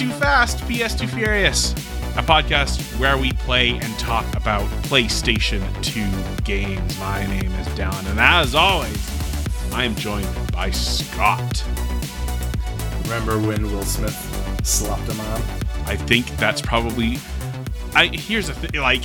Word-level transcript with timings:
welcome 0.00 0.18
to 0.18 0.18
PS2 0.18 0.20
Fast, 0.20 0.58
PS2 0.60 1.08
Furious, 1.10 1.72
a 2.16 2.22
podcast 2.22 2.80
where 2.98 3.18
we 3.18 3.32
play 3.32 3.70
and 3.70 3.98
talk 3.98 4.24
about 4.34 4.62
PlayStation 4.84 5.60
2 5.82 6.42
games. 6.44 6.98
My 6.98 7.26
name 7.26 7.52
is 7.52 7.66
Dylan, 7.68 8.08
and 8.10 8.18
as 8.18 8.54
always, 8.54 9.72
I 9.72 9.84
am 9.84 9.94
joined 9.96 10.28
by 10.52 10.70
Scott. 10.70 11.64
Remember 13.04 13.38
when 13.38 13.70
Will 13.70 13.82
Smith 13.82 14.16
slapped 14.64 15.08
a 15.10 15.14
man? 15.14 15.42
I 15.86 15.96
think 15.96 16.26
that's 16.36 16.62
probably. 16.62 17.18
I 17.94 18.06
here's 18.06 18.46
the 18.46 18.54
thing, 18.54 18.80
like 18.80 19.02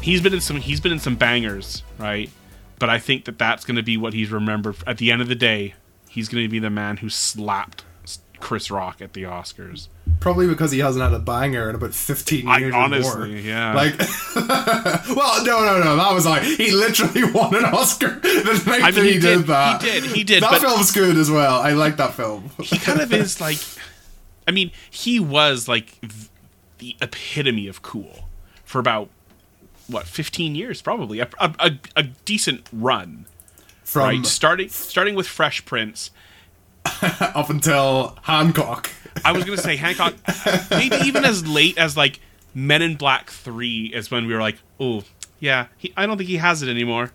he's 0.00 0.20
been 0.20 0.34
in 0.34 0.40
some 0.40 0.58
he's 0.58 0.80
been 0.80 0.92
in 0.92 1.00
some 1.00 1.16
bangers, 1.16 1.82
right? 1.98 2.30
But 2.78 2.90
I 2.90 2.98
think 2.98 3.24
that 3.24 3.38
that's 3.38 3.64
going 3.64 3.76
to 3.76 3.82
be 3.82 3.96
what 3.96 4.12
he's 4.12 4.30
remembered. 4.30 4.76
At 4.86 4.98
the 4.98 5.10
end 5.10 5.22
of 5.22 5.28
the 5.28 5.34
day, 5.34 5.74
he's 6.08 6.28
going 6.28 6.44
to 6.44 6.48
be 6.48 6.60
the 6.60 6.70
man 6.70 6.98
who 6.98 7.08
slapped 7.08 7.84
Chris 8.40 8.70
Rock 8.70 9.00
at 9.00 9.12
the 9.12 9.24
Oscars. 9.24 9.88
Probably 10.20 10.46
because 10.48 10.72
he 10.72 10.80
hasn't 10.80 11.02
had 11.02 11.12
a 11.12 11.18
banger 11.18 11.68
in 11.68 11.76
about 11.76 11.94
15 11.94 12.48
I 12.48 12.58
years 12.58 12.74
or 12.74 12.76
honestly, 12.76 13.28
more. 13.30 13.38
yeah. 13.38 13.74
Like, 13.74 13.98
well, 15.16 15.44
no, 15.44 15.60
no, 15.64 15.78
no. 15.82 15.96
That 15.96 16.12
was 16.12 16.26
like, 16.26 16.42
he 16.42 16.72
literally 16.72 17.24
won 17.32 17.54
an 17.54 17.64
Oscar 17.66 18.08
the 18.22 18.62
night 18.66 18.82
I 18.82 18.90
mean, 18.90 19.04
he, 19.04 19.12
he 19.14 19.18
did, 19.20 19.38
did- 19.38 19.46
that. 19.46 19.82
he 19.82 19.88
did, 19.90 20.04
he 20.04 20.24
did, 20.24 20.42
That 20.42 20.60
film's 20.60 20.90
good 20.92 21.16
as 21.16 21.30
well. 21.30 21.60
I 21.60 21.72
like 21.72 21.96
that 21.98 22.14
film. 22.14 22.50
he 22.62 22.78
kind 22.78 23.00
of 23.00 23.12
is 23.12 23.40
like 23.40 23.58
i 24.46 24.50
mean 24.50 24.70
he 24.90 25.20
was 25.20 25.68
like 25.68 26.00
the 26.78 26.96
epitome 27.02 27.68
of 27.68 27.82
cool 27.82 28.26
for 28.64 28.78
about 28.78 29.10
what 29.88 30.06
15 30.06 30.54
years 30.54 30.80
probably 30.80 31.20
a, 31.20 31.28
a, 31.38 31.54
a, 31.58 31.70
a 31.96 32.02
decent 32.24 32.66
run 32.72 33.26
From 33.84 34.02
right 34.02 34.24
starting 34.26 34.70
starting 34.70 35.14
with 35.14 35.26
fresh 35.26 35.64
prince 35.66 36.10
up 37.34 37.50
until 37.50 38.16
Hancock. 38.22 38.90
i 39.24 39.32
was 39.32 39.44
gonna 39.44 39.56
say 39.58 39.76
hancock 39.76 40.14
maybe 40.70 40.94
even 41.04 41.24
as 41.24 41.46
late 41.46 41.76
as 41.78 41.96
like 41.96 42.20
men 42.54 42.82
in 42.82 42.94
black 42.96 43.30
3 43.30 43.86
is 43.94 44.10
when 44.10 44.26
we 44.26 44.34
were 44.34 44.40
like 44.40 44.56
oh 44.78 45.02
yeah 45.40 45.66
he, 45.76 45.92
i 45.96 46.06
don't 46.06 46.18
think 46.18 46.28
he 46.28 46.36
has 46.36 46.62
it 46.62 46.68
anymore 46.68 47.10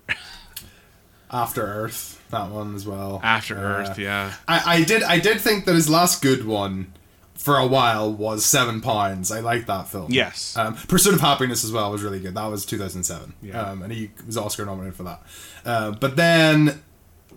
After 1.32 1.64
Earth, 1.66 2.22
that 2.30 2.52
one 2.52 2.76
as 2.76 2.86
well. 2.86 3.20
after 3.24 3.58
Uh, 3.58 3.62
earth 3.62 3.98
yeah 3.98 4.34
I, 4.48 4.78
I 4.80 4.84
did 4.84 5.02
I 5.04 5.20
did 5.20 5.42
think 5.42 5.66
that 5.66 5.74
his 5.76 5.90
last 5.90 6.22
good 6.22 6.46
one 6.46 6.94
for 7.36 7.58
a 7.58 7.66
while 7.68 8.10
was 8.14 8.46
Seven 8.46 8.80
Pounds. 8.80 9.30
I 9.30 9.42
liked 9.42 9.68
that 9.68 9.90
film. 9.90 10.10
Yes. 10.12 10.56
Um, 10.56 10.76
Pursuit 10.76 11.14
of 11.16 11.20
Happiness 11.20 11.66
as 11.66 11.74
well 11.74 11.92
was 11.92 12.02
really 12.02 12.22
good. 12.22 12.36
That 12.36 12.46
was 12.46 12.66
2007. 12.66 13.34
Yeah. 13.42 13.60
Um, 13.62 13.82
and 13.82 13.92
he 13.92 14.12
was 14.26 14.38
Oscar 14.38 14.64
nominated 14.66 14.96
for 14.96 15.04
that. 15.04 15.22
Uh, 15.66 15.92
but 15.92 16.16
then 16.16 16.82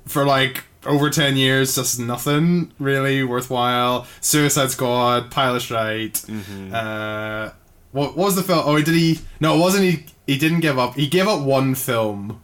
for 0.07 0.25
like 0.25 0.63
over 0.87 1.11
10 1.11 1.37
years, 1.37 1.75
just 1.75 1.99
nothing 2.01 2.73
really 2.79 3.23
worthwhile. 3.25 4.07
Suicide 4.21 4.71
Squad, 4.71 5.31
Pilot 5.31 5.61
Strike. 5.61 6.13
Mm-hmm. 6.15 6.75
Uh, 6.75 7.51
what, 7.93 8.17
what 8.17 8.27
was 8.27 8.37
the 8.37 8.43
film? 8.43 8.63
Oh, 8.65 8.77
did 8.81 8.95
he? 8.95 9.21
No, 9.41 9.57
it 9.57 9.61
wasn't. 9.61 9.85
He 9.85 10.07
he 10.27 10.37
didn't 10.39 10.61
give 10.61 10.79
up. 10.79 10.95
He 10.97 11.07
gave 11.07 11.29
up 11.29 11.43
one 11.45 11.75
film 11.75 12.41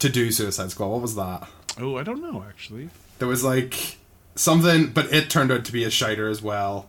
to 0.00 0.08
do 0.08 0.30
Suicide 0.32 0.70
Squad. 0.70 0.88
What 0.88 1.00
was 1.02 1.14
that? 1.16 1.48
oh 1.80 1.96
i 1.96 2.02
don't 2.02 2.20
know 2.20 2.44
actually 2.46 2.90
There 3.18 3.26
was 3.28 3.42
like 3.42 3.96
something, 4.34 4.88
but 4.92 5.10
it 5.10 5.30
turned 5.30 5.50
out 5.50 5.64
to 5.64 5.72
be 5.72 5.84
a 5.84 5.90
shiter 5.90 6.28
as 6.28 6.42
well. 6.42 6.86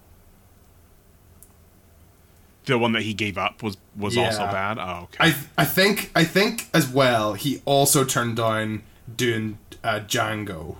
the 2.66 2.78
one 2.78 2.94
that 2.94 3.04
he 3.04 3.14
gave 3.14 3.38
up 3.38 3.62
was 3.64 3.78
was 3.96 4.16
Yeah. 4.16 4.26
also 4.26 4.40
bad 4.48 4.78
oh 4.80 5.04
okay 5.04 5.18
I 5.20 5.36
I 5.58 5.66
think 5.66 6.12
I 6.16 6.24
think 6.24 6.68
as 6.74 6.88
well. 6.88 7.34
He 7.34 7.62
also 7.66 8.04
turned 8.04 8.38
down 8.38 8.84
doing 9.16 9.58
uh, 9.84 10.00
Django, 10.08 10.78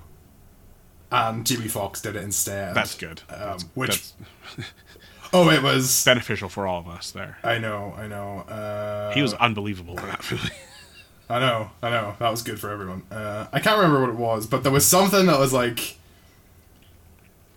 and 1.12 1.46
Jamie 1.46 1.68
Foxx 1.68 2.02
did 2.02 2.16
it 2.16 2.24
instead. 2.24 2.74
that's 2.76 2.96
good 2.96 3.22
Um, 3.30 3.38
That's- 3.38 3.66
which 3.76 3.90
that's 3.90 4.14
oh, 5.34 5.50
it 5.50 5.62
was. 5.64 6.04
beneficial 6.06 6.50
for 6.50 6.66
all 6.68 6.80
of 6.80 6.88
us 6.88 7.12
there 7.12 7.38
I 7.44 7.58
know, 7.58 7.94
I 7.98 8.08
know. 8.08 8.40
Uh, 8.42 9.14
He 9.14 9.22
was 9.22 9.34
unbelievable 9.36 9.98
in 10.00 10.06
that 10.08 10.26
movie. 10.32 10.50
I 11.30 11.40
know, 11.40 11.72
I 11.82 11.90
know. 11.90 12.16
That 12.20 12.30
was 12.30 12.44
good 12.44 12.60
for 12.60 12.70
everyone. 12.70 13.04
Uh, 13.10 13.48
I 13.52 13.60
can't 13.60 13.78
remember 13.78 14.02
what 14.02 14.10
it 14.10 14.16
was, 14.18 14.46
but 14.46 14.62
there 14.64 14.72
was 14.72 14.86
something 14.86 15.26
that 15.28 15.40
was 15.40 15.54
like. 15.54 15.98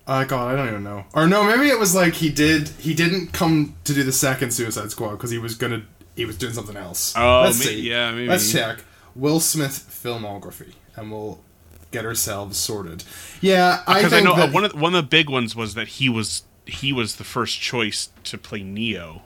Oh 0.09 0.25
god, 0.25 0.53
I 0.53 0.56
don't 0.56 0.69
even 0.69 0.84
know. 0.84 1.04
Or 1.15 1.27
no, 1.27 1.43
maybe 1.44 1.69
it 1.69 1.78
was 1.78 1.93
like 1.94 2.15
he 2.15 2.31
did. 2.31 2.69
He 2.69 2.94
didn't 2.94 3.33
come 3.33 3.75
to 3.84 3.93
do 3.93 4.04
the 4.04 4.12
second 4.12 4.53
Suicide 4.53 4.91
Squad 4.93 5.12
because 5.12 5.31
he 5.33 5.38
was 5.38 5.56
gonna. 5.56 5.83
He 6.15 6.25
was 6.25 6.38
doing 6.38 6.53
something 6.54 6.77
else. 6.77 7.12
Oh, 7.16 7.43
Let's 7.43 7.59
may- 7.59 7.65
see. 7.66 7.88
yeah, 7.91 8.12
maybe. 8.12 8.28
Let's 8.28 8.50
check 8.53 8.78
Will 9.16 9.41
Smith 9.41 9.87
filmography, 9.91 10.75
and 10.94 11.10
we'll 11.10 11.41
get 11.91 12.04
ourselves 12.04 12.59
sorted. 12.59 13.04
Yeah, 13.41 13.82
I 13.87 14.03
Because 14.03 14.12
I, 14.12 14.21
know 14.21 14.34
uh, 14.34 14.50
one 14.50 14.65
of 14.65 14.72
the, 14.72 14.78
one 14.78 14.94
of 14.94 15.04
the 15.04 15.09
big 15.09 15.31
ones 15.31 15.56
was 15.56 15.75
that 15.75 15.88
he 15.88 16.09
was 16.09 16.43
he 16.66 16.93
was 16.93 17.16
the 17.16 17.25
first 17.25 17.60
choice 17.60 18.10
to 18.25 18.37
play 18.37 18.62
Neo 18.62 19.22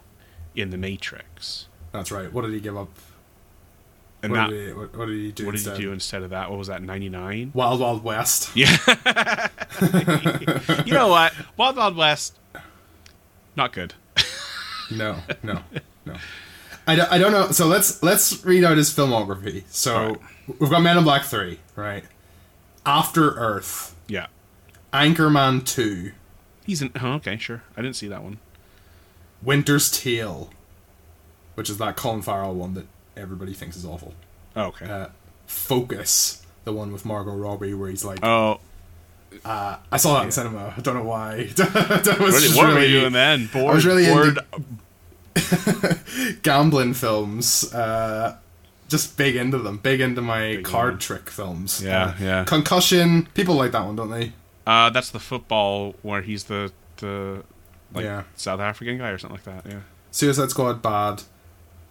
in 0.54 0.70
the 0.70 0.76
Matrix, 0.76 1.66
that's 1.92 2.10
right. 2.12 2.32
What 2.32 2.42
did 2.42 2.52
he 2.52 2.60
give 2.60 2.76
up? 2.76 2.88
and 4.22 4.32
What, 4.32 4.36
that 4.38 4.50
did, 4.50 4.68
he, 4.68 4.72
what, 4.74 4.96
what 4.96 5.06
did 5.06 5.16
he 5.16 5.32
do? 5.32 5.46
what 5.46 5.52
did 5.52 5.58
instead? 5.60 5.76
he 5.78 5.82
do 5.84 5.92
instead 5.92 6.22
of 6.22 6.30
that? 6.30 6.50
What 6.50 6.58
was 6.58 6.68
that? 6.68 6.82
Ninety 6.82 7.08
nine. 7.08 7.50
Wild 7.54 7.80
Wild 7.80 8.04
West. 8.04 8.54
Yeah. 8.54 8.76
you 10.84 10.92
know 10.92 11.08
what? 11.08 11.32
Wild 11.56 11.76
Wild 11.76 11.96
West, 11.96 12.38
not 13.56 13.72
good. 13.72 13.94
No, 14.92 15.16
no, 15.42 15.60
no. 16.04 16.16
I 16.90 16.96
don't, 16.96 17.12
I 17.12 17.18
don't 17.18 17.32
know. 17.32 17.50
So 17.52 17.66
let's 17.66 18.02
let's 18.02 18.44
read 18.44 18.64
out 18.64 18.76
his 18.76 18.90
filmography. 18.90 19.62
So 19.70 19.94
Alright. 19.96 20.20
we've 20.58 20.70
got 20.70 20.82
Men 20.82 20.98
in 20.98 21.04
Black 21.04 21.22
three, 21.24 21.60
right? 21.76 22.04
After 22.84 23.30
Earth, 23.32 23.94
Yeah. 24.08 24.26
Anchorman 24.92 25.64
two, 25.64 26.12
He's 26.66 26.82
in. 26.82 26.90
Oh, 27.00 27.12
okay, 27.14 27.36
sure. 27.36 27.62
I 27.76 27.82
didn't 27.82 27.96
see 27.96 28.08
that 28.08 28.22
one. 28.22 28.38
Winter's 29.42 29.90
Tale, 29.90 30.50
which 31.54 31.70
is 31.70 31.78
that 31.78 31.96
Colin 31.96 32.22
Farrell 32.22 32.54
one 32.54 32.74
that 32.74 32.86
everybody 33.16 33.52
thinks 33.54 33.76
is 33.76 33.84
awful. 33.84 34.14
Oh, 34.56 34.64
okay. 34.64 34.86
Uh, 34.90 35.06
Focus, 35.46 36.44
the 36.64 36.72
one 36.72 36.92
with 36.92 37.04
Margot 37.04 37.34
Robbie, 37.34 37.72
where 37.74 37.88
he's 37.88 38.04
like, 38.04 38.18
oh, 38.24 38.60
I 39.44 39.96
saw 39.96 40.14
that 40.18 40.24
in 40.24 40.32
cinema. 40.32 40.74
I 40.76 40.80
don't 40.80 40.94
know 40.96 41.04
why. 41.04 41.44
that 41.56 42.16
was 42.20 42.34
what, 42.34 42.42
just 42.42 42.56
what 42.56 42.66
were 42.68 42.74
we 42.74 42.80
really 42.80 42.92
doing 43.00 43.12
then? 43.12 43.48
Bored. 43.52 43.74
was 43.74 43.86
really 43.86 44.06
bored. 44.06 44.28
into- 44.28 44.44
gambling 46.42 46.94
films. 46.94 47.72
Uh, 47.72 48.36
just 48.88 49.16
big 49.16 49.36
into 49.36 49.58
them. 49.58 49.78
Big 49.78 50.00
into 50.00 50.20
my 50.22 50.56
Big 50.56 50.64
card 50.64 50.94
into 50.94 51.06
trick 51.06 51.30
films. 51.30 51.82
Yeah, 51.82 52.04
Uh, 52.06 52.14
yeah. 52.20 52.44
Concussion. 52.44 53.28
People 53.34 53.54
like 53.54 53.72
that 53.72 53.84
one, 53.84 53.96
don't 53.96 54.10
they? 54.10 54.32
Uh, 54.66 54.90
that's 54.90 55.10
the 55.10 55.20
football 55.20 55.94
where 56.02 56.22
he's 56.22 56.44
the 56.44 56.72
the 56.98 57.42
like 57.92 58.04
Yeah. 58.04 58.22
South 58.36 58.60
African 58.60 58.98
guy 58.98 59.10
or 59.10 59.18
something 59.18 59.40
like 59.44 59.64
that. 59.64 59.70
Yeah. 59.70 59.80
Suicide 60.10 60.50
Squad, 60.50 60.82
bad. 60.82 61.22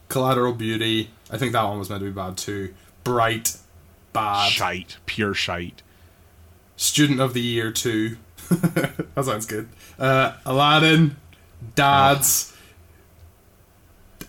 Collateral 0.09 0.53
Beauty. 0.53 1.09
I 1.31 1.37
think 1.37 1.53
that 1.53 1.63
one 1.63 1.79
was 1.79 1.89
meant 1.89 2.01
to 2.01 2.05
be 2.09 2.11
bad 2.11 2.37
too. 2.37 2.73
Bright, 3.03 3.57
bad. 4.13 4.49
Shite, 4.51 4.97
pure 5.05 5.33
shite. 5.33 5.81
Student 6.75 7.19
of 7.19 7.33
the 7.33 7.41
Year 7.41 7.71
two. 7.71 8.17
that 8.49 9.23
sounds 9.23 9.45
good. 9.45 9.69
Uh, 9.97 10.33
Aladdin, 10.45 11.15
Dads. 11.75 12.55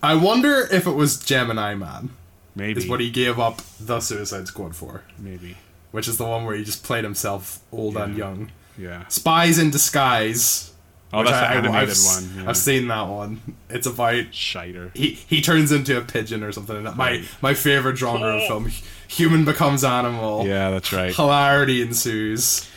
I 0.02 0.14
wonder 0.14 0.66
if 0.72 0.86
it 0.86 0.92
was 0.92 1.18
Gemini 1.18 1.74
Man. 1.74 2.10
Maybe. 2.54 2.80
Is 2.82 2.88
what 2.88 3.00
he 3.00 3.10
gave 3.10 3.38
up 3.38 3.62
the 3.78 4.00
Suicide 4.00 4.46
Squad 4.48 4.74
for. 4.74 5.02
Maybe. 5.18 5.56
which 5.92 6.06
is 6.08 6.18
the 6.18 6.24
one 6.24 6.44
where 6.44 6.54
he 6.54 6.62
just 6.64 6.84
played 6.84 7.02
himself 7.04 7.58
old 7.72 7.96
and 7.96 8.16
young. 8.16 8.50
Yeah. 8.78 9.06
Spies 9.08 9.58
in 9.58 9.70
Disguise. 9.70 10.72
Oh, 11.12 11.24
that's 11.24 11.30
the 11.36 11.46
I- 11.46 11.52
I- 11.52 11.54
animated 11.56 11.90
I've, 11.96 12.04
one. 12.04 12.44
Yeah. 12.44 12.48
I've 12.50 12.56
seen 12.56 12.86
that 12.88 13.08
one. 13.08 13.40
It's 13.68 13.86
about 13.88 14.32
Shiter. 14.32 14.92
he 14.94 15.10
he 15.14 15.40
turns 15.40 15.72
into 15.72 15.96
a 15.98 16.00
pigeon 16.02 16.42
or 16.44 16.52
something. 16.52 16.82
My 16.84 16.90
Right. 16.92 17.20
my 17.42 17.50
my 17.50 17.54
favorite 17.54 17.96
genre 17.98 18.36
of 18.36 18.46
film. 18.46 18.70
Human 19.08 19.44
becomes 19.44 19.82
animal. 19.82 20.46
Yeah, 20.46 20.70
that's 20.70 20.92
right. 20.92 21.14
Hilarity 21.14 21.82
ensues. 21.82 22.68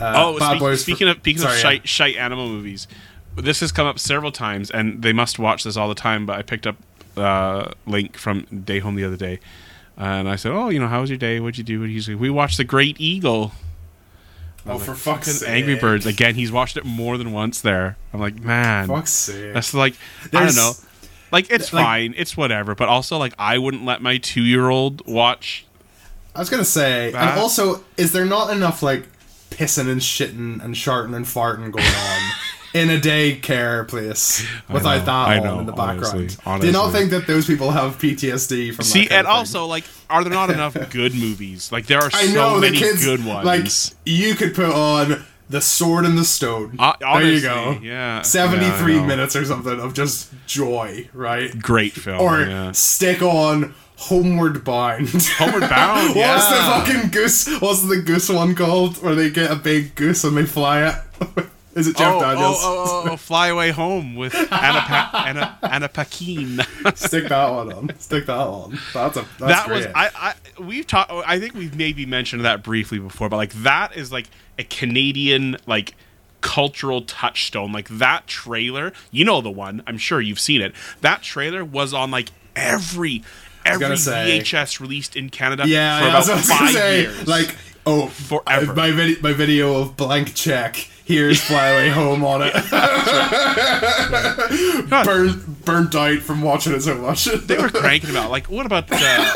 Uh, 0.00 0.12
Oh, 0.16 0.38
Bad 0.38 0.50
speak- 0.50 0.60
Boys 0.60 0.80
speaking 0.82 1.08
of 1.08 1.16
speaking 1.18 1.42
Sorry, 1.42 1.54
of 1.54 1.58
yeah. 1.58 1.62
shite, 1.62 1.88
shite 1.88 2.16
animal 2.16 2.48
movies, 2.48 2.86
this 3.36 3.60
has 3.60 3.72
come 3.72 3.86
up 3.86 3.98
several 3.98 4.32
times, 4.32 4.70
and 4.70 5.02
they 5.02 5.12
must 5.12 5.38
watch 5.38 5.64
this 5.64 5.76
all 5.76 5.88
the 5.88 5.94
time. 5.94 6.26
But 6.26 6.38
I 6.38 6.42
picked 6.42 6.66
up 6.66 6.76
uh, 7.16 7.72
link 7.86 8.16
from 8.16 8.42
Day 8.64 8.78
Home 8.80 8.94
the 8.96 9.04
other 9.04 9.16
day, 9.16 9.40
and 9.96 10.28
I 10.28 10.36
said, 10.36 10.52
"Oh, 10.52 10.68
you 10.68 10.78
know, 10.78 10.88
how 10.88 11.00
was 11.00 11.10
your 11.10 11.18
day? 11.18 11.40
What'd 11.40 11.58
you 11.58 11.64
do?" 11.64 11.82
And 11.82 11.90
he's 11.92 12.08
like, 12.08 12.18
"We 12.18 12.30
watched 12.30 12.56
The 12.56 12.64
Great 12.64 13.00
Eagle." 13.00 13.52
Oh, 14.66 14.78
for 14.78 14.94
fuck's 14.94 15.30
sake! 15.30 15.48
Angry 15.48 15.76
Birds 15.76 16.06
again. 16.06 16.36
He's 16.36 16.50
watched 16.50 16.76
it 16.78 16.84
more 16.86 17.18
than 17.18 17.32
once. 17.32 17.60
There, 17.60 17.96
I'm 18.12 18.20
like, 18.20 18.36
man, 18.40 18.88
Fuck's 18.88 19.10
sake! 19.10 19.52
that's 19.52 19.74
like 19.74 19.94
I 20.32 20.44
don't 20.46 20.56
know. 20.56 20.72
Like 21.30 21.50
it's 21.50 21.72
like- 21.72 21.84
fine, 21.84 22.14
it's 22.16 22.36
whatever. 22.36 22.74
But 22.74 22.88
also, 22.88 23.18
like 23.18 23.34
I 23.38 23.58
wouldn't 23.58 23.84
let 23.84 24.00
my 24.00 24.16
two 24.18 24.42
year 24.42 24.70
old 24.70 25.06
watch. 25.06 25.66
I 26.34 26.38
was 26.38 26.48
gonna 26.48 26.64
say, 26.64 27.10
That- 27.10 27.32
and 27.32 27.40
also, 27.40 27.84
is 27.96 28.12
there 28.12 28.24
not 28.24 28.50
enough 28.50 28.82
like 28.82 29.06
pissing 29.50 29.88
and 29.88 30.00
shitting 30.00 30.64
and 30.64 30.74
sharting 30.76 31.14
and 31.14 31.26
farting 31.26 31.70
going 31.70 31.84
on 31.86 32.30
in 32.74 32.90
a 32.90 32.98
daycare 32.98 33.86
place 33.88 34.44
without 34.68 34.98
know, 34.98 35.04
that 35.06 35.28
I 35.28 35.38
know, 35.38 35.60
in 35.60 35.66
the 35.66 35.72
background? 35.72 36.36
honestly, 36.44 36.60
Do 36.60 36.66
you 36.66 36.72
not 36.72 36.92
think 36.92 37.10
that 37.12 37.26
those 37.26 37.46
people 37.46 37.70
have 37.70 37.98
PTSD 37.98 38.74
from? 38.74 38.84
See, 38.84 39.08
and 39.08 39.26
also, 39.26 39.64
like, 39.66 39.84
are 40.10 40.22
there 40.24 40.32
not 40.32 40.50
enough 40.50 40.74
good 40.90 41.14
movies? 41.14 41.70
Like, 41.72 41.86
there 41.86 42.00
are 42.00 42.10
I 42.12 42.26
so 42.26 42.34
know 42.34 42.60
many 42.60 42.76
kids 42.76 43.04
good 43.04 43.24
ones. 43.24 43.46
Like 43.46 43.66
you 44.04 44.34
could 44.34 44.54
put 44.54 44.70
on 44.74 45.24
The 45.48 45.60
Sword 45.60 46.04
and 46.04 46.18
the 46.18 46.24
Stone. 46.24 46.74
Uh, 46.78 46.94
there 47.00 47.22
you 47.30 47.40
go. 47.40 47.78
yeah. 47.80 48.22
73 48.22 48.94
Yeah, 48.96 49.06
minutes 49.06 49.36
or 49.36 49.44
something 49.44 49.78
of 49.80 49.94
just 49.94 50.32
joy, 50.46 51.08
right? 51.12 51.56
Great 51.60 51.92
film. 51.92 52.20
Or 52.20 52.40
yeah. 52.40 52.72
stick 52.72 53.22
on 53.22 53.72
Homeward 53.98 54.64
Bound. 54.64 55.08
Homeward 55.38 55.70
Bound. 55.70 56.16
yeah. 56.16 56.34
What's 56.34 56.48
the 56.48 56.94
fucking 56.96 57.10
goose? 57.10 57.60
What's 57.60 57.86
the 57.88 58.02
goose 58.02 58.28
one 58.28 58.56
called? 58.56 59.00
Where 59.00 59.14
they 59.14 59.30
get 59.30 59.50
a 59.52 59.56
big 59.56 59.94
goose 59.94 60.24
and 60.24 60.36
they 60.36 60.44
fly 60.44 60.88
it? 60.88 60.94
Is 61.74 61.88
it 61.88 61.96
Jeff 61.96 62.14
oh, 62.14 62.20
Daniels? 62.20 62.58
Oh, 62.60 62.84
oh, 62.86 63.02
oh, 63.06 63.12
oh, 63.12 63.16
Fly 63.16 63.48
Away 63.48 63.70
Home 63.70 64.14
with 64.14 64.34
Anna, 64.52 64.80
pa- 64.80 65.24
Anna, 65.26 65.58
Anna 65.62 65.88
Paquin. 65.88 66.60
Stick 66.94 67.28
that 67.28 67.50
one 67.50 67.72
on. 67.72 67.90
Stick 67.98 68.26
that 68.26 68.36
on. 68.36 68.78
That's 68.92 69.16
a. 69.16 69.26
That's 69.38 69.38
that 69.38 69.66
great. 69.66 69.76
was 69.78 69.86
I, 69.94 70.10
I 70.14 70.62
we've 70.62 70.86
talked 70.86 71.10
I 71.10 71.40
think 71.40 71.54
we've 71.54 71.76
maybe 71.76 72.06
mentioned 72.06 72.44
that 72.44 72.62
briefly 72.62 72.98
before, 72.98 73.28
but 73.28 73.36
like 73.36 73.52
that 73.54 73.96
is 73.96 74.12
like 74.12 74.28
a 74.58 74.64
Canadian 74.64 75.56
like 75.66 75.94
cultural 76.40 77.02
touchstone. 77.02 77.72
Like 77.72 77.88
that 77.88 78.26
trailer, 78.26 78.92
you 79.10 79.24
know 79.24 79.40
the 79.40 79.50
one, 79.50 79.82
I'm 79.86 79.98
sure 79.98 80.20
you've 80.20 80.40
seen 80.40 80.60
it. 80.60 80.74
That 81.00 81.22
trailer 81.22 81.64
was 81.64 81.92
on 81.92 82.10
like 82.10 82.28
every 82.54 83.24
every 83.64 83.96
say- 83.96 84.40
VHS 84.40 84.78
released 84.80 85.16
in 85.16 85.30
Canada 85.30 85.64
Yeah, 85.66 85.98
for 85.98 86.04
yeah, 86.06 86.22
about 86.34 86.44
five 86.44 86.70
say, 86.70 87.00
years. 87.02 87.26
like, 87.26 87.56
oh, 87.86 88.08
Forever. 88.08 88.74
my 88.74 88.90
video, 88.90 89.20
my 89.22 89.32
video 89.32 89.80
of 89.80 89.96
blank 89.96 90.34
check. 90.34 90.88
Here's 91.04 91.40
Fly 91.40 91.66
Away 91.68 91.90
Home 91.90 92.24
on 92.24 92.40
it. 92.42 92.54
burnt, 94.90 95.64
burnt 95.64 95.94
out 95.94 96.18
from 96.20 96.42
watching 96.42 96.72
it 96.72 96.80
so 96.82 96.96
much. 96.96 97.24
they 97.26 97.58
were 97.58 97.68
cranking 97.68 98.10
about 98.10 98.30
like 98.30 98.46
what 98.50 98.66
about 98.66 98.90
uh, 98.90 99.32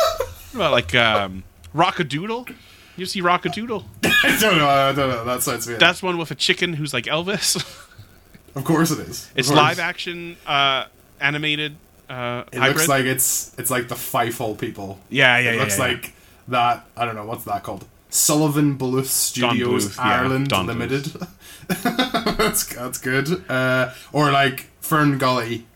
what 0.52 0.54
about 0.54 0.72
like 0.72 0.94
um 0.94 1.44
Rockadoodle? 1.74 2.54
You 2.96 3.06
see 3.06 3.20
Rockadoodle? 3.22 3.84
I 4.04 4.38
don't 4.40 4.58
know. 4.58 4.68
I 4.68 4.92
don't 4.92 5.08
know. 5.10 5.24
That 5.24 5.42
sounds 5.42 5.66
weird. 5.66 5.78
That's 5.80 6.02
one 6.02 6.18
with 6.18 6.30
a 6.30 6.34
chicken 6.34 6.72
who's 6.74 6.92
like 6.94 7.04
Elvis. 7.04 7.56
of 8.54 8.64
course 8.64 8.90
it 8.90 9.00
is. 9.00 9.26
Of 9.26 9.32
It's 9.38 9.48
course. 9.48 9.56
live 9.58 9.78
action 9.78 10.36
uh 10.46 10.86
animated 11.20 11.76
uh 12.08 12.44
It 12.50 12.58
hybrid. 12.58 12.76
looks 12.76 12.88
like 12.88 13.04
it's 13.04 13.54
it's 13.58 13.70
like 13.70 13.88
the 13.88 13.94
Fievel 13.94 14.58
people. 14.58 14.98
yeah, 15.10 15.38
yeah, 15.38 15.50
It 15.50 15.54
yeah. 15.56 15.60
looks 15.60 15.78
yeah, 15.78 15.84
like 15.84 16.12
that. 16.48 16.86
I 16.96 17.04
don't 17.04 17.14
know 17.14 17.26
what's 17.26 17.44
that 17.44 17.62
called. 17.62 17.84
Sullivan 18.10 18.78
Bluth 18.78 19.06
Studios 19.06 19.88
Bluth, 19.88 19.98
Ireland 19.98 20.48
Don 20.48 20.66
Limited. 20.66 21.04
that's 21.68 22.74
that's 22.74 22.98
good. 22.98 23.48
Uh, 23.50 23.92
or 24.12 24.30
like 24.32 24.68
Fern 24.80 25.18
Gully. 25.18 25.66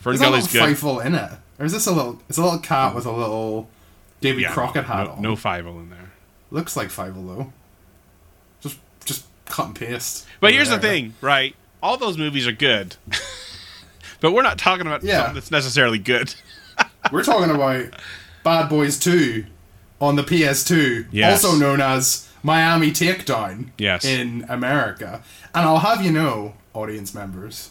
Fern 0.00 0.12
There's 0.16 0.20
a 0.20 0.24
Gully's 0.24 0.54
little 0.54 0.68
good. 0.68 0.76
Fievel 0.76 1.04
in 1.04 1.14
it, 1.14 1.30
or 1.58 1.66
is 1.66 1.72
this 1.72 1.86
a 1.86 1.92
little? 1.92 2.20
It's 2.28 2.38
a 2.38 2.42
little 2.42 2.58
cat 2.58 2.94
with 2.94 3.06
a 3.06 3.12
little 3.12 3.68
David 4.20 4.42
Yeah, 4.42 4.52
Crockett 4.52 4.84
hat 4.86 5.06
no, 5.06 5.12
on. 5.12 5.22
no 5.22 5.36
five 5.36 5.66
in 5.66 5.90
there. 5.90 6.10
Looks 6.50 6.76
like 6.76 6.88
Fievel 6.88 7.26
though. 7.36 7.52
Just 8.60 8.78
just 9.04 9.26
cut 9.46 9.66
and 9.66 9.76
paste. 9.76 10.26
But 10.40 10.52
here's 10.52 10.70
the 10.70 10.78
thing, 10.78 11.14
right? 11.20 11.54
All 11.82 11.96
those 11.96 12.18
movies 12.18 12.46
are 12.46 12.52
good. 12.52 12.96
but 14.20 14.32
we're 14.32 14.42
not 14.42 14.58
talking 14.58 14.86
about 14.86 15.02
Yeah. 15.02 15.18
something 15.18 15.34
that's 15.34 15.50
necessarily 15.50 15.98
good. 15.98 16.34
We're 17.12 17.24
talking 17.24 17.54
about 17.54 17.94
Bad 18.44 18.68
Boys 18.68 18.98
2 18.98 19.44
on 20.00 20.16
the 20.16 20.22
PS2, 20.22 21.06
Yes. 21.10 21.44
also 21.44 21.58
known 21.58 21.80
as 21.80 22.26
Miami 22.42 22.90
Takedown 22.90 23.66
Yes. 23.78 24.04
in 24.04 24.44
America. 24.48 25.22
And 25.54 25.66
I'll 25.66 25.80
have 25.80 26.04
you 26.04 26.10
know, 26.10 26.54
audience 26.72 27.14
members, 27.14 27.70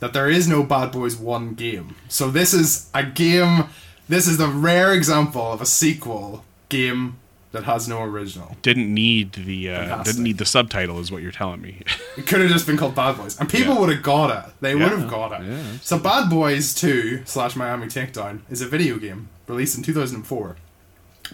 that 0.00 0.12
there 0.12 0.28
is 0.28 0.48
no 0.48 0.62
Bad 0.62 0.90
Boys 0.92 1.16
1 1.16 1.54
game. 1.54 1.94
So 2.08 2.30
this 2.30 2.52
is 2.52 2.88
a 2.92 3.04
game, 3.04 3.64
this 4.08 4.26
is 4.26 4.38
the 4.38 4.48
rare 4.48 4.92
example 4.92 5.52
of 5.52 5.60
a 5.60 5.66
sequel 5.66 6.44
game 6.68 7.16
that 7.52 7.62
has 7.64 7.86
no 7.88 8.02
original. 8.02 8.56
Didn't 8.62 8.92
need 8.92 9.32
the 9.34 9.70
uh, 9.70 9.78
Fantastic. 9.78 10.04
didn't 10.06 10.24
need 10.24 10.38
the 10.38 10.44
subtitle, 10.44 10.98
is 10.98 11.12
what 11.12 11.22
you're 11.22 11.30
telling 11.30 11.62
me. 11.62 11.82
It 12.16 12.26
could 12.28 12.40
have 12.40 12.50
just 12.50 12.66
been 12.66 12.76
called 12.76 12.94
Bad 12.96 13.16
Boys, 13.16 13.38
and 13.40 13.48
people 13.48 13.74
Yeah. 13.74 13.80
would 13.80 13.90
have 13.90 14.02
got 14.02 14.30
it. 14.46 14.52
They 14.60 14.74
would 14.74 14.90
have 14.90 15.08
got 15.08 15.40
it. 15.40 15.46
Yeah, 15.46 15.62
so 15.82 15.98
Bad 15.98 16.28
Boys 16.30 16.74
Two 16.74 17.22
slash 17.24 17.54
Miami 17.56 17.86
Takedown 17.86 18.40
is 18.50 18.60
a 18.60 18.66
video 18.68 18.98
game 18.98 19.28
released 19.48 19.76
in 19.76 19.82
2004, 19.84 20.56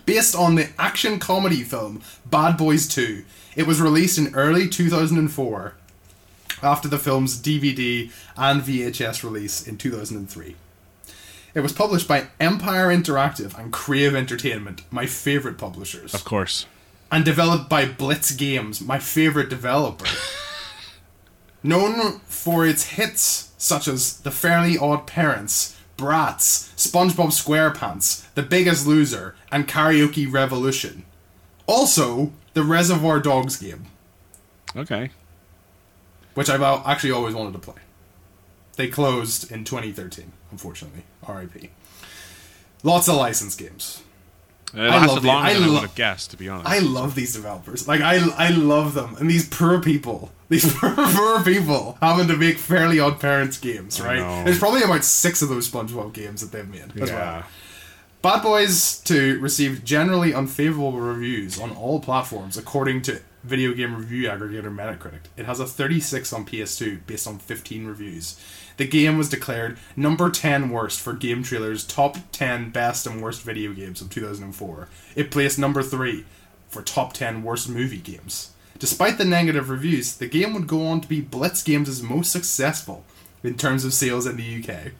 based 0.06 0.34
on 0.34 0.54
the 0.54 0.68
action 0.78 1.18
comedy 1.18 1.62
film 1.62 2.02
Bad 2.26 2.56
Boys 2.56 2.86
Two. 2.88 3.24
It 3.56 3.66
was 3.66 3.80
released 3.80 4.18
in 4.18 4.34
early 4.34 4.68
2004, 4.68 5.74
after 6.62 6.88
the 6.88 6.98
film's 6.98 7.40
DVD 7.40 8.10
and 8.36 8.62
VHS 8.62 9.22
release 9.24 9.66
in 9.66 9.76
2003. 9.76 10.56
It 11.52 11.60
was 11.60 11.72
published 11.72 12.06
by 12.06 12.28
Empire 12.38 12.88
Interactive 12.88 13.58
and 13.58 13.72
Crave 13.72 14.14
Entertainment, 14.14 14.82
my 14.90 15.06
favorite 15.06 15.58
publishers 15.58 16.14
of 16.14 16.24
course. 16.24 16.66
and 17.10 17.24
developed 17.24 17.68
by 17.68 17.86
Blitz 17.86 18.30
Games, 18.32 18.80
my 18.80 18.98
favorite 18.98 19.48
developer. 19.48 20.06
Known 21.62 22.20
for 22.20 22.64
its 22.66 22.90
hits 22.90 23.52
such 23.58 23.88
as 23.88 24.20
The 24.20 24.30
Fairly 24.30 24.78
Odd 24.78 25.06
Parents, 25.06 25.76
Bratz, 26.00 26.72
SpongeBob 26.76 27.28
SquarePants, 27.30 28.24
The 28.34 28.42
Biggest 28.42 28.86
Loser, 28.86 29.34
and 29.52 29.68
Karaoke 29.68 30.30
Revolution. 30.32 31.04
Also, 31.66 32.32
the 32.54 32.62
Reservoir 32.64 33.20
Dogs 33.20 33.56
game, 33.56 33.86
Okay. 34.76 35.10
which 36.34 36.48
I've 36.48 36.62
actually 36.62 37.10
always 37.12 37.34
wanted 37.34 37.52
to 37.52 37.58
play. 37.58 37.76
They 38.76 38.88
closed 38.88 39.50
in 39.52 39.64
2013, 39.64 40.32
unfortunately. 40.50 41.02
RIP. 41.28 41.70
Lots 42.82 43.08
of 43.08 43.16
licensed 43.16 43.58
games. 43.58 44.02
Uh, 44.74 44.82
it 44.82 44.88
lasted 44.88 45.08
love 45.14 45.22
the- 45.22 45.28
longer 45.28 45.48
I 45.48 45.54
than 45.54 45.62
I 45.62 45.66
lo- 45.66 45.80
have 45.80 45.94
guessed, 45.94 46.30
to 46.30 46.36
be 46.36 46.48
honest. 46.48 46.68
I 46.68 46.78
love 46.78 47.14
these 47.14 47.34
developers. 47.34 47.86
Like 47.86 48.00
I, 48.00 48.14
I 48.36 48.50
love 48.50 48.94
them, 48.94 49.16
and 49.18 49.28
these 49.28 49.46
poor 49.48 49.80
people, 49.80 50.30
these 50.50 50.70
poor, 50.78 51.42
people 51.42 51.96
having 52.02 52.28
to 52.28 52.36
make 52.36 52.58
Fairly 52.58 53.00
Odd 53.00 53.18
Parents 53.20 53.56
games, 53.56 54.00
right? 54.00 54.44
There's 54.44 54.58
probably 54.58 54.82
about 54.82 55.04
six 55.04 55.40
of 55.40 55.48
those 55.48 55.70
SpongeBob 55.70 56.12
games 56.12 56.42
that 56.42 56.52
they've 56.52 56.68
made. 56.68 57.00
As 57.00 57.08
yeah. 57.08 57.16
well. 57.16 57.44
Bad 58.20 58.42
Boys 58.42 59.00
2 59.04 59.38
received 59.40 59.86
generally 59.86 60.34
unfavorable 60.34 60.92
reviews 60.92 61.58
on 61.58 61.70
all 61.70 62.00
platforms, 62.00 62.58
according 62.58 63.00
to 63.02 63.22
video 63.44 63.72
game 63.72 63.96
review 63.96 64.28
aggregator 64.28 64.64
Metacritic. 64.74 65.20
It 65.36 65.46
has 65.46 65.60
a 65.60 65.66
36 65.66 66.32
on 66.32 66.44
PS2 66.44 67.06
based 67.06 67.26
on 67.26 67.38
15 67.38 67.86
reviews. 67.86 68.38
The 68.76 68.86
game 68.86 69.16
was 69.16 69.30
declared 69.30 69.78
number 69.96 70.30
10 70.30 70.68
worst 70.68 71.00
for 71.00 71.12
Game 71.12 71.42
Trailer's 71.42 71.86
top 71.86 72.18
10 72.32 72.70
best 72.70 73.06
and 73.06 73.22
worst 73.22 73.42
video 73.42 73.72
games 73.72 74.02
of 74.02 74.10
2004. 74.10 74.88
It 75.16 75.30
placed 75.30 75.58
number 75.58 75.82
3 75.82 76.24
for 76.68 76.82
top 76.82 77.12
10 77.14 77.42
worst 77.42 77.68
movie 77.68 77.98
games. 77.98 78.50
Despite 78.80 79.16
the 79.18 79.24
negative 79.24 79.70
reviews, 79.70 80.14
the 80.16 80.26
game 80.26 80.52
would 80.54 80.66
go 80.66 80.84
on 80.86 81.00
to 81.02 81.06
be 81.08 81.20
Blitz 81.20 81.62
Games' 81.62 82.02
most 82.02 82.32
successful 82.32 83.04
in 83.44 83.54
terms 83.54 83.84
of 83.84 83.94
sales 83.94 84.26
in 84.26 84.36
the 84.36 84.42
UK. 84.64 84.92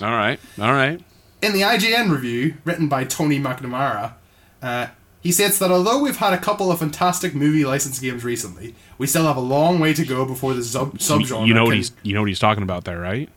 All 0.00 0.12
right. 0.16 0.38
All 0.60 0.72
right. 0.72 1.00
In 1.42 1.52
the 1.52 1.60
IGN 1.62 2.10
review, 2.10 2.54
written 2.64 2.88
by 2.88 3.04
Tony 3.04 3.38
McNamara, 3.40 4.14
uh, 4.62 4.86
he 5.20 5.32
states 5.32 5.58
that 5.58 5.70
although 5.72 6.00
we've 6.00 6.16
had 6.16 6.32
a 6.32 6.38
couple 6.38 6.70
of 6.70 6.78
fantastic 6.78 7.34
movie 7.34 7.64
licensed 7.64 8.00
games 8.00 8.24
recently, 8.24 8.74
we 8.96 9.06
still 9.08 9.24
have 9.24 9.36
a 9.36 9.40
long 9.40 9.80
way 9.80 9.92
to 9.92 10.04
go 10.04 10.24
before 10.24 10.54
the 10.54 10.62
sub 10.62 10.98
subgenre. 10.98 11.46
you 11.46 11.54
know 11.54 11.64
what 11.64 11.70
can- 11.70 11.76
he's 11.78 11.92
you 12.04 12.14
know 12.14 12.20
what 12.20 12.28
he's 12.28 12.38
talking 12.38 12.62
about 12.62 12.84
there, 12.84 13.00
right? 13.00 13.28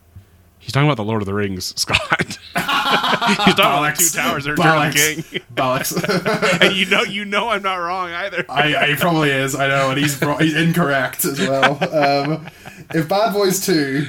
He's 0.62 0.70
talking 0.70 0.86
about 0.86 0.96
the 0.96 1.04
Lord 1.04 1.22
of 1.22 1.26
the 1.26 1.34
Rings, 1.34 1.74
Scott. 1.80 1.98
he's 2.54 2.64
talking 2.64 3.52
about 3.52 3.96
the 3.96 4.04
two 4.04 4.16
towers 4.16 4.46
of 4.46 4.56
Return 4.56 4.86
of. 4.86 4.94
King. 4.94 5.42
Bollocks. 5.54 6.60
and 6.60 6.76
you 6.76 6.86
know 6.86 7.02
you 7.02 7.24
know 7.24 7.48
I'm 7.48 7.62
not 7.62 7.74
wrong 7.74 8.10
either. 8.10 8.46
I, 8.48 8.74
I 8.76 8.86
he 8.86 8.94
probably 8.94 9.30
is. 9.30 9.56
I 9.56 9.66
know, 9.66 9.90
and 9.90 9.98
he's 9.98 10.20
he's 10.38 10.54
incorrect 10.54 11.24
as 11.24 11.40
well. 11.40 11.72
Um, 11.82 12.46
if 12.94 13.08
Bad 13.08 13.32
Boys 13.32 13.66
Two, 13.66 14.06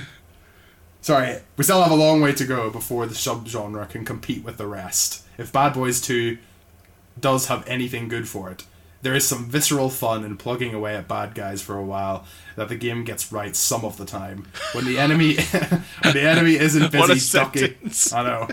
sorry, 1.01 1.38
we 1.57 1.63
still 1.63 1.81
have 1.81 1.91
a 1.91 1.95
long 1.95 2.22
way 2.22 2.33
to 2.33 2.45
go 2.45 2.69
before 2.69 3.07
the 3.07 3.15
subgenre 3.15 3.89
can 3.89 4.05
compete 4.05 4.43
with 4.43 4.57
the 4.57 4.67
rest. 4.67 5.25
If 5.39 5.51
Bad 5.51 5.74
Boys 5.74 6.00
Two 6.00 6.38
does 7.19 7.48
have 7.48 7.67
anything 7.67 8.07
good 8.07 8.29
for 8.29 8.51
it, 8.51 8.63
there 9.03 9.13
is 9.13 9.27
some 9.27 9.45
visceral 9.45 9.89
fun 9.89 10.24
in 10.24 10.38
plugging 10.38 10.74
away 10.74 10.95
at 10.95 11.10
bad 11.10 11.36
guys 11.36 11.62
for 11.62 11.77
a 11.77 11.83
while 11.83 12.25
that 12.55 12.69
the 12.69 12.75
game 12.75 13.03
gets 13.03 13.31
right 13.33 13.53
some 13.53 13.83
of 13.83 13.98
the 13.98 14.05
time. 14.05 14.48
When 14.72 14.86
the 14.86 14.98
enemy, 14.98 15.36
when 16.01 16.13
the 16.13 16.22
enemy 16.22 16.55
isn't 16.55 16.91
busy 16.91 17.38
ducking, 17.38 17.62
sentence. 17.62 18.13
I 18.13 18.24
know. 18.24 18.48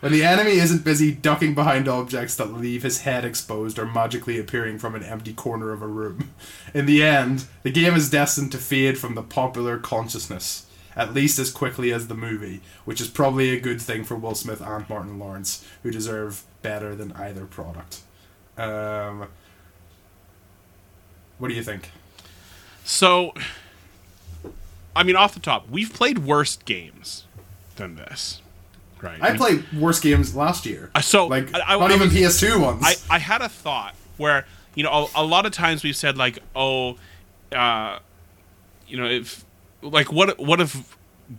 When 0.00 0.12
the 0.12 0.24
enemy 0.24 0.52
isn't 0.52 0.84
busy 0.84 1.12
ducking 1.12 1.54
behind 1.54 1.86
objects 1.86 2.34
that 2.36 2.52
leave 2.52 2.82
his 2.82 3.02
head 3.02 3.24
exposed 3.24 3.78
or 3.78 3.86
magically 3.86 4.38
appearing 4.38 4.78
from 4.78 4.96
an 4.96 5.04
empty 5.04 5.32
corner 5.32 5.72
of 5.72 5.80
a 5.80 5.86
room. 5.86 6.34
In 6.74 6.86
the 6.86 7.02
end, 7.02 7.46
the 7.62 7.70
game 7.70 7.94
is 7.94 8.10
destined 8.10 8.50
to 8.52 8.58
fade 8.58 8.98
from 8.98 9.14
the 9.14 9.22
popular 9.22 9.78
consciousness, 9.78 10.66
at 10.96 11.14
least 11.14 11.38
as 11.38 11.52
quickly 11.52 11.92
as 11.92 12.08
the 12.08 12.14
movie, 12.14 12.62
which 12.84 13.00
is 13.00 13.08
probably 13.08 13.50
a 13.50 13.60
good 13.60 13.80
thing 13.80 14.02
for 14.02 14.16
Will 14.16 14.34
Smith 14.34 14.60
and 14.60 14.88
Martin 14.88 15.20
Lawrence, 15.20 15.64
who 15.84 15.92
deserve 15.92 16.42
better 16.62 16.96
than 16.96 17.12
either 17.12 17.46
product. 17.46 18.00
Um, 18.58 19.28
what 21.38 21.48
do 21.48 21.54
you 21.54 21.62
think? 21.62 21.90
So, 22.84 23.32
I 24.94 25.02
mean, 25.02 25.16
off 25.16 25.34
the 25.34 25.40
top, 25.40 25.68
we've 25.68 25.92
played 25.92 26.18
worse 26.18 26.56
games 26.56 27.24
than 27.76 27.96
this, 27.96 28.40
right? 29.02 29.20
I 29.22 29.36
played 29.36 29.64
worse 29.72 30.00
games 30.00 30.36
last 30.36 30.66
year. 30.66 30.90
Uh, 30.94 31.00
so 31.00 31.26
like 31.26 31.54
I- 31.54 31.74
I- 31.74 31.78
not 31.78 31.90
I 31.90 31.94
even 31.94 32.08
was- 32.08 32.16
PS2 32.40 32.60
ones. 32.60 32.82
I, 32.84 32.94
I 33.10 33.18
had 33.18 33.40
a 33.40 33.48
thought 33.48 33.94
where 34.16 34.46
you 34.74 34.82
know 34.84 35.08
a, 35.14 35.22
a 35.22 35.24
lot 35.24 35.46
of 35.46 35.52
times 35.52 35.82
we've 35.82 35.96
said 35.96 36.16
like 36.16 36.38
oh 36.54 36.96
uh, 37.52 37.98
you 38.86 38.96
know, 38.96 39.06
if 39.06 39.44
like 39.82 40.12
what 40.12 40.38
what 40.38 40.60
if 40.60 40.96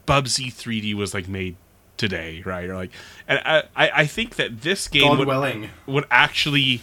Bubsy 0.07 0.47
3D 0.47 0.93
was 0.95 1.13
like 1.13 1.27
made 1.27 1.55
today, 1.97 2.41
right? 2.45 2.67
Or 2.69 2.75
like, 2.75 2.91
and 3.27 3.39
I 3.45 3.63
I 3.75 3.89
I 4.01 4.05
think 4.07 4.35
that 4.35 4.61
this 4.61 4.87
game 4.87 5.09
God 5.09 5.19
would, 5.19 5.27
willing. 5.27 5.69
would 5.85 6.05
actually 6.09 6.81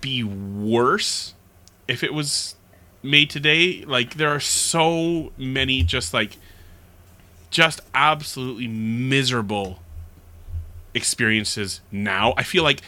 be 0.00 0.22
worse 0.24 1.34
if 1.88 2.04
it 2.04 2.14
was 2.14 2.54
made 3.02 3.30
today. 3.30 3.84
Like 3.84 4.14
there 4.14 4.28
are 4.28 4.40
so 4.40 5.32
many 5.36 5.82
just 5.82 6.14
like 6.14 6.36
just 7.50 7.80
absolutely 7.94 8.68
miserable 8.68 9.80
experiences 10.94 11.80
now. 11.90 12.34
I 12.36 12.42
feel 12.42 12.62
like 12.62 12.82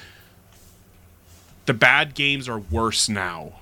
the 1.66 1.74
bad 1.74 2.14
games 2.14 2.48
are 2.48 2.58
worse 2.58 3.08
now. 3.08 3.54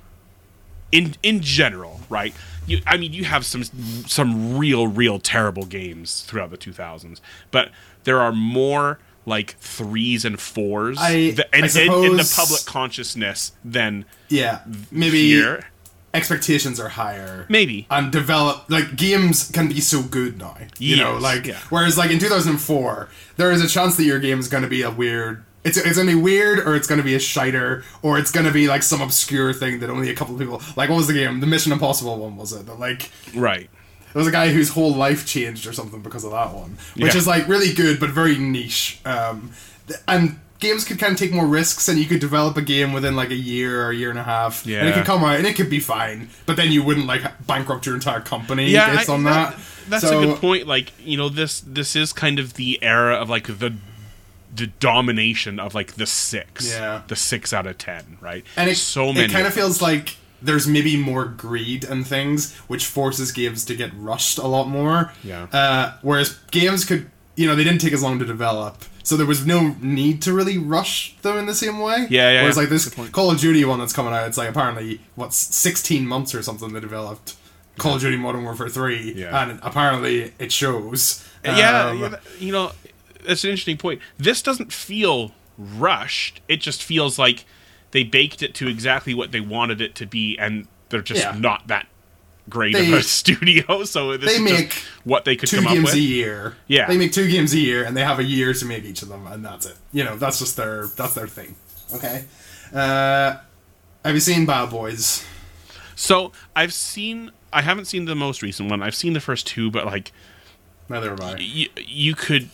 In 0.91 1.17
in 1.23 1.41
general, 1.43 2.01
right? 2.09 2.35
You, 2.67 2.81
I 2.87 2.97
mean, 2.97 3.13
you 3.13 3.25
have 3.25 3.45
some 3.45 3.63
some 3.63 4.57
real 4.57 4.87
real 4.87 5.19
terrible 5.19 5.67
games 5.67 6.23
throughout 6.23 6.51
the 6.51 6.57
2000s, 6.57 7.21
but 7.51 7.71
there 8.05 8.21
are 8.21 8.33
more 8.33 8.99
like 9.29 9.57
threes 9.61 10.25
and 10.25 10.41
fours 10.41 10.99
I- 11.01 11.31
that, 11.37 11.49
I 11.53 11.59
and, 11.59 11.77
in- 11.77 12.05
in 12.13 12.17
the 12.17 12.33
public 12.37 12.65
consciousness 12.65 13.53
than 13.65 14.05
Yeah, 14.29 14.61
maybe 14.91 15.29
here. 15.29 15.65
expectations 16.15 16.81
are 16.81 16.89
higher. 16.89 17.47
Maybe. 17.49 17.87
and 17.91 18.11
develop 18.11 18.69
like 18.71 18.97
games 18.97 19.51
can 19.51 19.69
be 19.69 19.81
so 19.81 20.03
good 20.03 20.39
now. 20.39 20.57
You 20.79 20.97
know, 20.97 21.17
like 21.19 21.47
yeah. 21.47 21.59
whereas 21.71 21.97
like 21.99 22.11
in 22.11 22.19
2004, 22.19 23.09
there 23.37 23.53
is 23.53 23.63
a 23.63 23.69
chance 23.69 23.97
that 23.97 24.05
your 24.05 24.19
game 24.19 24.39
is 24.41 24.49
going 24.49 24.63
to 24.65 24.69
be 24.69 24.83
a 24.83 24.91
weird. 24.91 25.45
It's, 25.65 25.77
it's 25.77 25.99
gonna 25.99 26.13
be 26.13 26.15
weird, 26.15 26.61
or 26.61 26.77
it's 26.77 26.87
gonna 26.87 27.03
be 27.03 27.15
a 27.17 27.19
shiter, 27.19 27.85
or 28.01 28.17
it's 28.17 28.31
gonna 28.31 28.53
be 28.53 28.69
like 28.69 28.83
some 28.83 29.03
obscure 29.03 29.53
thing 29.53 29.81
that 29.81 29.91
only 29.91 30.09
a 30.09 30.15
couple 30.15 30.33
of 30.35 30.41
people 30.41 30.63
like. 30.77 30.89
What 30.89 30.97
was 30.97 31.09
the 31.09 31.13
game? 31.13 31.41
The 31.41 31.47
Mission 31.49 31.73
Impossible 31.73 32.17
one 32.17 32.37
was 32.37 32.53
it? 32.53 32.65
That 32.67 32.79
like 32.79 33.11
Right. 33.35 33.69
There 34.13 34.21
was 34.21 34.27
a 34.27 34.33
guy 34.33 34.51
whose 34.53 34.71
whole 34.71 34.95
life 34.95 35.27
changed 35.27 35.67
or 35.67 35.73
something 35.73 36.01
because 36.01 36.25
of 36.25 36.33
that 36.33 36.53
one, 36.55 36.77
which 36.97 37.13
Yeah. 37.15 37.19
is 37.19 37.27
like 37.27 37.47
really 37.49 37.73
good 37.73 38.01
but 38.01 38.11
very 38.11 38.37
niche. 38.39 38.99
Um, 39.05 39.53
and 40.07 40.39
games 40.61 40.85
could 40.85 40.99
kind 40.99 41.13
of 41.13 41.19
take 41.19 41.33
more 41.33 41.47
risks, 41.47 41.89
and 41.89 41.99
you 41.99 42.07
could 42.07 42.21
develop 42.21 42.57
a 42.57 42.63
game 42.63 42.93
within 42.93 43.15
like 43.17 43.31
a 43.31 43.35
year 43.37 43.85
or 43.87 43.91
a 43.91 43.95
year 43.95 44.11
and 44.11 44.19
a 44.19 44.23
half, 44.25 44.65
and 44.67 44.89
it 44.89 44.95
could 44.95 45.05
come 45.05 45.23
out 45.25 45.37
and 45.37 45.47
it 45.47 45.55
could 45.57 45.71
be 45.71 45.81
fine. 45.81 46.29
But 46.47 46.57
then 46.57 46.73
you 46.73 46.83
wouldn't 46.83 47.07
like 47.07 47.23
bankrupt 47.47 47.87
your 47.87 47.95
entire 47.95 48.21
company 48.21 48.71
Yeah, 48.71 48.95
based 48.97 49.09
I- 49.09 49.15
on 49.15 49.25
that. 49.25 49.57
That's 49.89 50.03
So- 50.07 50.21
a 50.21 50.27
good 50.27 50.37
point. 50.41 50.67
Like 50.67 50.93
you 51.03 51.17
know, 51.17 51.29
this 51.29 51.61
this 51.61 51.95
is 51.97 52.13
kind 52.13 52.39
of 52.39 52.55
the 52.55 52.79
era 52.83 53.15
of 53.17 53.29
like 53.31 53.47
the 53.47 53.75
the 54.55 54.67
domination 54.67 55.61
of 55.61 55.75
like 55.75 55.95
the 55.95 56.07
six, 56.07 56.69
Yeah. 56.71 57.03
the 57.07 57.15
six 57.17 57.53
out 57.53 57.67
of 57.67 57.79
ten, 57.79 58.17
right? 58.21 58.45
And 58.57 58.69
it, 58.69 58.77
so 58.77 59.13
many. 59.13 59.27
it 59.27 59.31
kind 59.31 59.47
of 59.47 59.55
feels 59.55 59.81
like 59.81 60.17
there's 60.43 60.67
maybe 60.67 60.97
more 60.97 61.25
greed 61.25 61.85
and 61.85 62.07
things, 62.07 62.55
which 62.69 62.87
forces 62.87 63.33
games 63.33 63.65
to 63.67 63.75
get 63.75 63.91
rushed 63.97 64.39
a 64.39 64.47
lot 64.47 64.69
more. 64.69 65.13
Yeah. 65.25 65.47
Uh, 65.53 65.97
whereas 66.03 66.39
games 66.51 66.85
could, 66.85 67.11
you 67.37 67.47
know, 67.47 67.55
they 67.57 67.65
didn't 67.65 67.81
take 67.81 67.93
as 67.93 68.03
long 68.03 68.19
to 68.19 68.25
develop, 68.25 68.85
so 69.03 69.17
there 69.17 69.27
was 69.27 69.47
no 69.47 69.75
need 69.81 70.21
to 70.23 70.33
really 70.33 70.59
rush 70.59 71.17
them 71.23 71.37
in 71.39 71.47
the 71.47 71.55
same 71.55 71.79
way. 71.81 72.07
Yeah, 72.11 72.31
yeah, 72.31 72.43
Whereas 72.43 72.57
yeah. 72.57 72.61
like 72.63 72.69
this 72.71 72.89
Call 73.11 73.31
of 73.31 73.41
Duty 73.41 73.65
one 73.65 73.79
that's 73.79 73.93
coming 73.93 74.13
out, 74.13 74.27
it's 74.29 74.37
like 74.39 74.49
apparently 74.51 75.01
what's 75.15 75.37
16 75.37 76.07
months 76.07 76.35
or 76.35 76.43
something 76.43 76.73
they 76.73 76.81
developed. 76.81 77.37
Call 77.79 77.95
of 77.95 78.01
Duty 78.01 78.17
Modern 78.17 78.43
Warfare 78.45 78.69
3, 78.69 79.15
Yeah. 79.15 79.43
and 79.51 79.61
apparently 79.63 80.33
it 80.39 80.51
shows. 80.53 81.25
yeah, 81.45 81.87
Um, 81.91 82.01
yeah, 82.01 82.17
you 82.39 82.53
know, 82.53 82.73
that's 83.25 83.45
an 83.45 83.51
interesting 83.51 83.77
point. 83.79 84.01
This 84.19 84.43
doesn't 84.43 84.73
feel 84.73 85.33
rushed. 85.57 86.41
It 86.49 86.61
just 86.61 86.83
feels 86.83 87.19
like 87.19 87.45
they 87.93 88.05
baked 88.05 88.43
it 88.43 88.55
to 88.57 88.69
exactly 88.69 89.15
what 89.15 89.33
they 89.33 89.41
wanted 89.41 89.81
it 89.81 89.95
to 89.97 90.07
be, 90.07 90.39
and 90.39 90.67
they're 90.91 91.03
just 91.03 91.23
Yeah. 91.23 91.37
not 91.39 91.67
that 91.69 91.87
great 92.49 92.73
They- 92.75 92.87
of 92.93 92.99
a 92.99 93.03
studio. 93.21 93.85
So 93.85 94.17
this 94.17 94.31
they 94.31 94.37
is 94.37 94.41
make 94.53 94.71
just 94.71 94.85
what 95.05 95.25
they 95.25 95.37
could 95.37 95.49
two 95.49 95.57
come 95.57 95.67
up 95.67 95.73
games 95.75 95.85
with. 95.87 95.95
a 95.95 96.01
year. 96.01 96.57
Yeah. 96.67 96.87
they 96.87 96.97
make 96.97 97.13
two 97.13 97.29
games 97.31 97.53
a 97.55 97.59
year, 97.59 97.85
and 97.85 97.97
they 97.97 98.03
have 98.05 98.19
a 98.19 98.25
year 98.25 98.53
to 98.55 98.65
make 98.65 98.85
each 98.85 99.03
of 99.03 99.09
them, 99.09 99.27
and 99.27 99.45
that's 99.45 99.67
it. 99.67 99.77
You 99.93 100.05
know, 100.05 100.17
that's 100.17 100.39
just 100.39 100.57
their 100.57 100.87
that's 100.97 101.15
their 101.15 101.27
thing. 101.29 101.57
Okay. 101.95 102.25
Uh, 102.75 103.37
have 104.05 104.15
you 104.15 104.21
seen 104.21 104.47
Bad 104.47 104.71
Boys? 104.71 105.25
So 105.97 106.33
I've 106.55 106.73
seen. 106.73 107.31
I 107.53 107.63
haven't 107.63 107.87
seen 107.87 108.05
the 108.05 108.15
most 108.15 108.43
recent 108.43 108.71
one. 108.71 108.83
I've 108.83 108.95
seen 108.95 109.15
the 109.15 109.21
first 109.21 109.47
two, 109.47 109.71
but 109.71 109.87
like 109.87 110.13
Neither 110.91 111.11
have 111.11 111.21
I. 111.21 111.37
you, 111.39 111.69
you 111.79 112.15
could 112.15 112.51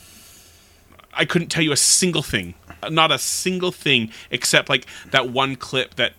i 1.16 1.24
couldn't 1.24 1.48
tell 1.48 1.62
you 1.62 1.72
a 1.72 1.76
single 1.76 2.22
thing 2.22 2.54
not 2.90 3.10
a 3.10 3.18
single 3.18 3.72
thing 3.72 4.10
except 4.30 4.68
like 4.68 4.86
that 5.10 5.30
one 5.30 5.56
clip 5.56 5.94
that 5.96 6.12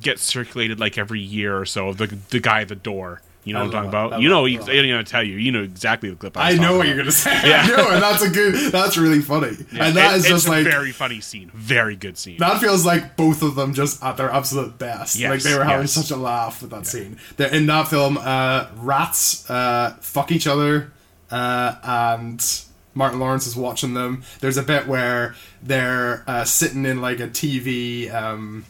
gets 0.00 0.22
circulated 0.22 0.80
like 0.80 0.96
every 0.98 1.20
year 1.20 1.58
or 1.58 1.66
so 1.66 1.88
of 1.88 1.98
the 1.98 2.06
the 2.30 2.40
guy 2.40 2.62
at 2.62 2.68
the 2.68 2.74
door 2.74 3.20
you 3.44 3.52
know 3.52 3.60
I 3.60 3.62
what 3.66 3.66
i'm 3.66 3.72
talking 3.72 3.86
it. 3.86 3.88
about 3.88 4.12
I 4.14 4.18
you 4.18 4.28
know 4.30 4.46
i 4.46 4.50
didn't 4.50 4.86
even 4.86 5.04
tell 5.04 5.22
you 5.22 5.36
you 5.36 5.52
know 5.52 5.62
exactly 5.62 6.08
the 6.08 6.16
clip 6.16 6.36
i, 6.38 6.52
I 6.52 6.54
know 6.54 6.78
what 6.78 6.86
you're 6.88 6.96
gonna 6.96 7.12
say. 7.12 7.30
Yeah. 7.44 7.62
I 7.62 7.66
know, 7.66 7.90
and 7.90 8.02
that's 8.02 8.22
a 8.22 8.30
good. 8.30 8.72
That's 8.72 8.96
really 8.96 9.20
funny. 9.20 9.54
Yeah, 9.70 9.86
and 9.86 9.96
that 9.96 10.14
it- 10.14 10.18
is 10.18 10.26
just 10.26 10.46
a 10.46 10.50
like 10.50 10.64
very 10.64 10.92
funny 10.92 11.20
scene 11.20 11.50
very 11.52 11.94
good 11.94 12.16
scene 12.16 12.38
that 12.38 12.58
feels 12.60 12.86
like 12.86 13.16
both 13.16 13.42
of 13.42 13.54
them 13.54 13.74
just 13.74 14.02
at 14.02 14.16
their 14.16 14.30
absolute 14.30 14.78
best. 14.78 15.16
Yes, 15.16 15.30
like 15.30 15.42
they 15.42 15.58
were 15.58 15.64
having 15.64 15.82
yes. 15.82 15.92
such 15.92 16.10
a 16.10 16.16
laugh 16.16 16.62
with 16.62 16.70
that 16.70 16.86
scene. 16.86 17.18
They're 17.36 17.52
in 17.52 17.66
that 17.66 17.88
film, 17.88 18.16
uh, 18.16 18.68
rats 18.76 19.48
uh, 19.50 19.96
fuck 20.00 20.32
each 20.32 20.46
other, 20.46 20.92
uh, 21.30 21.74
and 21.82 22.64
Martin 22.94 23.18
Lawrence 23.20 23.46
is 23.46 23.56
watching 23.56 23.94
them. 23.94 24.22
There's 24.40 24.56
a 24.56 24.62
bit 24.62 24.86
where 24.86 25.34
they're 25.62 26.22
uh, 26.26 26.44
sitting 26.44 26.86
in 26.86 27.00
like 27.00 27.20
a 27.20 27.28
TV. 27.28 28.12
Um, 28.14 28.64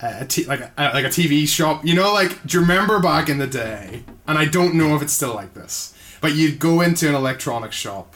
a 0.00 0.24
t- 0.24 0.44
like 0.44 0.60
a, 0.60 0.72
like 0.94 1.04
a 1.04 1.08
TV 1.08 1.46
shop. 1.48 1.84
You 1.84 1.94
know, 1.94 2.12
like 2.12 2.44
do 2.46 2.56
you 2.58 2.60
remember 2.62 3.00
back 3.00 3.28
in 3.28 3.38
the 3.38 3.46
day? 3.48 4.04
And 4.26 4.38
I 4.38 4.44
don't 4.44 4.74
know 4.74 4.94
if 4.94 5.02
it's 5.02 5.12
still 5.12 5.34
like 5.34 5.54
this, 5.54 5.94
but 6.20 6.34
you'd 6.36 6.58
go 6.60 6.80
into 6.80 7.08
an 7.08 7.14
electronics 7.16 7.74
shop, 7.74 8.14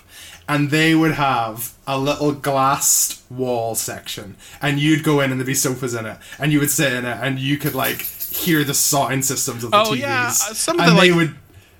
and 0.48 0.70
they 0.70 0.94
would 0.94 1.14
have 1.14 1.74
a 1.86 1.98
little 1.98 2.30
glassed 2.32 3.22
wall 3.30 3.74
section, 3.74 4.36
and 4.60 4.78
you'd 4.78 5.02
go 5.02 5.20
in 5.20 5.32
and 5.32 5.40
there'd 5.40 5.46
be 5.46 5.54
sofas 5.54 5.94
in 5.94 6.06
it, 6.06 6.18
and 6.38 6.52
you 6.52 6.60
would 6.60 6.70
sit 6.70 6.92
in 6.92 7.04
it, 7.04 7.18
and 7.20 7.40
you 7.40 7.56
could 7.58 7.74
like 7.74 8.02
hear 8.02 8.62
the 8.62 8.74
sound 8.74 9.24
systems 9.24 9.64
of 9.64 9.72
the 9.72 9.76
Oh, 9.76 9.90
TVs. 9.90 9.98
yeah, 9.98 10.26
uh, 10.28 10.30
some 10.30 10.78
of 10.78 10.86
and 10.86 10.96
the, 10.96 11.00
they 11.00 11.10
like- 11.10 11.16
would 11.18 11.34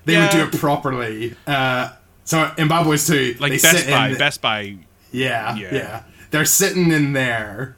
they 0.05 0.17
would 0.17 0.31
do 0.31 0.43
it 0.43 0.59
properly. 0.59 1.33
Uh, 1.47 1.93
so 2.23 2.51
in 2.57 2.67
Bad 2.67 2.83
Boys 2.85 3.05
2, 3.07 3.37
like 3.39 3.61
best 3.61 3.87
buy 3.89 4.07
in 4.09 4.17
best 4.17 4.41
buy. 4.41 4.77
Yeah, 5.11 5.55
Yeah. 5.55 5.75
yeah, 5.75 6.03
They're 6.31 6.45
sitting 6.45 6.91
in 6.91 7.13
there 7.13 7.75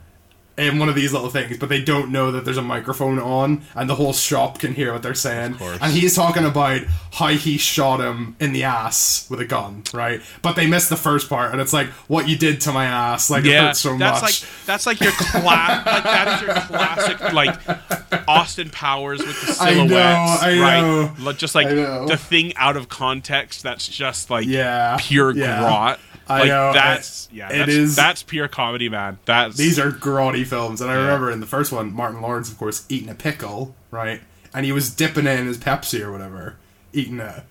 in 0.57 0.79
one 0.79 0.87
of 0.87 0.95
these 0.95 1.11
little 1.11 1.29
things, 1.29 1.57
but 1.57 1.67
they 1.69 1.81
don't 1.81 2.11
know 2.11 2.31
that 2.31 2.45
there's 2.45 2.57
a 2.57 2.61
microphone 2.61 3.19
on, 3.19 3.61
and 3.75 3.89
the 3.89 3.95
whole 3.95 4.13
shop 4.13 4.59
can 4.59 4.73
hear 4.73 4.93
what 4.93 5.03
they're 5.03 5.13
saying. 5.13 5.57
And 5.59 5.91
he's 5.91 6.15
talking 6.15 6.45
about 6.45 6.81
how 7.13 7.27
he 7.27 7.57
shot 7.57 7.99
him 7.99 8.35
in 8.39 8.53
the 8.53 8.63
ass 8.63 9.27
with 9.29 9.39
a 9.41 9.45
gun, 9.45 9.83
right? 9.93 10.21
But 10.41 10.55
they 10.55 10.65
missed 10.67 10.89
the 10.89 10.95
first 10.95 11.27
part, 11.29 11.51
and 11.51 11.59
it's 11.59 11.73
like 11.73 11.87
what 12.07 12.29
you 12.29 12.37
did 12.37 12.61
to 12.61 12.71
my 12.71 12.85
ass, 12.85 13.29
like 13.29 13.43
it 13.45 13.49
yeah, 13.51 13.67
hurt 13.67 13.75
so 13.75 13.97
that's 13.97 14.21
much. 14.21 14.43
like 14.43 14.65
that's 14.65 14.85
like 14.85 15.01
your 15.01 15.11
class. 15.11 15.85
like 15.85 16.03
that 16.03 16.35
is 16.35 16.41
your 16.47 16.55
classic 16.55 17.33
like 17.33 18.27
Austin 18.27 18.69
Powers 18.69 19.19
with 19.19 19.57
the 19.57 19.63
I 19.63 19.85
know, 19.85 19.97
I 19.97 20.59
right? 20.59 21.17
know. 21.19 21.33
Just 21.33 21.55
like 21.55 21.67
the 21.67 22.17
thing 22.17 22.55
out 22.55 22.77
of 22.77 22.87
context. 22.89 23.63
That's 23.63 23.87
just 23.87 24.29
like 24.29 24.45
Yeah, 24.47 24.97
pure 24.99 25.31
yeah. 25.35 25.59
grot. 25.59 25.99
I 26.27 26.39
like 26.39 26.47
know, 26.49 26.73
that's 26.73 27.27
it- 27.27 27.33
yeah, 27.35 27.49
it 27.49 27.57
that's, 27.59 27.71
is- 27.71 27.95
that's 27.95 28.23
pure 28.23 28.47
comedy, 28.47 28.89
man. 28.89 29.19
That's 29.25 29.55
These 29.57 29.77
are 29.79 29.91
grotty 29.91 30.45
films, 30.45 30.81
and 30.81 30.89
I 30.89 30.95
remember 30.95 31.29
in 31.31 31.39
the 31.39 31.45
first 31.45 31.71
one, 31.71 31.93
Martin 31.93 32.21
Lawrence, 32.21 32.51
of 32.51 32.57
course, 32.57 32.85
eating 32.89 33.09
a 33.09 33.15
pickle, 33.15 33.75
right? 33.91 34.21
And 34.53 34.65
he 34.65 34.71
was 34.71 34.89
dipping 34.93 35.27
it 35.27 35.39
in 35.39 35.47
his 35.47 35.57
Pepsi 35.57 36.01
or 36.01 36.11
whatever, 36.11 36.55
eating 36.93 37.19
it. 37.19 37.43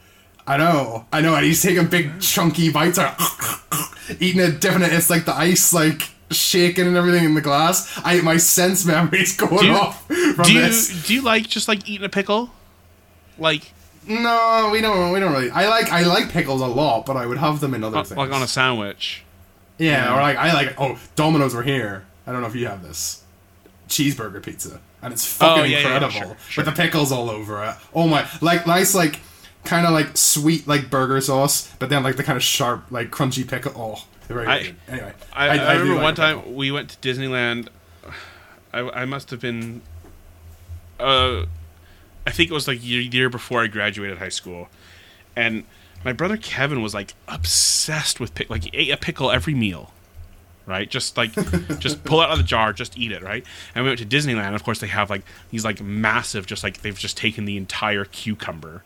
I 0.46 0.56
know, 0.56 1.06
I 1.12 1.20
know, 1.20 1.34
and 1.34 1.44
he's 1.44 1.62
taking 1.62 1.86
big 1.86 2.20
chunky 2.20 2.70
bites, 2.70 2.98
out, 2.98 3.16
eating 4.20 4.40
it, 4.42 4.60
dipping 4.60 4.82
it. 4.82 4.92
It's 4.92 5.08
like 5.10 5.24
the 5.24 5.34
ice, 5.34 5.72
like 5.72 6.10
shaking 6.30 6.86
and 6.86 6.96
everything 6.96 7.24
in 7.24 7.34
the 7.34 7.40
glass. 7.40 8.00
I 8.04 8.20
my 8.22 8.36
sense 8.38 8.84
memory's 8.84 9.36
going 9.36 9.66
you- 9.66 9.72
off 9.72 10.06
from 10.06 10.44
do 10.44 10.52
you 10.52 10.60
this. 10.60 11.06
do 11.06 11.14
you 11.14 11.22
like 11.22 11.46
just 11.48 11.68
like 11.68 11.88
eating 11.88 12.04
a 12.04 12.08
pickle? 12.10 12.50
Like 13.38 13.72
No, 14.06 14.70
we 14.72 14.80
don't. 14.80 15.12
We 15.12 15.20
don't 15.20 15.32
really. 15.32 15.50
I 15.50 15.68
like 15.68 15.90
I 15.90 16.02
like 16.02 16.30
pickles 16.30 16.60
a 16.60 16.66
lot, 16.66 17.06
but 17.06 17.16
I 17.16 17.26
would 17.26 17.38
have 17.38 17.60
them 17.60 17.74
in 17.74 17.84
other 17.84 17.98
uh, 17.98 18.04
things. 18.04 18.18
like 18.18 18.30
on 18.32 18.42
a 18.42 18.46
sandwich. 18.46 19.24
Yeah, 19.78 20.14
or 20.14 20.20
like 20.20 20.36
I 20.36 20.52
like 20.52 20.74
oh 20.80 20.98
Domino's 21.16 21.54
were 21.54 21.62
here. 21.62 22.04
I 22.26 22.32
don't 22.32 22.40
know 22.40 22.46
if 22.46 22.54
you 22.54 22.66
have 22.66 22.82
this 22.82 23.22
cheeseburger 23.88 24.42
pizza, 24.42 24.80
and 25.02 25.12
it's 25.12 25.26
fucking 25.26 25.62
Oh, 25.62 25.64
yeah, 25.64 25.78
yeah, 25.78 25.88
yeah, 25.88 25.94
incredible 25.94 26.12
sure, 26.12 26.36
sure. 26.48 26.64
with 26.64 26.74
the 26.74 26.82
pickles 26.82 27.12
all 27.12 27.28
over 27.30 27.64
it. 27.64 27.74
Oh 27.94 28.06
my, 28.08 28.26
like 28.40 28.66
nice 28.66 28.94
like 28.94 29.20
kind 29.64 29.86
of 29.86 29.92
like 29.92 30.16
sweet 30.16 30.66
like 30.66 30.90
burger 30.90 31.20
sauce, 31.20 31.72
but 31.78 31.88
then 31.88 32.02
like 32.02 32.16
the 32.16 32.22
kind 32.22 32.36
of 32.36 32.42
sharp 32.42 32.84
like 32.90 33.10
crunchy 33.10 33.46
pickle. 33.48 33.72
Oh, 33.76 34.04
they're 34.28 34.36
very 34.36 34.46
I- 34.46 34.62
good. 34.62 34.76
Anyway, 34.88 35.12
I, 35.32 35.48
I, 35.50 35.56
do 35.74 35.80
remember 35.80 35.94
like 35.94 36.02
one 36.02 36.12
a 36.12 36.16
time 36.16 36.54
we 36.54 36.70
went 36.70 36.90
to 36.90 37.08
Disneyland. 37.08 37.68
I, 38.72 38.80
I 38.80 39.04
must 39.04 39.30
have 39.30 39.40
been, 39.40 39.82
uh, 40.98 41.44
I 42.26 42.30
think 42.30 42.50
it 42.50 42.54
was 42.54 42.66
like 42.66 42.84
year, 42.84 43.00
year 43.00 43.28
before 43.28 43.62
I 43.62 43.66
graduated 43.66 44.18
high 44.18 44.28
school, 44.30 44.68
and 45.36 45.64
my 46.04 46.12
brother 46.12 46.36
Kevin 46.36 46.82
was 46.82 46.94
like 46.94 47.14
obsessed 47.28 48.20
with 48.20 48.34
pick. 48.34 48.50
Like 48.50 48.64
he 48.64 48.70
ate 48.72 48.90
a 48.90 48.96
pickle 48.96 49.30
every 49.30 49.54
meal, 49.54 49.92
right? 50.66 50.88
Just 50.88 51.16
like, 51.16 51.32
just 51.78 52.04
pull 52.04 52.20
it 52.20 52.24
out 52.24 52.32
of 52.32 52.38
the 52.38 52.44
jar, 52.44 52.72
just 52.72 52.98
eat 52.98 53.12
it, 53.12 53.22
right? 53.22 53.44
And 53.74 53.84
we 53.84 53.90
went 53.90 54.00
to 54.00 54.06
Disneyland. 54.06 54.54
Of 54.54 54.64
course, 54.64 54.80
they 54.80 54.86
have 54.86 55.10
like 55.10 55.22
these 55.50 55.64
like 55.64 55.80
massive, 55.82 56.46
just 56.46 56.62
like 56.62 56.82
they've 56.82 56.98
just 56.98 57.16
taken 57.16 57.44
the 57.44 57.56
entire 57.56 58.04
cucumber 58.04 58.82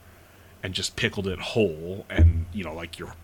and 0.62 0.75
just 0.75 0.97
pickled 0.97 1.26
it 1.26 1.38
whole, 1.38 2.07
and 2.11 2.47
you 2.52 2.64
know, 2.64 2.75
like 2.75 2.99
your, 2.99 3.14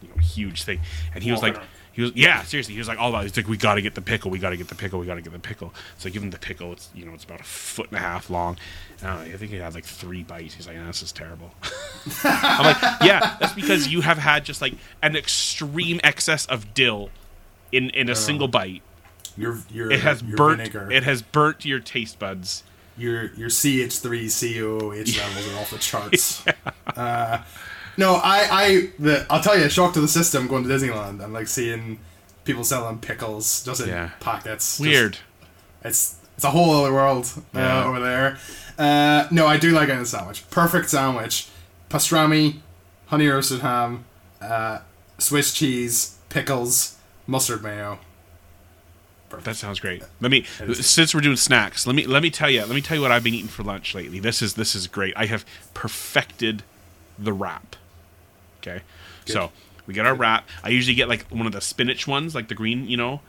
you 0.00 0.08
know, 0.08 0.16
huge 0.16 0.62
thing. 0.64 0.80
And 1.14 1.22
he 1.22 1.30
was 1.30 1.42
like, 1.42 1.56
he 1.92 2.02
was 2.02 2.12
yeah, 2.14 2.42
seriously, 2.42 2.72
he 2.74 2.78
was 2.78 2.88
like 2.88 2.98
all 2.98 3.10
about. 3.10 3.20
It. 3.24 3.28
He's 3.28 3.36
like, 3.36 3.48
we 3.48 3.56
got 3.56 3.74
to 3.74 3.82
get 3.82 3.94
the 3.94 4.00
pickle, 4.02 4.30
we 4.30 4.38
got 4.38 4.50
to 4.50 4.56
get 4.56 4.68
the 4.68 4.74
pickle, 4.74 4.98
we 4.98 5.06
got 5.06 5.16
to 5.16 5.20
get 5.22 5.32
the 5.32 5.38
pickle. 5.38 5.72
So 5.98 6.08
I 6.08 6.12
give 6.12 6.22
him 6.22 6.30
the 6.30 6.38
pickle. 6.38 6.72
It's 6.72 6.88
you 6.94 7.04
know, 7.04 7.12
it's 7.14 7.24
about 7.24 7.40
a 7.40 7.44
foot 7.44 7.88
and 7.88 7.96
a 7.98 8.00
half 8.00 8.30
long. 8.30 8.56
And 9.00 9.08
I, 9.10 9.26
know, 9.28 9.34
I 9.34 9.36
think 9.36 9.50
he 9.50 9.58
had 9.58 9.74
like 9.74 9.84
three 9.84 10.22
bites. 10.22 10.54
He's 10.54 10.66
like, 10.66 10.76
this 10.86 11.02
is 11.02 11.12
terrible. 11.12 11.50
I'm 12.24 12.64
like, 12.64 12.76
yeah, 13.02 13.36
that's 13.40 13.52
because 13.52 13.88
you 13.88 14.00
have 14.00 14.18
had 14.18 14.44
just 14.44 14.60
like 14.62 14.74
an 15.02 15.16
extreme 15.16 16.00
excess 16.02 16.46
of 16.46 16.72
dill 16.74 17.10
in 17.70 17.90
in 17.90 18.08
a 18.08 18.14
single 18.14 18.48
bite. 18.48 18.82
Your 19.36 19.58
your 19.70 19.90
It 19.90 20.00
has 20.00 20.22
your 20.22 20.36
burnt. 20.36 20.58
vinegar, 20.58 20.90
It 20.92 21.04
has 21.04 21.22
burnt 21.22 21.64
your 21.64 21.80
taste 21.80 22.18
buds. 22.18 22.64
your 22.98 23.32
your 23.34 23.48
CH3 23.48 24.28
COOH 24.28 25.18
levels 25.18 25.48
are 25.54 25.58
off 25.58 25.70
the 25.70 25.78
charts. 25.78 26.44
uh, 26.96 27.38
no, 27.96 28.14
I 28.16 28.48
I 28.50 28.90
the, 28.98 29.26
I'll 29.30 29.42
tell 29.42 29.58
you, 29.58 29.64
a 29.64 29.70
shock 29.70 29.94
to 29.94 30.00
the 30.00 30.08
system 30.08 30.46
going 30.48 30.64
to 30.64 30.68
Disneyland 30.68 31.22
and 31.22 31.32
like 31.32 31.48
seeing 31.48 31.98
people 32.44 32.64
selling 32.64 32.98
pickles 32.98 33.64
just 33.64 33.80
in 33.80 33.88
Yeah. 33.88 34.10
packets. 34.20 34.78
Just- 34.78 34.80
Weird. 34.80 35.18
it's 35.84 36.16
it's 36.36 36.44
a 36.44 36.50
whole 36.50 36.70
other 36.74 36.92
world 36.92 37.30
uh, 37.54 37.58
Yeah. 37.58 37.84
over 37.84 38.00
there. 38.00 38.38
Uh, 38.78 39.28
no, 39.30 39.46
I 39.46 39.58
do 39.58 39.70
like 39.72 39.88
a 39.90 40.04
sandwich. 40.06 40.48
Perfect 40.50 40.88
sandwich. 40.90 41.48
Pastrami, 41.90 42.60
honey 43.06 43.26
roasted 43.28 43.60
ham, 43.60 44.04
uh, 44.40 44.78
Swiss 45.18 45.52
cheese, 45.52 46.16
pickles, 46.30 46.96
mustard 47.26 47.62
mayo. 47.62 47.98
That 49.44 49.56
sounds 49.56 49.80
great. 49.80 50.02
Let 50.20 50.30
me 50.30 50.44
since 50.74 51.14
we're 51.14 51.20
doing 51.22 51.36
snacks, 51.36 51.86
let 51.86 51.96
me 51.96 52.06
let 52.06 52.22
me 52.22 52.30
tell 52.30 52.50
you, 52.50 52.60
let 52.60 52.70
me 52.74 52.82
tell 52.82 52.96
you 52.96 53.02
what 53.02 53.10
I've 53.12 53.24
been 53.24 53.32
eating 53.34 53.48
for 53.48 53.62
lunch 53.62 53.94
lately. 53.94 54.20
This 54.20 54.42
is 54.42 54.54
this 54.54 54.74
is 54.74 54.86
great. 54.86 55.14
I 55.16 55.24
have 55.26 55.46
perfected 55.74 56.62
the 57.18 57.32
wrap. 57.32 57.76
Okay. 58.62 58.82
So, 59.26 59.50
we 59.86 59.94
get 59.94 60.06
our 60.06 60.14
wrap. 60.14 60.48
I 60.64 60.68
usually 60.70 60.94
get 60.94 61.08
like 61.08 61.26
one 61.28 61.46
of 61.46 61.52
the 61.52 61.60
spinach 61.60 62.06
ones, 62.06 62.34
like 62.34 62.48
the 62.48 62.54
green, 62.54 62.88
you 62.88 62.96
know. 62.96 63.20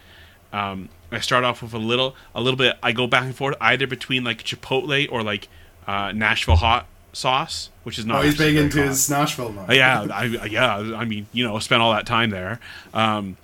Um, 0.52 0.90
I 1.12 1.20
start 1.20 1.44
off 1.44 1.62
with 1.64 1.74
a 1.74 1.80
little 1.80 2.16
a 2.36 2.42
little 2.42 2.58
bit 2.58 2.78
I 2.84 2.92
go 2.92 3.08
back 3.08 3.24
and 3.24 3.36
forth 3.36 3.56
either 3.60 3.88
between 3.88 4.24
like 4.24 4.44
chipotle 4.44 5.08
or 5.12 5.24
like 5.24 5.48
uh, 5.88 6.12
Nashville 6.12 6.58
hot 6.58 6.86
sauce, 7.12 7.70
which 7.84 7.98
is 7.98 8.06
not 8.06 8.20
Oh, 8.20 8.22
he's 8.22 8.38
big 8.38 8.56
into 8.56 8.78
hot. 8.80 8.88
his 8.90 9.10
Nashville 9.10 9.52
now. 9.52 9.66
Uh, 9.68 9.74
yeah, 9.74 10.02
I, 10.14 10.26
yeah. 10.26 10.76
I 10.96 11.06
mean, 11.06 11.26
you 11.34 11.44
know, 11.44 11.58
spent 11.60 11.82
all 11.82 11.92
that 11.94 12.06
time 12.06 12.30
there. 12.30 12.60
Um, 12.94 13.38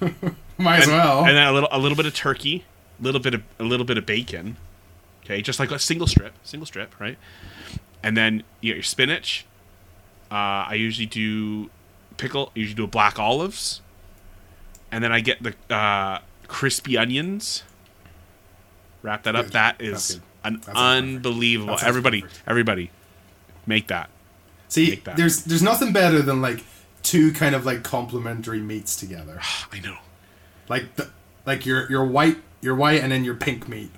Might 0.58 0.80
as 0.80 0.86
well. 0.86 1.20
and 1.26 1.36
then 1.36 1.46
a 1.46 1.52
little 1.52 1.68
a 1.70 1.78
little 1.78 1.96
bit 1.96 2.06
of 2.06 2.14
turkey, 2.14 2.64
a 2.98 3.02
little 3.02 3.20
bit 3.20 3.34
of 3.34 3.42
a 3.58 3.64
little 3.64 3.84
bit 3.86 3.98
of 3.98 4.06
bacon. 4.06 4.56
Okay, 5.24 5.42
just 5.42 5.58
like 5.60 5.70
a 5.70 5.78
single 5.78 6.06
strip, 6.06 6.32
single 6.44 6.66
strip, 6.66 6.98
right? 7.00 7.18
And 8.02 8.16
then 8.16 8.42
you 8.60 8.70
get 8.70 8.76
your 8.76 8.82
spinach. 8.84 9.44
Uh, 10.30 10.66
I 10.70 10.74
usually 10.74 11.06
do 11.06 11.70
pickle. 12.16 12.52
I 12.54 12.58
usually 12.60 12.74
do 12.76 12.86
black 12.86 13.18
olives, 13.18 13.80
and 14.90 15.02
then 15.04 15.12
I 15.12 15.20
get 15.20 15.42
the 15.42 15.54
uh, 15.74 16.20
crispy 16.48 16.96
onions. 16.98 17.62
Wrap 19.02 19.22
that 19.24 19.36
up. 19.36 19.46
Good. 19.46 19.54
An 19.56 19.78
That 19.80 19.80
sounds 19.84 20.20
perfect. 20.66 20.76
unbelievable. 20.76 21.76
Everybody, 21.82 22.22
perfect. 22.22 22.42
everybody, 22.46 22.90
make 23.66 23.86
that. 23.88 24.10
See, 24.68 24.90
Make 24.90 25.04
that. 25.04 25.16
there's 25.16 25.44
there's 25.44 25.62
nothing 25.62 25.92
better 25.92 26.22
than 26.22 26.40
like 26.42 26.64
two 27.02 27.32
kind 27.32 27.54
of 27.54 27.64
like 27.64 27.84
complementary 27.84 28.60
meats 28.60 28.96
together. 28.96 29.40
I 29.72 29.78
know. 29.80 29.96
like 30.68 30.96
the, 30.96 31.08
like 31.44 31.64
your 31.66 31.88
your 31.90 32.04
white 32.04 32.38
your 32.60 32.74
white 32.74 33.00
and 33.00 33.12
then 33.12 33.22
your 33.24 33.34
pink 33.36 33.68
meat 33.68 33.90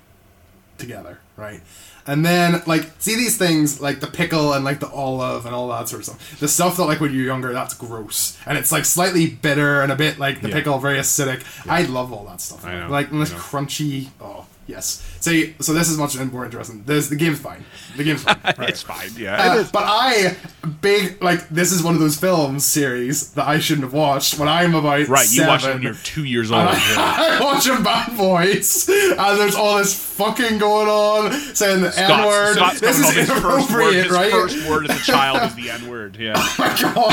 together, 0.77 1.19
right? 1.35 1.61
And 2.09 2.25
then 2.25 2.61
like 2.65 2.89
see 2.99 3.15
these 3.15 3.37
things 3.37 3.79
like 3.79 3.99
the 3.99 4.07
pickle 4.07 4.53
and 4.53 4.65
like 4.65 4.79
the 4.79 4.89
olive 4.89 5.45
and 5.45 5.53
all 5.53 5.67
that 5.69 5.87
sort 5.87 5.99
of 6.01 6.05
stuff. 6.07 6.39
The 6.39 6.47
stuff 6.47 6.75
that 6.77 6.85
like 6.85 6.99
when 6.99 7.13
you're 7.13 7.25
younger 7.25 7.53
that's 7.53 7.73
gross 7.75 8.37
and 8.45 8.57
it's 8.57 8.71
like 8.71 8.83
slightly 8.85 9.27
bitter 9.27 9.81
and 9.81 9.91
a 9.91 9.95
bit 9.95 10.17
like 10.19 10.41
the 10.41 10.49
Yeah. 10.49 10.55
pickle 10.55 10.79
very 10.79 10.97
acidic. 10.97 11.43
I 11.69 11.83
love 11.83 12.11
all 12.11 12.25
that 12.25 12.41
stuff. 12.41 12.65
I 12.65 12.79
know, 12.79 12.89
Like 12.89 13.11
and 13.11 13.21
this 13.21 13.31
crunchy. 13.31 14.07
Oh 14.19 14.45
yes. 14.69 15.05
See, 15.19 15.55
so 15.59 15.73
this 15.73 15.89
is 15.89 15.97
much 15.97 16.17
more 16.31 16.45
interesting. 16.45 16.83
There's 16.85 17.09
the 17.09 17.15
game's 17.15 17.39
fine. 17.39 17.65
The 17.97 18.03
game's 18.03 18.23
fine. 18.23 18.37
Right. 18.59 18.69
It's 18.69 18.81
fine. 18.81 19.09
Yeah. 19.17 19.35
Uh, 19.37 19.67
but 19.71 19.83
I 19.85 20.35
big 20.81 21.21
like 21.23 21.47
this 21.49 21.71
is 21.71 21.81
one 21.83 21.93
of 21.93 21.99
those 21.99 22.17
films 22.17 22.65
series 22.65 23.31
that 23.33 23.47
I 23.47 23.59
shouldn't 23.59 23.83
have 23.85 23.93
watched 23.93 24.37
when 24.39 24.47
I'm 24.49 24.75
about 24.75 25.07
right. 25.07 25.31
You 25.31 25.47
watch 25.47 25.65
it 25.65 25.73
when 25.73 25.81
you're 25.81 25.93
two 25.95 26.23
years 26.25 26.51
old. 26.51 26.59
And 26.69 26.77
yeah. 26.77 26.95
I, 26.97 27.37
I 27.39 27.43
watch 27.43 27.67
a 27.67 27.81
Bad 27.81 28.17
Boys, 28.17 28.87
and 28.89 29.39
there's 29.39 29.55
all 29.55 29.77
this 29.77 29.93
fucking 30.17 30.57
going 30.57 30.87
on, 30.87 31.31
saying 31.55 31.81
the 31.81 31.97
N 31.99 32.25
word. 32.25 32.55
Scott's 32.55 32.79
This 32.79 32.99
is 32.99 33.05
home, 33.05 33.13
his 33.15 33.29
first 33.29 33.71
word, 33.71 33.93
inappropriate, 33.95 34.03
his 34.05 34.11
right? 34.13 34.31
first 34.31 34.69
word 34.69 34.89
as 34.89 34.99
a 34.99 35.03
child 35.03 35.49
is 35.49 35.55
the 35.55 35.69
N 35.71 35.89
word. 35.89 36.15
Yeah. 36.17 36.33
Oh 36.35 36.55
my 36.59 36.67
god! 36.81 37.11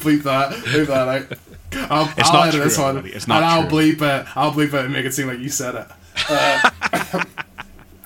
bleep 0.00 0.22
that. 0.24 0.52
Bleep 0.64 0.86
that 0.86 1.08
out. 1.08 1.38
I'll, 1.90 2.12
It's 2.18 2.28
I'll 2.28 2.34
not 2.34 2.48
edit 2.48 2.54
true, 2.60 2.64
this 2.64 2.78
one, 2.78 2.88
everybody. 2.90 3.14
It's 3.14 3.28
not 3.28 3.36
and 3.42 3.44
I'll 3.46 3.68
true. 3.68 3.78
bleep 3.78 4.02
it. 4.02 4.36
I'll 4.36 4.52
bleep 4.52 4.74
it 4.74 4.84
and 4.84 4.92
make 4.92 5.04
it 5.06 5.14
seem 5.14 5.28
like 5.28 5.38
you 5.38 5.48
said 5.48 5.74
it. 5.76 5.86
Uh, 6.28 7.24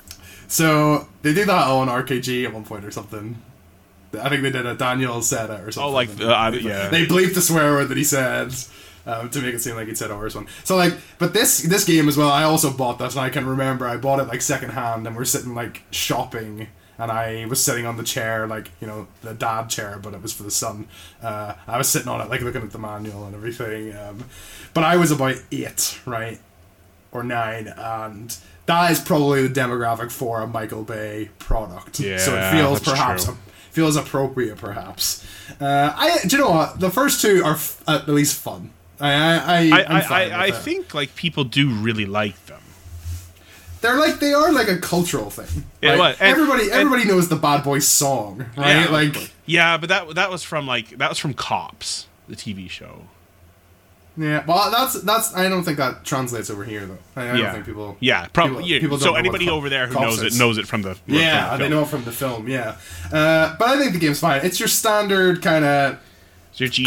so 0.48 1.08
they 1.22 1.32
did 1.32 1.48
that 1.48 1.68
on 1.68 1.88
RKG 1.88 2.44
at 2.44 2.52
one 2.52 2.64
point 2.64 2.84
or 2.84 2.90
something. 2.90 3.40
I 4.20 4.28
think 4.28 4.42
they 4.42 4.50
did 4.50 4.64
a 4.66 4.74
Daniel 4.74 5.20
said 5.22 5.50
it 5.50 5.60
or 5.60 5.72
something. 5.72 5.90
Oh, 5.90 5.90
like, 5.90 6.08
And 6.10 6.22
uh, 6.22 6.50
they- 6.50 6.58
yeah. 6.60 6.88
They 6.88 7.06
bleeped 7.06 7.34
the 7.34 7.40
swear 7.42 7.72
word 7.72 7.88
that 7.88 7.96
he 7.96 8.04
said. 8.04 8.52
Um, 9.06 9.28
to 9.28 9.42
make 9.42 9.54
it 9.54 9.58
seem 9.58 9.74
like 9.76 9.86
he'd 9.86 9.98
said 9.98 10.10
a 10.10 10.16
worse 10.16 10.34
one. 10.34 10.46
So 10.64 10.76
like, 10.76 10.94
but 11.18 11.34
this 11.34 11.58
this 11.60 11.84
game 11.84 12.08
as 12.08 12.16
well. 12.16 12.30
I 12.30 12.44
also 12.44 12.72
bought 12.72 12.98
this, 12.98 13.12
and 13.14 13.20
I 13.22 13.28
can 13.28 13.44
remember 13.46 13.86
I 13.86 13.98
bought 13.98 14.18
it 14.18 14.28
like 14.28 14.40
secondhand, 14.40 15.06
and 15.06 15.14
we're 15.14 15.26
sitting 15.26 15.54
like 15.54 15.82
shopping, 15.90 16.68
and 16.96 17.12
I 17.12 17.44
was 17.44 17.62
sitting 17.62 17.84
on 17.84 17.98
the 17.98 18.02
chair, 18.02 18.46
like 18.46 18.70
you 18.80 18.86
know 18.86 19.06
the 19.20 19.34
dad 19.34 19.68
chair, 19.68 19.98
but 20.02 20.14
it 20.14 20.22
was 20.22 20.32
for 20.32 20.42
the 20.44 20.50
son. 20.50 20.88
Uh, 21.22 21.52
I 21.68 21.76
was 21.76 21.86
sitting 21.90 22.08
on 22.08 22.22
it, 22.22 22.30
like 22.30 22.40
looking 22.40 22.62
at 22.62 22.70
the 22.70 22.78
manual 22.78 23.26
and 23.26 23.34
everything. 23.34 23.94
Um, 23.94 24.24
but 24.72 24.84
I 24.84 24.96
was 24.96 25.10
about 25.10 25.36
eight, 25.52 26.00
right, 26.06 26.40
or 27.14 27.22
nine, 27.22 27.68
and 27.68 28.36
that 28.66 28.90
is 28.92 29.00
probably 29.00 29.46
the 29.46 29.60
demographic 29.60 30.10
for 30.12 30.40
a 30.42 30.46
Michael 30.46 30.82
Bay 30.84 31.30
product. 31.38 32.00
Yeah, 32.00 32.18
so 32.18 32.36
it 32.36 32.50
feels 32.50 32.80
perhaps 32.80 33.24
true. 33.24 33.36
feels 33.70 33.96
appropriate, 33.96 34.56
perhaps. 34.58 35.24
Uh, 35.60 35.92
I 35.96 36.18
do 36.26 36.36
you 36.36 36.42
know 36.42 36.50
what 36.50 36.80
the 36.80 36.90
first 36.90 37.22
two 37.22 37.42
are 37.44 37.52
f- 37.54 37.82
at 37.88 38.08
least 38.08 38.38
fun. 38.38 38.70
I 39.00 39.12
I 39.12 39.16
I, 39.16 39.80
I, 39.82 39.82
I, 39.82 40.00
I, 40.00 40.22
I 40.44 40.46
with 40.46 40.54
it. 40.56 40.62
think 40.62 40.94
like 40.94 41.14
people 41.14 41.44
do 41.44 41.70
really 41.70 42.06
like 42.06 42.46
them. 42.46 42.60
they're 43.80 43.98
like 43.98 44.18
they 44.20 44.32
are 44.32 44.52
like 44.52 44.68
a 44.68 44.78
cultural 44.78 45.30
thing. 45.30 45.64
Yeah, 45.82 45.96
right? 45.96 46.16
And- 46.20 46.30
everybody 46.30 46.64
and- 46.64 46.72
everybody 46.72 47.04
knows 47.04 47.28
the 47.28 47.36
Bad 47.36 47.62
Boys 47.64 47.86
song, 47.88 48.46
right? 48.56 48.84
Yeah, 48.84 48.88
like 48.90 49.32
Yeah, 49.46 49.76
but 49.76 49.88
that 49.88 50.14
that 50.14 50.30
was 50.30 50.42
from 50.42 50.66
like 50.66 50.90
that 50.98 51.08
was 51.08 51.18
from 51.18 51.34
Cops, 51.34 52.06
the 52.28 52.36
TV 52.36 52.68
show. 52.70 53.02
Yeah. 54.16 54.44
Well, 54.46 54.70
that's 54.70 55.00
that's 55.02 55.34
I 55.34 55.48
don't 55.48 55.64
think 55.64 55.78
that 55.78 56.04
translates 56.04 56.50
over 56.50 56.64
here 56.64 56.86
though. 56.86 56.98
I, 57.16 57.22
I 57.22 57.24
yeah, 57.24 57.36
don't 57.36 57.52
think 57.54 57.66
people. 57.66 57.96
Yeah, 58.00 58.26
probably. 58.32 58.56
people- 58.56 58.70
yeah. 58.70 58.80
people 58.80 58.96
don't 58.98 59.08
so 59.08 59.14
anybody 59.14 59.48
over 59.48 59.68
there 59.68 59.86
who 59.86 60.00
knows 60.00 60.22
it 60.22 60.34
knows 60.38 60.58
it 60.58 60.66
from 60.66 60.82
the 60.82 60.96
Yeah, 61.06 61.50
from 61.50 61.58
the 61.58 61.64
they 61.64 61.70
know 61.70 61.82
it 61.82 61.88
from 61.88 62.04
the 62.04 62.12
film. 62.12 62.48
Yeah, 62.48 62.76
uh, 63.12 63.56
but 63.58 63.68
I 63.68 63.78
think 63.78 63.92
the 63.92 63.98
game's 63.98 64.20
fine. 64.20 64.44
It's 64.44 64.60
your 64.60 64.68
standard 64.68 65.42
kind 65.42 65.64
of 65.64 65.98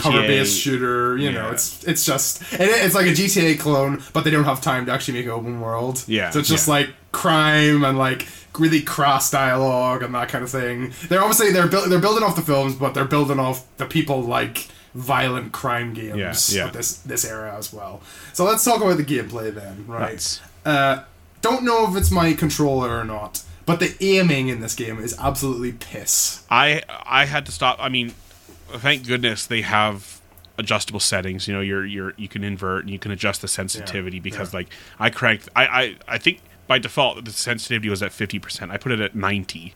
cover-based 0.02 0.58
shooter. 0.58 1.18
You 1.18 1.32
know, 1.32 1.52
it's 1.52 1.84
it's 1.84 2.06
just 2.06 2.42
it, 2.54 2.62
it's 2.62 2.96
like 2.96 3.08
a 3.08 3.12
GTA 3.12 3.60
clone, 3.60 4.02
but 4.14 4.24
they 4.24 4.32
don't 4.32 4.46
have 4.46 4.62
time 4.62 4.86
to 4.86 4.92
actually 4.92 5.16
make 5.16 5.26
an 5.26 5.32
open 5.32 5.60
world. 5.60 6.04
Yeah, 6.08 6.30
so 6.30 6.40
it's 6.40 6.50
just 6.50 6.68
yeah. 6.68 6.76
like 6.76 6.90
crime 7.12 7.84
and 7.84 7.98
like 7.98 8.28
really 8.58 8.82
crass 8.82 9.30
dialogue 9.30 10.02
and 10.02 10.16
that 10.16 10.30
kind 10.30 10.44
of 10.44 10.50
thing. 10.50 10.94
They're 11.10 11.22
obviously 11.22 11.52
they're 11.52 11.68
building 11.68 11.90
they're 11.90 12.00
building 12.00 12.24
off 12.24 12.36
the 12.36 12.42
films, 12.42 12.76
but 12.76 12.94
they're 12.94 13.06
building 13.06 13.40
off 13.40 13.66
the 13.78 13.86
people 13.86 14.22
like 14.22 14.68
violent 14.98 15.52
crime 15.52 15.94
games 15.94 16.54
Yeah, 16.54 16.66
yeah. 16.66 16.72
this 16.72 16.98
this 16.98 17.24
era 17.24 17.56
as 17.56 17.72
well. 17.72 18.02
So 18.34 18.44
let's 18.44 18.66
talk 18.66 18.82
about 18.82 18.98
the 18.98 19.06
gameplay 19.06 19.54
then, 19.54 19.86
right? 19.88 20.14
Nice. 20.14 20.42
Uh, 20.66 21.04
don't 21.42 21.64
know 21.64 21.88
if 21.90 21.96
it's 21.96 22.10
my 22.10 22.34
controller 22.34 22.98
or 22.98 23.04
not, 23.04 23.44
but 23.68 23.80
the 23.80 23.96
aiming 24.02 24.48
in 24.48 24.60
this 24.60 24.74
game 24.74 24.98
is 25.00 25.16
absolutely 25.20 25.72
piss. 25.72 26.44
I 26.50 26.82
I 26.90 27.26
had 27.26 27.46
to 27.46 27.52
stop. 27.52 27.78
I 27.80 27.90
mean, 27.90 28.16
thank 28.70 29.06
goodness 29.06 29.46
they 29.46 29.62
have 29.62 30.20
adjustable 30.58 31.00
settings. 31.00 31.48
You 31.48 31.54
know, 31.54 31.62
you're 31.62 31.86
you're 31.86 32.14
you 32.18 32.28
can 32.28 32.44
invert 32.44 32.82
and 32.82 32.90
you 32.90 32.98
can 32.98 33.12
adjust 33.12 33.44
the 33.44 33.48
sensitivity 33.48 34.20
because 34.20 34.52
yeah. 34.52 34.60
like 34.60 34.70
I 35.00 35.12
cranked. 35.12 35.48
I 35.56 35.66
I 35.68 35.96
I 36.08 36.18
think 36.18 36.42
by 36.66 36.80
default 36.80 37.24
the 37.24 37.32
sensitivity 37.32 37.90
was 37.90 38.02
at 38.02 38.12
fifty 38.12 38.40
percent. 38.40 38.72
I 38.72 38.78
put 38.78 38.92
it 38.92 39.00
at 39.00 39.14
ninety. 39.14 39.76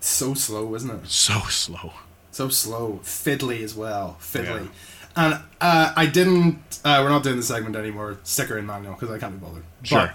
So 0.00 0.32
slow, 0.32 0.74
isn't 0.74 0.90
it? 0.90 1.08
So 1.08 1.40
slow. 1.50 1.92
So 2.30 2.48
slow, 2.48 3.00
fiddly 3.02 3.62
as 3.62 3.74
well, 3.74 4.16
fiddly. 4.20 4.64
Yeah. 4.66 4.70
And 5.16 5.34
uh, 5.60 5.92
I 5.96 6.06
didn't. 6.06 6.78
Uh, 6.84 7.00
we're 7.02 7.08
not 7.08 7.24
doing 7.24 7.36
the 7.36 7.42
segment 7.42 7.74
anymore. 7.74 8.18
Sticker 8.22 8.56
in 8.56 8.66
manual 8.66 8.94
because 8.94 9.10
I 9.10 9.18
can't 9.18 9.40
be 9.40 9.44
bothered. 9.44 9.64
Sure. 9.82 10.12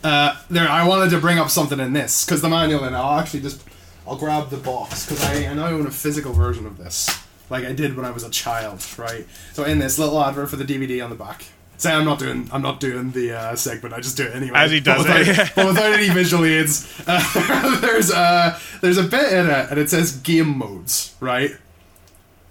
But, 0.00 0.08
uh, 0.08 0.36
there, 0.50 0.68
I 0.68 0.86
wanted 0.86 1.10
to 1.10 1.18
bring 1.18 1.38
up 1.38 1.50
something 1.50 1.80
in 1.80 1.92
this 1.92 2.24
because 2.24 2.42
the 2.42 2.48
manual, 2.48 2.84
and 2.84 2.94
I'll 2.94 3.18
actually 3.18 3.40
just, 3.40 3.64
I'll 4.06 4.16
grab 4.16 4.50
the 4.50 4.58
box 4.58 5.06
because 5.06 5.24
I, 5.24 5.46
I 5.46 5.54
now 5.54 5.66
own 5.66 5.86
a 5.86 5.90
physical 5.90 6.32
version 6.32 6.66
of 6.66 6.76
this. 6.78 7.08
like 7.50 7.64
I 7.64 7.72
did 7.72 7.96
when 7.96 8.04
I 8.04 8.10
was 8.10 8.22
a 8.22 8.30
child, 8.30 8.84
right? 8.98 9.26
So 9.54 9.64
in 9.64 9.78
this 9.78 9.98
little 9.98 10.22
advert 10.22 10.50
for 10.50 10.56
the 10.56 10.64
DVD 10.64 11.02
on 11.02 11.10
the 11.10 11.16
back. 11.16 11.46
Say 11.76 11.92
I'm 11.92 12.04
not 12.04 12.18
doing 12.18 12.48
I'm 12.52 12.62
not 12.62 12.80
doing 12.80 13.10
the 13.10 13.32
uh, 13.32 13.56
segment. 13.56 13.94
I 13.94 14.00
just 14.00 14.16
do 14.16 14.24
it 14.24 14.34
anyway. 14.34 14.56
As 14.58 14.70
he 14.70 14.80
does 14.80 15.04
but 15.04 15.26
without, 15.26 15.92
it, 15.92 16.00
yeah. 16.00 16.06
any 16.06 16.08
visual 16.08 16.44
aids. 16.44 17.02
Uh, 17.06 17.80
there's 17.80 18.10
uh 18.10 18.58
there's 18.80 18.98
a 18.98 19.02
bit 19.02 19.32
in 19.32 19.46
it, 19.50 19.70
and 19.70 19.78
it 19.78 19.90
says 19.90 20.16
game 20.18 20.58
modes, 20.58 21.14
right? 21.20 21.50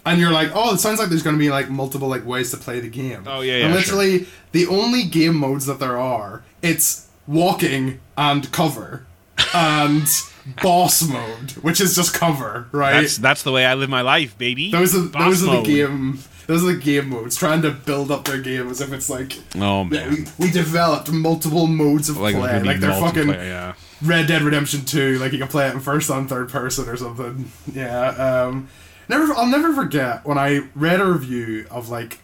And 0.06 0.20
you're 0.20 0.32
like, 0.32 0.52
oh, 0.54 0.74
it 0.74 0.80
sounds 0.80 1.00
like 1.00 1.10
there's 1.10 1.24
going 1.24 1.36
to 1.36 1.40
be 1.40 1.50
like 1.50 1.70
multiple 1.70 2.10
like 2.10 2.26
ways 2.26 2.52
to 2.52 2.58
play 2.58 2.82
the 2.82 2.90
game. 2.90 3.24
Oh, 3.26 3.40
yeah, 3.40 3.58
yeah, 3.58 3.66
And 3.66 3.74
literally, 3.74 4.28
the 4.52 4.68
only 4.68 5.04
game 5.04 5.36
modes 5.36 5.66
that 5.66 5.80
there 5.80 5.98
are, 5.98 6.44
it's 6.62 7.08
walking 7.26 8.02
and 8.18 8.52
cover, 8.52 9.06
and 9.54 10.06
boss 10.62 11.08
mode, 11.08 11.52
which 11.62 11.80
is 11.80 11.96
just 11.96 12.14
cover, 12.14 12.68
right? 12.72 13.02
That's 13.02 13.18
that's 13.18 13.44
the 13.44 13.52
way 13.52 13.66
I 13.66 13.76
live 13.76 13.90
my 13.90 14.02
life, 14.02 14.38
baby. 14.38 14.72
those 14.72 14.96
are 14.96 15.08
Boss 15.08 15.24
those 15.24 15.44
are 15.44 15.48
mode. 15.48 15.66
the 15.66 15.74
game. 15.74 16.20
Those 16.48 16.64
are 16.64 16.74
the 16.74 16.80
game 16.80 17.10
modes. 17.10 17.36
Trying 17.38 17.62
to 17.62 17.72
build 17.72 18.12
up 18.12 18.26
their 18.26 18.40
game 18.42 18.70
as 18.70 18.82
if 18.82 18.92
it's 18.92 19.10
like 19.10 19.38
Oh 19.56 19.84
man. 19.84 20.26
we, 20.38 20.48
we 20.48 20.52
developed 20.52 21.12
multiple 21.12 21.68
modes 21.68 22.10
of 22.10 22.18
Like, 22.18 22.36
play. 22.36 22.62
Like 22.62 22.80
they're 22.80 22.92
fucking 23.00 23.30
yeah. 23.30 23.74
Red 24.02 24.28
Dead 24.28 24.42
Redemption 24.42 24.84
Two. 24.86 25.18
Like 25.20 25.32
you 25.32 25.40
can 25.40 25.48
play 25.48 25.68
it 25.68 25.74
in 25.74 25.80
first 25.80 26.10
and 26.10 26.28
third 26.28 26.50
person 26.50 26.90
or 26.90 26.98
something. 26.98 27.50
Yeah. 27.74 28.08
Um, 28.10 28.68
never. 29.08 29.32
I'll 29.34 29.48
never 29.48 29.74
forget 29.74 30.26
when 30.26 30.38
I 30.38 30.68
read 30.76 31.00
a 31.00 31.06
review 31.06 31.66
of 31.72 31.90
like, 31.90 32.20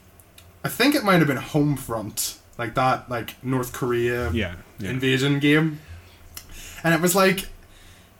I 0.64 0.68
think 0.70 0.96
it 0.96 1.04
might 1.06 1.20
have 1.20 1.28
been 1.28 1.38
Homefront, 1.38 2.38
like 2.58 2.76
that, 2.76 3.10
like 3.10 3.42
North 3.44 3.72
Korea 3.72 4.30
Yeah, 4.32 4.56
yeah. 4.80 4.90
invasion 4.90 5.40
game, 5.40 5.80
and 6.84 6.94
it 6.94 7.00
was 7.02 7.16
like. 7.16 7.48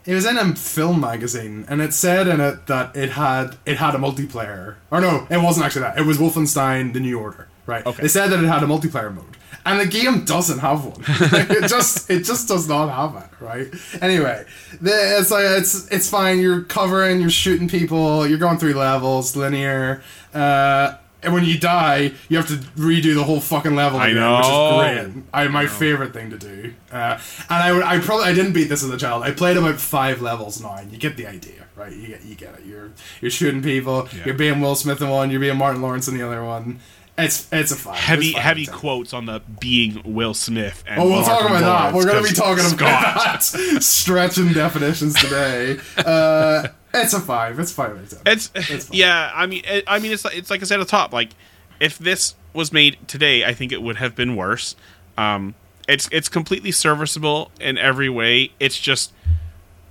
It 0.06 0.14
was 0.14 0.24
in 0.24 0.38
a 0.38 0.54
film 0.56 1.00
magazine, 1.00 1.66
and 1.68 1.80
it 1.82 1.92
said 1.92 2.26
in 2.26 2.40
it 2.40 2.66
that 2.66 2.96
it 2.96 3.10
had 3.10 3.56
it 3.66 3.76
had 3.76 3.94
a 3.94 3.98
multiplayer. 3.98 4.76
Or 4.90 5.00
no, 5.00 5.26
it 5.30 5.38
wasn't 5.38 5.66
actually 5.66 5.82
that. 5.82 5.98
It 5.98 6.06
was 6.06 6.18
Wolfenstein: 6.18 6.92
The 6.92 7.00
New 7.00 7.18
Order. 7.18 7.48
Right. 7.66 7.84
Okay. 7.84 8.02
They 8.02 8.08
said 8.08 8.28
that 8.28 8.42
it 8.42 8.46
had 8.46 8.62
a 8.62 8.66
multiplayer 8.66 9.14
mode, 9.14 9.36
and 9.66 9.78
the 9.78 9.86
game 9.86 10.24
doesn't 10.24 10.60
have 10.60 10.84
one. 10.84 11.02
it 11.06 11.68
just 11.68 12.10
it 12.10 12.24
just 12.24 12.48
does 12.48 12.66
not 12.68 12.88
have 12.88 13.22
it. 13.22 13.44
Right. 13.44 13.68
Anyway, 14.02 14.44
the, 14.80 15.18
it's 15.18 15.30
like 15.30 15.44
it's 15.44 15.86
it's 15.88 16.08
fine. 16.08 16.40
You're 16.40 16.62
covering, 16.62 17.20
you're 17.20 17.30
shooting 17.30 17.68
people, 17.68 18.26
you're 18.26 18.38
going 18.38 18.58
through 18.58 18.74
levels, 18.74 19.36
linear. 19.36 20.02
Uh, 20.32 20.94
and 21.22 21.32
when 21.34 21.44
you 21.44 21.58
die, 21.58 22.12
you 22.28 22.36
have 22.36 22.48
to 22.48 22.54
redo 22.80 23.14
the 23.14 23.24
whole 23.24 23.40
fucking 23.40 23.74
level 23.74 23.98
I 24.00 24.08
again, 24.08 24.36
which 24.36 24.46
is 24.46 25.12
great. 25.14 25.24
I 25.34 25.48
my 25.48 25.66
favorite 25.66 26.12
thing 26.12 26.30
to 26.30 26.38
do. 26.38 26.72
Uh, 26.92 27.18
and 27.48 27.62
I 27.62 27.72
would- 27.72 27.82
I 27.82 27.98
probably 27.98 28.26
I 28.26 28.34
didn't 28.34 28.52
beat 28.52 28.68
this 28.68 28.82
as 28.82 28.90
a 28.90 28.96
child. 28.96 29.22
I 29.22 29.30
played 29.32 29.56
about 29.56 29.78
five 29.80 30.20
levels 30.22 30.60
now, 30.62 30.74
and 30.74 30.90
you 30.92 30.98
get 30.98 31.16
the 31.16 31.26
idea, 31.26 31.64
right? 31.76 31.92
You 31.92 32.06
get 32.08 32.24
you 32.24 32.34
get 32.34 32.54
it. 32.58 32.64
You're 32.66 32.90
you're 33.20 33.30
shooting 33.30 33.62
people. 33.62 34.08
Yeah. 34.16 34.24
You're 34.26 34.34
being 34.34 34.60
Will 34.60 34.74
Smith 34.74 35.00
in 35.00 35.08
one. 35.08 35.30
You're 35.30 35.40
being 35.40 35.56
Martin 35.56 35.82
Lawrence 35.82 36.08
in 36.08 36.16
the 36.16 36.26
other 36.26 36.44
one. 36.44 36.80
It's 37.18 37.46
it's 37.52 37.70
a 37.70 37.76
fun. 37.76 37.94
Heavy 37.96 38.32
fun 38.32 38.40
heavy 38.40 38.64
quotes 38.66 39.12
on 39.12 39.26
the 39.26 39.42
being 39.60 40.00
Will 40.06 40.32
Smith. 40.32 40.82
And 40.86 41.02
Oh, 41.02 41.06
we'll 41.10 41.22
talk 41.22 41.40
Martin 41.42 41.58
about 41.58 41.60
that. 41.60 41.92
Lawrence, 41.92 42.06
We're 42.06 42.12
going 42.12 42.24
to 42.24 42.30
be 42.30 42.34
talking 42.34 42.72
about 42.72 43.42
Scott. 43.42 43.60
that. 43.60 43.82
Stretching 43.82 44.52
definitions 44.54 45.14
today. 45.20 45.78
Uh, 45.98 46.68
it's 46.94 47.12
a 47.14 47.20
five. 47.20 47.58
It's 47.58 47.72
five 47.72 47.90
out 47.92 47.96
of 47.98 48.10
ten. 48.10 48.20
It's 48.26 48.46
fine. 48.48 48.78
yeah. 48.92 49.30
I 49.34 49.46
mean, 49.46 49.62
it, 49.64 49.84
I 49.86 49.98
mean, 49.98 50.12
it's 50.12 50.24
like- 50.24 50.36
it's 50.36 50.50
like 50.50 50.60
I 50.60 50.64
said 50.64 50.80
at 50.80 50.86
the 50.86 50.90
top. 50.90 51.12
Like, 51.12 51.30
if 51.78 51.98
this 51.98 52.34
was 52.52 52.72
made 52.72 52.96
today, 53.08 53.44
I 53.44 53.54
think 53.54 53.72
it 53.72 53.80
would 53.82 53.96
have 53.96 54.14
been 54.16 54.36
worse. 54.36 54.76
Um, 55.16 55.54
it's 55.88 56.08
it's 56.12 56.28
completely 56.28 56.72
serviceable 56.72 57.50
in 57.60 57.78
every 57.78 58.08
way. 58.08 58.52
It's 58.60 58.78
just 58.78 59.12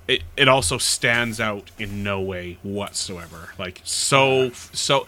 it 0.08 0.24
it 0.38 0.48
also 0.48 0.78
stands 0.78 1.40
out 1.40 1.72
in 1.78 2.04
no 2.04 2.20
way 2.22 2.58
whatsoever. 2.64 3.50
Like 3.58 3.82
so 3.84 4.52
so 4.52 5.06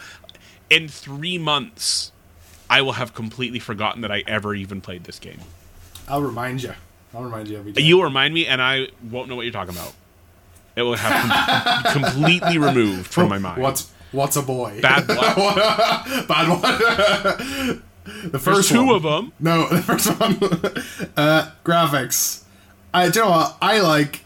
in 0.70 0.88
three 0.88 1.38
months, 1.38 2.12
I 2.70 2.82
will 2.82 2.92
have 2.92 3.14
completely 3.14 3.58
forgotten 3.58 4.00
that 4.02 4.10
I 4.12 4.22
ever 4.26 4.54
even 4.54 4.80
played 4.80 5.04
this 5.04 5.18
game. 5.18 5.40
I'll 6.08 6.22
remind 6.22 6.62
you. 6.62 6.74
I'll 7.14 7.22
remind 7.22 7.48
you 7.48 7.58
every 7.58 7.72
day. 7.72 7.82
You 7.82 8.02
remind 8.02 8.32
me, 8.32 8.46
and 8.46 8.60
I 8.62 8.88
won't 9.10 9.28
know 9.28 9.36
what 9.36 9.42
you're 9.42 9.52
talking 9.52 9.74
about. 9.74 9.92
It 10.76 10.82
will 10.82 10.94
have 10.96 11.84
com- 11.84 12.02
completely 12.02 12.58
removed 12.58 13.06
from 13.08 13.28
my 13.28 13.38
mind. 13.38 13.60
What's 13.62 13.90
what's 14.12 14.36
a 14.36 14.42
boy? 14.42 14.80
Bad 14.80 15.06
blood. 15.06 15.36
Bad 16.28 16.48
one. 16.48 17.82
the 18.30 18.38
first 18.38 18.68
two 18.70 18.84
one. 18.86 19.02
them. 19.02 19.32
No, 19.38 19.68
the 19.72 19.82
first 19.82 20.08
one. 20.18 20.36
uh, 21.16 21.50
graphics. 21.64 22.42
I 22.94 23.08
do 23.08 23.20
you 23.20 23.24
know 23.24 23.30
what 23.30 23.56
I 23.60 23.80
like. 23.80 24.24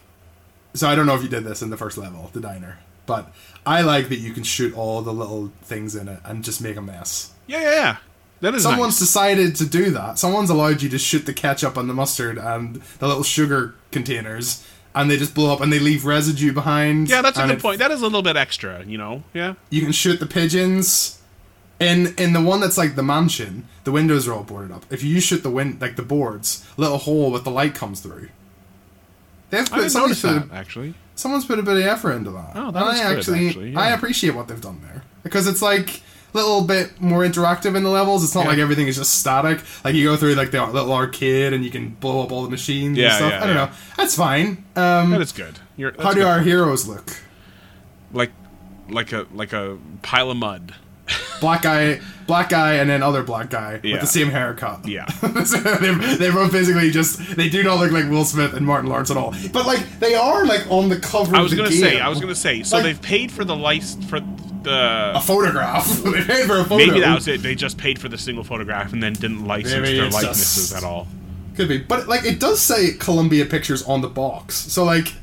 So 0.73 0.87
I 0.87 0.95
don't 0.95 1.05
know 1.05 1.15
if 1.15 1.23
you 1.23 1.29
did 1.29 1.43
this 1.43 1.61
in 1.61 1.69
the 1.69 1.77
first 1.77 1.97
level, 1.97 2.29
the 2.33 2.39
diner, 2.39 2.77
but 3.07 3.33
I 3.65 3.81
like 3.81 4.09
that 4.09 4.17
you 4.17 4.31
can 4.33 4.43
shoot 4.43 4.75
all 4.77 5.01
the 5.01 5.13
little 5.13 5.51
things 5.63 5.95
in 5.95 6.07
it 6.07 6.19
and 6.23 6.43
just 6.43 6.61
make 6.61 6.75
a 6.77 6.81
mess. 6.81 7.31
Yeah, 7.47 7.61
yeah, 7.61 7.71
yeah. 7.71 7.97
That 8.41 8.53
is 8.53 8.61
Someone's 8.63 8.93
nice. 8.93 8.99
decided 8.99 9.55
to 9.55 9.65
do 9.65 9.89
that. 9.91 10.19
Someone's 10.19 10.51
allowed 10.51 10.83
you 10.83 10.89
to 10.89 10.99
shoot 10.99 11.25
the 11.25 11.33
ketchup 11.33 11.75
and 11.77 11.89
the 11.89 11.95
mustard 11.95 12.37
and 12.37 12.75
the 12.99 13.07
little 13.07 13.23
sugar 13.23 13.73
containers, 13.91 14.63
and 14.97 15.09
they 15.11 15.17
just 15.17 15.35
blow 15.35 15.53
up 15.53 15.61
and 15.61 15.71
they 15.71 15.79
leave 15.79 16.05
residue 16.05 16.51
behind. 16.51 17.09
Yeah, 17.09 17.21
that's 17.21 17.37
a 17.37 17.47
good 17.47 17.59
point. 17.59 17.79
That 17.79 17.91
is 17.91 18.01
a 18.01 18.05
little 18.05 18.21
bit 18.21 18.35
extra, 18.35 18.83
you 18.83 18.97
know. 18.97 19.23
Yeah. 19.33 19.53
You 19.69 19.81
can 19.81 19.91
shoot 19.91 20.19
the 20.19 20.25
pigeons. 20.25 21.21
In 21.79 22.15
in 22.17 22.33
the 22.33 22.41
one 22.41 22.59
that's 22.59 22.77
like 22.77 22.95
the 22.95 23.03
mansion, 23.03 23.67
the 23.83 23.91
windows 23.91 24.27
are 24.27 24.33
all 24.33 24.43
boarded 24.43 24.71
up. 24.71 24.85
If 24.89 25.03
you 25.03 25.19
shoot 25.19 25.43
the 25.43 25.51
win 25.51 25.77
like 25.79 25.95
the 25.95 26.01
boards, 26.01 26.65
little 26.75 26.97
hole 26.97 27.31
with 27.31 27.43
the 27.43 27.51
light 27.51 27.75
comes 27.75 28.01
through. 28.01 28.29
They've 29.51 29.71
I 29.71 29.81
put 29.81 29.91
someone's 29.91 30.25
a, 30.25 30.49
actually. 30.51 30.95
someone's 31.15 31.45
put 31.45 31.59
a 31.59 31.61
bit 31.61 31.77
of 31.77 31.83
effort 31.83 32.13
into 32.13 32.31
that. 32.31 32.51
Oh, 32.55 32.67
and 32.67 32.75
that 32.75 32.93
is 32.95 32.99
I 32.99 33.09
good, 33.09 33.17
actually, 33.19 33.47
actually, 33.47 33.71
yeah. 33.71 33.79
I 33.79 33.89
appreciate 33.89 34.33
what 34.33 34.47
they've 34.47 34.59
done 34.59 34.81
there 34.81 35.03
because 35.21 35.45
it's 35.47 35.61
like 35.61 36.01
little 36.33 36.61
bit 36.63 36.99
more 37.01 37.23
interactive 37.23 37.75
in 37.75 37.83
the 37.83 37.89
levels. 37.89 38.23
It's 38.23 38.35
not 38.35 38.43
Yeah. 38.43 38.49
like 38.51 38.59
everything 38.59 38.87
is 38.87 38.97
just 38.97 39.19
static. 39.19 39.59
Like 39.83 39.95
you 39.95 40.03
go 40.05 40.15
through 40.17 40.35
like 40.35 40.51
the 40.51 40.65
little 40.65 40.93
arcade 40.93 41.53
and 41.53 41.63
you 41.63 41.71
can 41.71 41.89
blow 41.99 42.21
up 42.23 42.31
all 42.31 42.43
the 42.43 42.49
machines 42.49 42.97
Yeah, 42.97 43.07
and 43.07 43.15
stuff. 43.15 43.31
yeah, 43.31 43.43
I 43.43 43.47
don't 43.47 43.55
know. 43.55 43.69
That's 43.95 44.15
fine. 44.15 44.63
Um, 44.75 45.11
That 45.11 45.21
is 45.21 45.31
good. 45.31 45.59
You're, 45.77 45.93
how 46.01 46.11
do 46.11 46.19
good. 46.21 46.25
our 46.27 46.39
heroes 46.41 46.87
look? 46.87 47.15
like 48.13 48.31
like 48.89 49.11
a 49.11 49.25
like 49.33 49.53
a 49.53 49.77
pile 50.01 50.31
of 50.31 50.37
mud? 50.37 50.73
black 51.41 51.61
guy, 51.61 51.99
black 52.25 52.49
guy, 52.49 52.73
and 52.75 52.89
then 52.89 53.01
other 53.01 53.23
black 53.23 53.49
guy 53.49 53.79
with 53.83 54.01
the 54.01 54.05
same 54.07 54.29
haircut. 54.29 54.85
Yeah. 54.87 55.05
they, 55.21 56.15
they 56.17 56.31
both 56.31 56.51
basically 56.51 56.91
just 56.91 57.35
they 57.37 57.47
do 57.49 57.63
not 57.63 57.79
look 57.79 57.91
like 57.91 58.09
Will 58.09 58.25
Smith 58.25 58.53
and 58.53 58.65
Martin 58.65 58.89
Lawrence 58.89 59.09
at 59.11 59.17
all. 59.17 59.33
But 59.53 59.65
like 59.65 59.99
they 59.99 60.15
are 60.15 60.45
like 60.45 60.69
on 60.69 60.89
the 60.89 60.99
cover. 60.99 61.35
I 61.35 61.41
was 61.41 61.53
gonna 61.53 61.69
game. 61.69 61.79
say. 61.79 61.99
I 61.99 62.09
was 62.09 62.19
gonna 62.19 62.35
say. 62.35 62.63
So 62.63 62.75
Like- 62.77 62.83
they've 62.83 63.01
paid 63.01 63.31
for 63.31 63.43
the 63.45 63.55
license 63.55 64.05
for 64.05 64.19
a 64.71 65.21
photograph. 65.21 65.87
they 66.03 66.23
paid 66.23 66.45
for 66.47 66.59
a 66.59 66.63
photo. 66.63 66.77
Maybe 66.77 66.99
that 67.01 67.15
was 67.15 67.27
it. 67.27 67.41
They 67.41 67.55
just 67.55 67.77
paid 67.77 67.99
for 67.99 68.09
the 68.09 68.17
single 68.17 68.43
photograph 68.43 68.93
and 68.93 69.01
then 69.01 69.13
didn't 69.13 69.45
license 69.45 69.73
Maybe 69.73 69.97
their 69.99 70.09
likenesses 70.09 70.73
at 70.73 70.83
all. 70.83 71.07
Could 71.55 71.69
be, 71.69 71.77
but 71.79 72.07
like 72.07 72.23
it 72.25 72.39
does 72.39 72.61
say 72.61 72.93
Columbia 72.93 73.45
Pictures 73.45 73.83
on 73.83 74.01
the 74.01 74.09
box. 74.09 74.55
So 74.55 74.83
like 74.83 75.13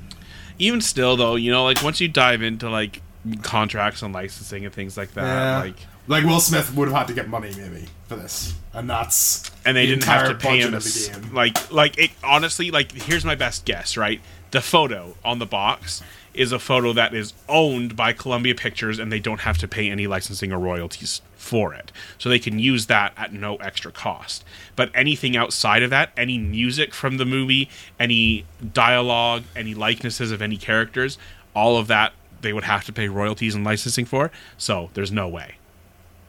Even 0.59 0.81
still, 0.81 1.17
though, 1.17 1.37
you 1.37 1.51
know, 1.51 1.65
like 1.65 1.83
once 1.83 2.01
you 2.01 2.09
dive 2.09 2.43
into 2.43 2.69
like 2.69 3.03
contracts 3.43 4.03
and 4.03 4.13
licensing 4.13 4.65
and 4.65 4.75
things 4.75 4.97
like 4.97 5.13
that, 5.15 5.23
yeah, 5.23 5.59
like 5.61 5.77
like 6.07 6.25
Will 6.25 6.41
Smith 6.41 6.75
would 6.75 6.89
have 6.89 6.97
had 6.97 7.07
to 7.09 7.15
get 7.15 7.29
money 7.29 7.51
maybe 7.57 7.87
for 8.09 8.17
this, 8.17 8.55
and 8.73 8.91
that's 8.91 9.51
and 9.65 9.77
they 9.77 9.87
the 9.87 9.93
didn't 9.93 10.05
have 10.05 10.29
to 10.29 10.35
pay 10.35 10.61
him 10.61 10.73
budget 10.73 10.75
a 10.75 10.77
of 10.77 10.83
the 10.85 10.89
s- 11.29 11.33
like 11.33 11.73
like 11.73 11.99
it 11.99 12.11
honestly 12.23 12.71
like 12.71 12.93
here's 12.93 13.25
my 13.25 13.35
best 13.35 13.65
guess 13.65 13.97
right 13.97 14.21
the 14.51 14.61
photo 14.61 15.17
on 15.25 15.39
the 15.39 15.47
box 15.47 16.03
is 16.35 16.53
a 16.53 16.59
photo 16.59 16.93
that 16.93 17.15
is 17.15 17.33
owned 17.49 17.97
by 17.97 18.13
Columbia 18.13 18.55
Pictures 18.55 18.99
and 18.99 19.11
they 19.11 19.21
don't 19.21 19.41
have 19.41 19.59
to 19.59 19.69
pay 19.69 19.91
any 19.91 20.07
licensing 20.07 20.53
or 20.53 20.59
royalties 20.59 21.23
for 21.37 21.73
it. 21.73 21.93
So 22.19 22.29
they 22.29 22.39
can 22.39 22.59
use 22.59 22.87
that 22.87 23.13
at 23.17 23.33
no 23.33 23.57
extra 23.57 23.93
cost. 23.93 24.45
But 24.77 24.91
anything 24.95 25.37
outside 25.37 25.83
of 25.83 25.91
that 25.91 26.11
any 26.17 26.39
music 26.39 26.93
from 26.95 27.17
the 27.17 27.25
movie 27.25 27.69
any 27.99 28.45
dialogue 28.73 29.45
any 29.55 29.75
likenesses 29.75 30.33
of 30.33 30.43
any 30.43 30.57
characters 30.57 31.19
all 31.55 31.77
of 31.77 31.87
that 31.87 32.13
they 32.41 32.53
would 32.53 32.65
have 32.65 32.85
to 32.85 32.93
pay 32.93 33.09
royalties 33.09 33.55
and 33.55 33.65
licensing 33.65 34.05
for. 34.05 34.31
So 34.59 34.91
there's 34.95 35.13
no 35.13 35.29
way. 35.29 35.57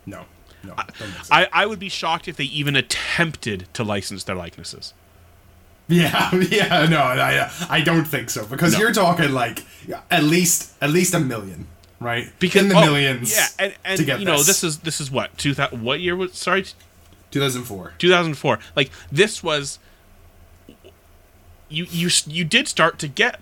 No, 0.06 0.26
no. 0.64 0.76
sense. 0.98 1.30
I, 1.32 1.48
I 1.52 1.66
would 1.66 1.80
be 1.80 1.90
shocked 1.90 2.28
if 2.28 2.38
they 2.38 2.46
even 2.46 2.76
attempted 2.76 3.68
to 3.74 3.84
license 3.84 4.24
their 4.24 4.36
likenesses 4.36 4.94
Yeah, 5.88 6.34
yeah, 6.36 6.88
no, 6.88 6.98
I, 7.00 7.52
I 7.70 7.82
don't 7.82 8.06
think 8.06 8.32
so 8.32 8.46
because 8.48 8.74
No. 8.74 8.80
you're 8.80 8.92
talking 8.94 9.32
like 9.34 9.64
at 10.10 10.24
least 10.24 10.74
at 10.82 10.90
least 10.90 11.14
a 11.14 11.20
million, 11.20 11.68
right? 12.00 12.32
because 12.40 12.64
in 12.64 12.70
the 12.70 12.76
oh, 12.76 12.82
millions, 12.86 13.32
Yeah, 13.36 13.48
and, 13.60 13.76
and 13.86 13.98
to 14.00 14.04
get 14.04 14.20
you 14.20 14.26
know 14.26 14.38
this. 14.38 14.48
this 14.48 14.64
is 14.64 14.80
this 14.80 15.00
is 15.00 15.12
what 15.12 15.38
two 15.38 15.54
thousand 15.54 15.84
what 15.84 16.00
year 16.00 16.16
was 16.16 16.34
sorry 16.34 16.66
2004. 17.32 17.94
two 18.00 18.10
thousand 18.10 18.34
four. 18.36 18.58
Like 18.76 18.90
this 19.12 19.44
was 19.44 19.78
you 21.70 21.86
you 21.90 22.10
you 22.28 22.44
did 22.46 22.68
start 22.68 22.98
to 23.00 23.08
get 23.08 23.40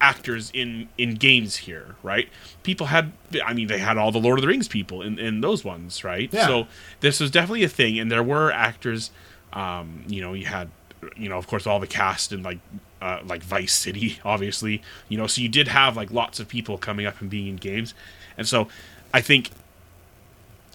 actors 0.00 0.50
in 0.54 0.88
in 0.98 1.14
games 1.14 1.56
here, 1.56 1.96
right? 2.02 2.28
People 2.62 2.86
had 2.86 3.12
I 3.44 3.52
mean 3.54 3.68
they 3.68 3.78
had 3.78 3.96
all 3.96 4.12
the 4.12 4.18
Lord 4.20 4.38
of 4.38 4.42
the 4.42 4.48
Rings 4.48 4.68
people 4.68 5.02
in 5.02 5.18
in 5.18 5.40
those 5.40 5.64
ones, 5.64 6.04
right? 6.04 6.28
Yeah. 6.32 6.46
So 6.46 6.66
this 7.00 7.20
was 7.20 7.30
definitely 7.30 7.64
a 7.64 7.68
thing, 7.68 7.98
and 7.98 8.10
there 8.10 8.22
were 8.22 8.50
actors. 8.52 9.10
Um, 9.52 10.02
you 10.08 10.20
know, 10.20 10.32
you 10.34 10.46
had 10.46 10.68
you 11.16 11.28
know 11.28 11.38
of 11.38 11.46
course 11.46 11.66
all 11.66 11.80
the 11.80 11.86
cast 11.86 12.32
in 12.32 12.42
like 12.42 12.58
uh, 13.02 13.20
like 13.26 13.42
Vice 13.42 13.74
City, 13.74 14.18
obviously. 14.24 14.82
You 15.08 15.18
know, 15.18 15.26
so 15.26 15.40
you 15.42 15.48
did 15.48 15.68
have 15.68 15.96
like 15.96 16.10
lots 16.10 16.40
of 16.40 16.48
people 16.48 16.78
coming 16.78 17.06
up 17.06 17.20
and 17.20 17.28
being 17.28 17.46
in 17.48 17.56
games, 17.56 17.94
and 18.38 18.46
so 18.48 18.68
I 19.12 19.20
think 19.20 19.50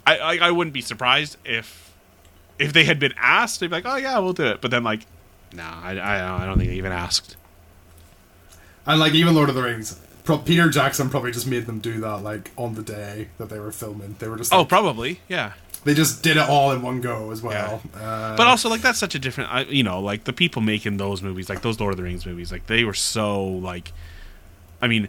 I, 0.06 0.18
I 0.18 0.38
I 0.48 0.52
wouldn't 0.52 0.74
be 0.74 0.82
surprised 0.82 1.38
if 1.46 1.92
if 2.58 2.74
they 2.74 2.84
had 2.84 3.00
been 3.00 3.14
asked, 3.18 3.60
they'd 3.60 3.68
be 3.68 3.76
like, 3.76 3.86
"Oh 3.86 3.96
yeah, 3.96 4.20
we'll 4.20 4.34
do 4.34 4.46
it." 4.46 4.62
But 4.62 4.72
then 4.72 4.84
like, 4.84 5.02
no, 5.54 5.64
I 5.64 5.98
I, 5.98 6.44
I 6.44 6.46
don't 6.46 6.58
think 6.58 6.70
they 6.70 6.78
even 6.78 6.92
asked. 6.92 7.36
And 8.86 9.00
like 9.00 9.14
even 9.14 9.36
Lord 9.36 9.50
of 9.50 9.56
the 9.56 9.62
Rings, 9.64 10.00
pro- 10.24 10.40
Peter 10.40 10.70
Jackson 10.70 11.10
probably 11.10 11.32
just 11.32 11.48
made 11.48 11.66
them 11.66 11.80
do 11.80 12.00
that 12.02 12.24
like 12.24 12.52
on 12.58 12.76
the 12.76 12.82
day 12.82 13.30
that 13.38 13.50
they 13.50 13.60
were 13.60 13.72
filming. 13.72 14.16
They 14.20 14.28
were 14.28 14.38
just 14.38 14.54
Oh, 14.54 14.66
probably, 14.66 15.20
yeah. 15.28 15.54
They 15.84 15.94
just 15.94 16.24
did 16.24 16.38
it 16.38 16.50
all 16.50 16.72
in 16.72 16.82
one 16.82 17.02
go 17.02 17.32
as 17.32 17.42
well. 17.42 17.82
Uh, 17.96 18.36
But 18.36 18.48
also, 18.48 18.70
like 18.70 18.82
that's 18.82 19.00
such 19.00 19.16
a 19.16 19.20
different, 19.20 19.52
I, 19.52 19.62
you 19.62 19.84
know, 19.84 20.00
like 20.02 20.26
the 20.26 20.34
people 20.34 20.62
making 20.62 20.98
those 20.98 21.22
movies, 21.22 21.50
like 21.50 21.62
those 21.62 21.80
Lord 21.80 21.94
of 21.94 21.98
the 21.98 22.04
Rings 22.04 22.26
movies, 22.26 22.52
like 22.52 22.68
they 22.68 22.84
were 22.84 22.94
so 22.94 23.44
like, 23.46 23.92
I 24.82 24.88
mean, 24.88 25.08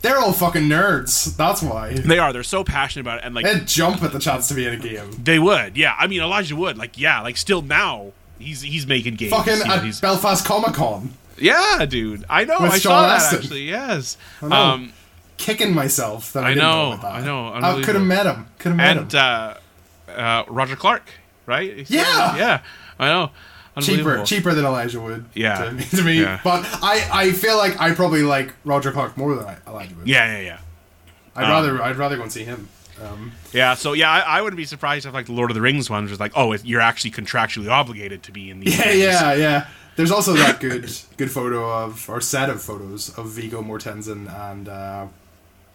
they're 0.00 0.18
all 0.18 0.32
fucking 0.32 0.62
nerds. 0.64 1.36
That's 1.36 1.62
why 1.62 1.92
they 1.94 2.18
are. 2.18 2.32
They're 2.32 2.42
so 2.42 2.62
passionate 2.64 3.02
about 3.02 3.18
it, 3.18 3.24
and 3.24 3.34
like 3.34 3.44
they'd 3.44 3.66
jump 3.66 4.02
at 4.02 4.12
the 4.12 4.18
chance 4.18 4.48
to 4.48 4.54
be 4.54 4.66
in 4.66 4.74
a 4.74 4.76
game. 4.76 5.10
they 5.22 5.38
would, 5.38 5.76
yeah. 5.76 5.94
I 5.98 6.06
mean, 6.06 6.20
Elijah 6.20 6.56
Wood, 6.56 6.78
like 6.78 6.98
yeah, 6.98 7.20
like 7.20 7.36
still 7.36 7.62
now 7.62 8.12
he's 8.38 8.62
he's 8.62 8.86
making 8.86 9.16
games. 9.16 9.32
Fucking 9.32 9.58
know, 9.58 9.64
at 9.74 10.00
Belfast 10.00 10.44
Comic 10.44 10.74
Con, 10.74 11.14
yeah, 11.36 11.84
dude. 11.88 12.24
I 12.28 12.44
know. 12.44 12.58
With 12.60 12.72
I 12.72 12.78
Sean 12.78 12.80
saw 12.80 13.08
that 13.08 13.34
actually. 13.34 13.64
Yes. 13.64 14.16
Um, 14.42 14.92
kicking 15.36 15.74
myself 15.74 16.32
that 16.32 16.44
I, 16.44 16.48
I 16.48 16.54
didn't 16.54 16.64
know, 16.64 16.92
about. 16.92 17.14
I 17.14 17.24
know, 17.24 17.52
I 17.54 17.82
could 17.82 17.94
have 17.94 18.04
met 18.04 18.26
him. 18.26 18.46
Could 18.58 18.68
have 18.70 18.76
met 18.76 18.96
and 18.98 19.12
him. 19.12 19.20
uh, 19.20 19.54
uh, 20.08 20.44
Roger 20.48 20.76
Clark, 20.76 21.08
right? 21.46 21.88
Yeah! 21.90 22.36
yeah. 22.36 22.60
I 22.98 23.06
know. 23.08 23.30
cheaper, 23.80 24.24
cheaper 24.24 24.54
than 24.54 24.64
Elijah 24.64 25.00
Wood. 25.00 25.24
Yeah. 25.34 25.64
to, 25.64 25.72
me- 25.72 25.84
to 25.84 26.02
me. 26.02 26.20
Yeah. 26.20 26.40
But 26.42 26.64
I, 26.82 27.08
I 27.12 27.32
feel 27.32 27.56
like 27.56 27.80
I 27.80 27.94
probably 27.94 28.22
like 28.22 28.54
Roger 28.64 28.90
Clark 28.92 29.16
more 29.16 29.34
than 29.36 29.46
I, 29.46 29.56
Elijah 29.66 29.94
Wood. 29.94 30.08
Yeah, 30.08 30.36
yeah, 30.38 30.40
yeah. 30.44 30.58
I'd 31.36 31.44
Um, 31.44 31.50
rather, 31.50 31.82
I'd 31.82 31.96
rather 31.96 32.16
go 32.16 32.22
and 32.22 32.32
see 32.32 32.44
him. 32.44 32.68
Um, 33.00 33.30
Yeah, 33.52 33.74
so 33.74 33.92
yeah, 33.92 34.10
I, 34.10 34.38
I 34.38 34.42
wouldn't 34.42 34.56
be 34.56 34.64
surprised 34.64 35.06
if 35.06 35.14
like 35.14 35.26
the 35.26 35.32
Lord 35.32 35.50
of 35.50 35.54
the 35.54 35.60
Rings 35.60 35.88
ones 35.88 36.10
was 36.10 36.18
like, 36.18 36.32
oh, 36.34 36.50
it, 36.52 36.64
you're 36.64 36.80
actually 36.80 37.12
contractually 37.12 37.70
obligated 37.70 38.24
to 38.24 38.32
be 38.32 38.50
in 38.50 38.58
these. 38.60 38.76
yeah, 38.76 38.82
things. 38.84 38.98
yeah, 39.00 39.34
yeah. 39.34 39.66
There's 39.94 40.10
also 40.10 40.32
that 40.34 40.58
good, 40.60 40.90
good 41.16 41.30
photo 41.30 41.70
of 41.84 42.08
or 42.08 42.20
set 42.20 42.50
of 42.50 42.60
photos 42.62 43.16
of 43.18 43.28
Viggo 43.30 43.62
Mortensen 43.62 44.28
and 44.50 44.68
uh, 44.68 45.06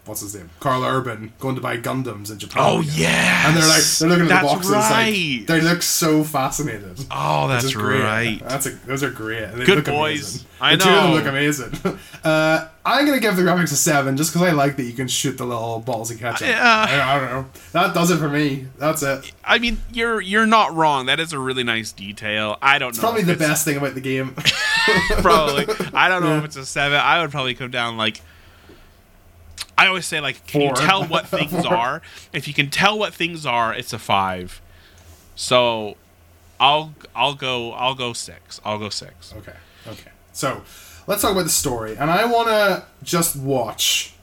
what's 0.06 0.22
his 0.22 0.36
name, 0.36 0.50
Karl 0.60 0.84
Urban 0.84 1.34
going 1.40 1.56
to 1.56 1.62
buy 1.62 1.78
Gundams 1.78 2.32
in 2.32 2.40
Japan. 2.40 2.64
Oh 2.66 2.82
yeah, 2.82 3.48
And 3.48 3.56
they're 3.58 3.68
like 3.68 3.84
they're 3.84 4.10
looking 4.10 4.32
at 4.32 4.42
the 4.42 4.48
boxes. 4.48 4.72
right. 4.72 5.38
Like, 5.40 5.48
they 5.48 5.62
look 5.62 5.82
so 5.82 6.24
fascinated. 6.24 7.06
oh, 7.12 7.48
that's 7.48 7.74
great. 7.74 8.02
right. 8.02 8.40
That's 8.48 8.66
a, 8.66 8.70
those 8.86 9.04
are 9.04 9.12
great. 9.12 9.44
And 9.44 9.62
they 9.62 9.66
Good 9.66 9.78
look 9.78 9.86
boys. 9.86 10.36
Amazing. 10.36 10.48
I 10.62 10.76
the 10.78 10.84
Two 10.84 10.90
of 10.90 11.04
them 11.04 11.12
look 11.14 11.26
amazing. 11.26 11.98
uh, 12.24 12.68
I'm 12.86 13.06
gonna 13.06 13.20
give 13.20 13.36
the 13.36 13.42
graphics 13.44 13.72
a 13.72 13.76
seven 13.76 14.16
just 14.18 14.32
because 14.34 14.48
I 14.48 14.52
like 14.52 14.76
that 14.78 14.84
you 14.84 14.94
can 14.94 15.08
shoot 15.08 15.38
the 15.38 15.46
little 15.46 15.80
balls 15.80 16.10
and 16.12 16.20
catch 16.20 16.40
ketchup. 16.40 16.48
Yeah. 16.56 16.86
I, 16.90 17.16
I 17.16 17.20
don't 17.20 17.30
know. 17.30 17.46
That 17.74 17.94
does 17.94 18.12
it 18.12 18.18
for 18.18 18.30
me. 18.30 18.68
That's 18.78 19.04
it. 19.04 19.32
I 19.44 19.60
mean, 19.60 19.82
you're 19.92 20.20
you're 20.22 20.46
not 20.46 20.74
wrong. 20.74 21.06
That 21.08 21.20
is 21.20 21.34
a 21.34 21.40
really 21.40 21.64
nice 21.64 21.92
detail. 21.92 22.58
I 22.62 22.80
don't 22.80 22.90
It's 22.90 22.98
know. 22.98 23.04
probably 23.04 23.24
the 23.24 23.36
best 23.36 23.66
thing 23.66 23.78
about 23.78 23.96
the 23.96 24.02
game. 24.02 24.36
probably. 25.22 25.66
I 25.94 26.08
don't 26.10 26.24
know 26.24 26.38
if 26.40 26.46
it's 26.46 26.56
a 26.56 26.66
seven. 26.66 27.00
I 27.00 27.22
would 27.22 27.32
probably 27.32 27.56
come 27.56 27.72
down 27.72 27.98
like. 27.98 28.22
I 29.78 29.88
always 29.88 30.06
say 30.06 30.20
like, 30.20 30.46
can 30.48 30.62
you 30.62 30.74
tell 30.74 31.04
what 31.06 31.28
things 31.38 31.66
are? 31.66 32.02
If 32.32 32.48
you 32.48 32.54
can 32.54 32.70
tell 32.70 32.98
what 32.98 33.14
things 33.14 33.46
are, 33.46 33.74
it's 33.74 33.94
a 33.94 34.00
five. 34.00 34.62
So, 35.36 35.98
I'll 36.60 36.94
I'll 37.16 37.34
go 37.34 37.72
I'll 37.74 37.96
go 37.96 38.14
six. 38.14 38.62
I'll 38.64 38.78
go 38.80 38.90
six. 38.90 39.34
okay. 39.38 39.56
Okay. 39.88 40.12
So 40.32 40.62
let's 41.08 41.22
talk 41.22 41.32
about 41.32 41.44
the 41.44 41.50
story, 41.50 41.98
and 41.98 42.10
I 42.12 42.26
want 42.26 42.48
to 42.50 42.86
just 43.04 43.36
watch 43.36 44.14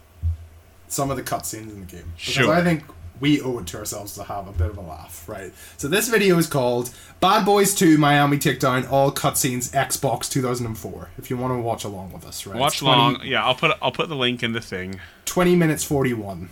some 0.88 1.10
of 1.10 1.16
the 1.16 1.22
cutscenes 1.22 1.70
in 1.70 1.80
the 1.80 1.86
game 1.86 2.12
because 2.16 2.34
Sure. 2.34 2.52
I 2.52 2.62
think 2.62 2.84
we 3.20 3.40
owe 3.40 3.58
it 3.58 3.66
to 3.68 3.78
ourselves 3.78 4.14
to 4.14 4.24
have 4.24 4.48
a 4.48 4.52
bit 4.52 4.70
of 4.70 4.78
a 4.78 4.80
laugh, 4.80 5.28
right? 5.28 5.52
So 5.76 5.86
this 5.88 6.08
video 6.08 6.38
is 6.38 6.46
called 6.46 6.90
"Bad 7.20 7.44
Boys 7.44 7.74
2: 7.74 7.98
Miami 7.98 8.38
Takedown 8.38 8.90
All 8.90 9.12
Cutscenes 9.12 9.70
Xbox 9.72 10.30
2004." 10.30 11.10
If 11.18 11.30
you 11.30 11.36
want 11.36 11.52
to 11.52 11.58
watch 11.58 11.84
along 11.84 12.12
with 12.12 12.24
us, 12.26 12.46
right? 12.46 12.58
Watch 12.58 12.74
It's 12.74 12.80
20 12.80 12.96
long. 12.98 13.20
Yeah, 13.24 13.44
I'll 13.44 13.54
put 13.54 13.76
I'll 13.82 13.92
put 13.92 14.08
the 14.08 14.16
link 14.16 14.42
in 14.42 14.52
the 14.52 14.60
thing. 14.60 15.00
20 15.26 15.54
minutes 15.56 15.84
41. 15.84 16.48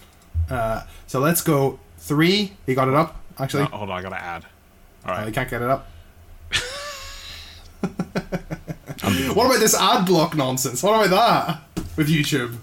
Uh, 0.50 0.82
so 1.06 1.18
let's 1.20 1.40
go 1.42 1.78
three. 1.98 2.52
You 2.66 2.74
got 2.74 2.88
it 2.88 2.94
up? 2.94 3.16
Actually, 3.38 3.64
Oh, 3.72 3.78
hold 3.78 3.90
on, 3.90 3.98
I 3.98 4.02
gotta 4.02 4.20
add. 4.20 4.44
All 5.04 5.12
right. 5.12 5.22
Oh, 5.24 5.26
you 5.26 5.32
can't 5.32 5.48
get 5.48 5.62
it 5.62 5.68
up. 5.70 5.88
what 9.34 9.46
about 9.46 9.60
this 9.60 9.74
ad 9.78 10.06
block 10.06 10.36
nonsense? 10.36 10.82
What 10.82 11.06
about 11.06 11.10
that 11.74 11.86
with 11.96 12.08
YouTube? 12.08 12.54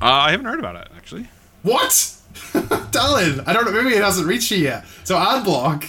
Uh, 0.00 0.06
I 0.06 0.30
haven't 0.32 0.46
heard 0.46 0.58
about 0.58 0.76
it 0.76 0.88
actually. 0.96 1.28
What? 1.62 2.16
Dylan, 2.92 3.46
I 3.46 3.52
don't 3.52 3.64
know. 3.64 3.72
Maybe 3.72 3.96
it 3.96 4.02
hasn't 4.02 4.26
reached 4.26 4.50
you 4.50 4.58
yet. 4.58 4.84
So 5.04 5.16
ad 5.16 5.44
block 5.44 5.84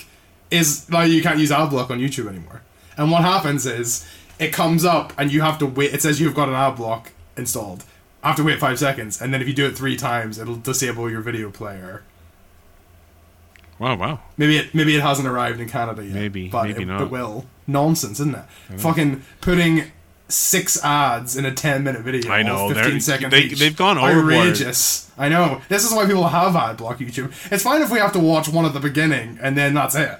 is 0.52 0.90
now 0.90 1.02
you 1.02 1.22
can't 1.22 1.40
use 1.40 1.52
ad 1.52 1.70
block 1.70 1.90
on 1.90 2.00
YouTube 2.00 2.28
anymore. 2.28 2.62
And 2.98 3.12
what 3.12 3.22
happens 3.22 3.66
is 3.66 4.08
it 4.40 4.54
comes 4.54 4.86
up 4.86 5.14
and 5.18 5.32
you 5.32 5.42
have 5.42 5.58
to 5.60 5.66
wait. 5.66 5.94
It 5.94 6.02
says 6.02 6.20
you've 6.20 6.36
got 6.36 6.50
an 6.50 6.56
ad 6.56 6.76
block 6.76 7.12
installed. 7.38 7.84
I 8.24 8.28
have 8.28 8.38
to 8.38 8.44
wait 8.44 8.60
five 8.60 8.80
seconds, 8.80 9.22
and 9.22 9.34
then 9.34 9.42
if 9.42 9.50
you 9.50 9.54
do 9.54 9.66
it 9.66 9.78
three 9.78 9.98
times, 9.98 10.40
it'll 10.40 10.56
disable 10.56 11.10
your 11.10 11.20
video 11.20 11.52
player. 11.52 12.04
Wow, 13.80 13.98
wow. 13.98 14.20
Maybe 14.38 14.58
it 14.58 14.74
maybe 14.74 14.96
it 14.96 15.02
hasn't 15.02 15.28
arrived 15.28 15.60
in 15.60 15.68
Canada 15.68 16.06
yet. 16.06 16.14
Maybe, 16.14 16.48
but 16.48 16.64
maybe 16.64 16.84
it, 16.84 16.86
not. 16.86 17.02
it 17.02 17.10
will. 17.10 17.46
Nonsense, 17.68 18.20
isn't 18.22 18.36
it? 18.36 18.80
Fucking 18.80 19.24
putting 19.42 19.92
six 20.34 20.84
ads 20.84 21.36
in 21.38 21.46
a 21.46 21.54
ten 21.54 21.84
minute 21.84 22.02
video. 22.02 22.32
I 22.32 22.44
know, 22.44 22.70
fifteen 22.74 23.00
seconds. 23.02 23.32
they- 23.32 23.42
each. 23.44 23.60
they've 23.60 23.76
gone 23.76 23.98
overboard. 23.98 24.34
outrageous. 24.34 25.10
I 25.18 25.30
know. 25.30 25.62
This 25.70 25.86
is 25.86 25.94
why 25.94 26.06
people 26.06 26.28
have 26.28 26.56
ad 26.56 26.78
block 26.78 26.98
YouTube. 27.00 27.32
It's 27.52 27.64
fine 27.64 27.82
if 27.82 27.92
we 27.92 28.00
have 28.00 28.12
to 28.14 28.20
watch 28.20 28.50
one 28.50 28.66
at 28.66 28.74
the 28.74 28.80
beginning 28.80 29.38
and 29.42 29.56
then 29.58 29.74
that's 29.74 29.96
it. 29.96 30.20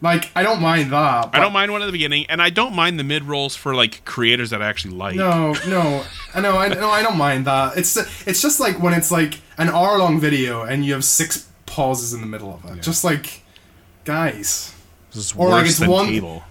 Like 0.00 0.30
I 0.36 0.42
don't 0.42 0.60
mind 0.60 0.92
that. 0.92 1.30
I 1.32 1.40
don't 1.40 1.52
mind 1.52 1.72
one 1.72 1.80
at 1.80 1.86
the 1.86 1.92
beginning, 1.92 2.26
and 2.28 2.42
I 2.42 2.50
don't 2.50 2.74
mind 2.74 2.98
the 3.00 3.04
mid 3.04 3.22
rolls 3.24 3.56
for 3.56 3.74
like 3.74 4.04
creators 4.04 4.50
that 4.50 4.60
I 4.60 4.68
actually 4.68 4.94
like. 4.94 5.14
No, 5.16 5.54
no, 5.66 6.04
I 6.34 6.40
know, 6.40 6.58
I 6.58 6.68
no, 6.68 6.90
I 6.90 7.02
don't 7.02 7.16
mind 7.16 7.46
that. 7.46 7.78
It's 7.78 7.96
it's 8.26 8.42
just 8.42 8.60
like 8.60 8.80
when 8.82 8.92
it's 8.92 9.10
like 9.10 9.40
an 9.56 9.70
hour 9.70 9.96
long 9.98 10.20
video 10.20 10.62
and 10.62 10.84
you 10.84 10.92
have 10.92 11.04
six 11.04 11.48
pauses 11.64 12.12
in 12.12 12.20
the 12.20 12.26
middle 12.26 12.52
of 12.62 12.76
it. 12.76 12.82
Just 12.82 13.02
like, 13.02 13.42
guys. 14.04 14.74
This 15.12 15.26
is 15.26 15.32
Or, 15.36 15.46
worse 15.46 15.52
like, 15.52 15.66
it's 15.66 15.78
than 15.78 15.90
one- 15.90 16.06
cable. 16.06 16.44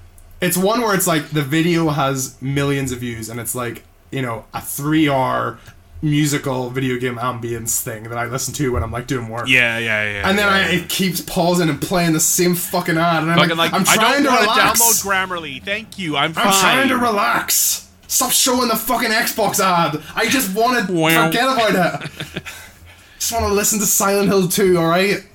It's 0.43 0.58
one 0.58 0.82
where 0.82 0.93
it's 0.95 1.08
like 1.08 1.29
the 1.29 1.41
video 1.41 1.89
has 1.89 2.39
millions 2.41 2.91
of 2.91 2.99
views 2.99 3.29
and 3.29 3.39
it's 3.39 3.56
like, 3.56 3.84
you 4.12 4.21
know, 4.21 4.45
a 4.53 4.60
3r 4.60 5.58
musical 6.01 6.69
video 6.69 6.99
game 6.99 7.15
ambience 7.15 7.82
thing 7.82 8.03
that 8.03 8.17
I 8.17 8.25
listen 8.25 8.53
to 8.56 8.73
when 8.73 8.84
I'm 8.84 8.91
like 8.91 9.08
doing 9.08 9.29
work. 9.29 9.47
Yeah, 9.47 9.77
yeah, 9.77 10.03
yeah. 10.12 10.29
And 10.29 10.38
then 10.38 10.47
yeah, 10.47 10.53
I, 10.53 10.60
yeah. 10.71 10.82
it 10.82 10.89
keeps 10.89 11.21
pausing 11.21 11.69
and 11.69 11.82
playing 11.82 12.12
the 12.13 12.19
same 12.19 12.56
fucking 12.56 12.97
ad, 12.97 13.23
and 13.23 13.32
I'm 13.32 13.38
Fucking 13.38 13.56
like, 13.58 13.71
like, 13.71 13.82
I'm 13.82 13.88
I 13.88 13.95
trying 13.95 14.23
don't 14.23 14.23
to 14.23 14.29
want 14.29 14.41
to 14.41 14.49
relax. 14.49 14.82
download 14.82 15.06
Grammarly. 15.06 15.63
Thank 15.63 15.97
you. 15.97 16.17
I'm 16.17 16.34
fine. 16.34 16.47
I'm 16.47 16.53
trying 16.60 16.89
to 16.89 16.97
relax. 16.97 17.89
Stop 18.08 18.32
showing 18.32 18.67
the 18.67 18.75
fucking 18.75 19.10
Xbox 19.12 19.60
ad. 19.62 20.03
I 20.13 20.27
just 20.27 20.53
want 20.56 20.77
to 20.77 20.86
forget 20.88 21.45
about 21.45 22.03
it. 22.03 22.12
just 23.17 23.32
want 23.32 23.45
to 23.45 23.53
listen 23.53 23.79
to 23.79 23.86
Silent 23.86 24.27
Hill 24.27 24.47
2, 24.49 24.77
alright? 24.77 25.25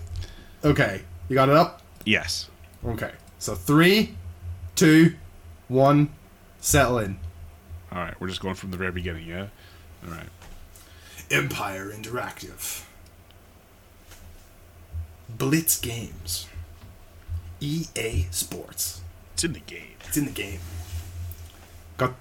Okay. 0.64 1.00
You 1.28 1.34
got 1.34 1.48
it 1.48 1.56
up? 1.56 1.80
yes. 2.04 2.48
Okay. 2.84 3.10
So 3.38 3.54
three, 3.54 4.14
two, 4.78 5.16
one, 5.66 6.10
settle 6.60 6.98
in. 6.98 7.18
All 7.90 7.98
right. 7.98 8.14
We're 8.20 8.28
just 8.28 8.40
going 8.40 8.54
from 8.54 8.70
the 8.70 8.76
very 8.76 8.92
beginning. 8.92 9.26
Yeah. 9.26 9.48
All 10.04 10.12
right. 10.12 10.28
Empire 11.30 11.90
Interactive. 11.90 12.84
Blitz 15.28 15.78
Games. 15.78 16.48
EA 17.60 18.26
Sports. 18.30 19.02
It's 19.34 19.44
in 19.44 19.52
the 19.52 19.60
game. 19.60 19.96
It's 20.06 20.16
in 20.16 20.26
the 20.26 20.30
game. 20.30 20.60
Got 21.96 22.14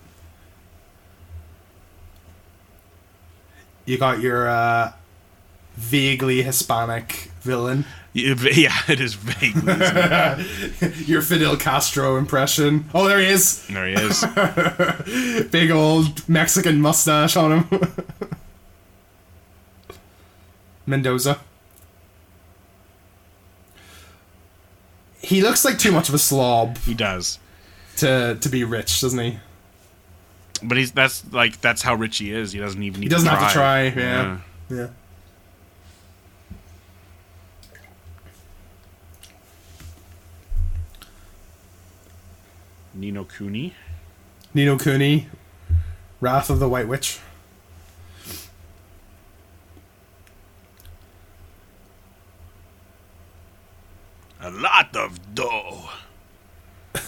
you 3.86 3.98
got 4.00 4.20
your 4.20 4.50
uh, 4.50 4.94
vaguely 5.78 6.42
Hispanic 6.42 7.32
villain, 7.42 7.86
Yeah, 8.14 8.76
it 8.88 9.00
is 9.00 9.14
vaguely. 9.14 9.74
your 11.06 11.22
Fidel 11.22 11.56
Castro 11.56 12.18
impression. 12.18 12.86
Oh, 12.94 13.08
there 13.08 13.20
he 13.20 13.28
is, 13.28 13.66
there 13.68 13.88
he 13.88 13.94
is. 13.94 15.46
big 15.52 15.70
old 15.70 16.28
Mexican 16.28 16.82
mustache 16.82 17.38
on 17.38 17.64
him. 17.64 17.94
Mendoza. 20.88 21.40
He 25.22 25.42
looks 25.42 25.64
like 25.64 25.78
too 25.78 25.92
much 25.92 26.10
of 26.10 26.16
a 26.16 26.20
slob 26.20 26.78
He 26.80 26.94
does. 26.96 27.38
to 27.98 28.38
to 28.40 28.50
be 28.50 28.64
rich, 28.64 29.02
doesn't 29.02 29.20
he? 29.20 29.38
But 30.64 30.78
he's 30.78 30.92
that's 30.92 31.24
like 31.32 31.62
that's 31.62 31.82
how 31.84 31.94
rich 31.94 32.18
he 32.18 32.32
is. 32.32 32.52
He 32.52 32.60
doesn't 32.60 32.82
even 32.82 33.02
need. 33.02 33.06
He 33.08 33.10
doesn't 33.10 33.30
to 33.30 33.36
have 33.36 33.50
to 33.50 33.54
try. 33.54 33.84
Yeah. 33.90 34.40
Yeah. 34.70 34.88
Ni 42.98 43.12
no 43.12 43.26
Kuni. 43.26 43.76
Nino 44.56 44.78
Cooney, 44.78 45.28
Wrath 46.20 46.50
of 46.50 46.58
the 46.58 46.68
White 46.68 46.88
Witch. 46.88 47.20
A 54.42 54.50
lot 54.50 54.96
of 54.96 55.36
dough. 55.36 55.90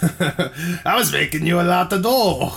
I 0.86 0.95
was 0.95 1.12
making 1.12 1.47
you 1.47 1.60
a 1.60 1.63
lot 1.63 1.91
of 1.91 2.04
dough. 2.04 2.52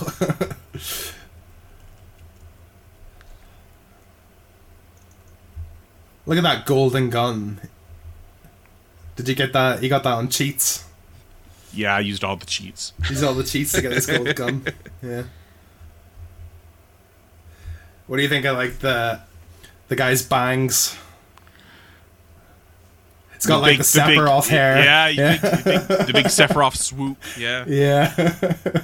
Look 6.27 6.37
at 6.37 6.43
that 6.43 6.67
golden 6.67 7.09
gun. 7.09 7.59
Did 9.15 9.27
you 9.27 9.33
get 9.33 9.53
that? 9.53 9.81
You 9.81 9.89
got 9.89 10.03
that 10.03 10.13
on 10.13 10.29
cheats. 10.29 10.82
Yeah, 11.73 11.95
I 11.95 11.99
used 12.01 12.23
all 12.23 12.35
the 12.35 12.45
cheats. 12.45 12.93
Use 13.09 13.23
all 13.23 13.33
the 13.33 13.43
cheats 13.43 13.71
to 13.73 13.81
get 13.81 13.89
this 13.89 14.05
gold 14.05 14.35
gun. 14.35 14.63
Yeah. 15.01 15.23
What 18.07 18.17
do 18.17 18.23
you 18.23 18.29
think 18.29 18.45
of 18.45 18.55
like 18.57 18.79
the 18.79 19.21
the 19.87 19.95
guy's 19.95 20.21
bangs? 20.21 20.95
It's 23.35 23.45
got 23.47 23.57
The 23.57 23.61
like 23.63 23.77
big- 23.79 23.85
the 23.87 24.03
big- 24.07 24.17
Sephiroth 24.19 24.47
hair. 24.47 24.83
Yeah, 24.83 25.07
you 25.07 25.37
think 25.37 25.41
the 25.41 25.61
big, 25.87 26.07
the 26.07 26.13
big 26.13 26.25
Sephiroth 26.27 26.77
swoop. 26.77 27.17
Yeah. 27.37 27.65
Yeah. 27.67 28.83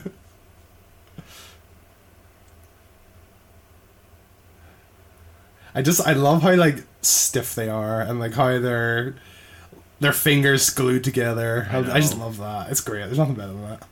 I 5.76 5.82
just 5.82 6.06
I 6.06 6.14
love 6.14 6.42
how 6.42 6.56
like 6.56 6.84
stiff 7.02 7.56
they 7.56 7.70
are 7.70 8.02
and 8.02 8.20
like 8.20 8.34
how 8.34 8.60
their 8.60 9.16
their 10.00 10.14
fingers 10.14 10.70
glued 10.70 11.04
together. 11.04 11.68
I, 11.72 11.78
I 11.78 11.94
I 11.96 12.00
just 12.00 12.18
love 12.18 12.38
that. 12.38 12.70
It's 12.72 12.82
great. 12.82 13.06
There's 13.06 13.18
nothing 13.18 13.36
better 13.36 13.54
than 13.54 13.62
that. 13.64 13.84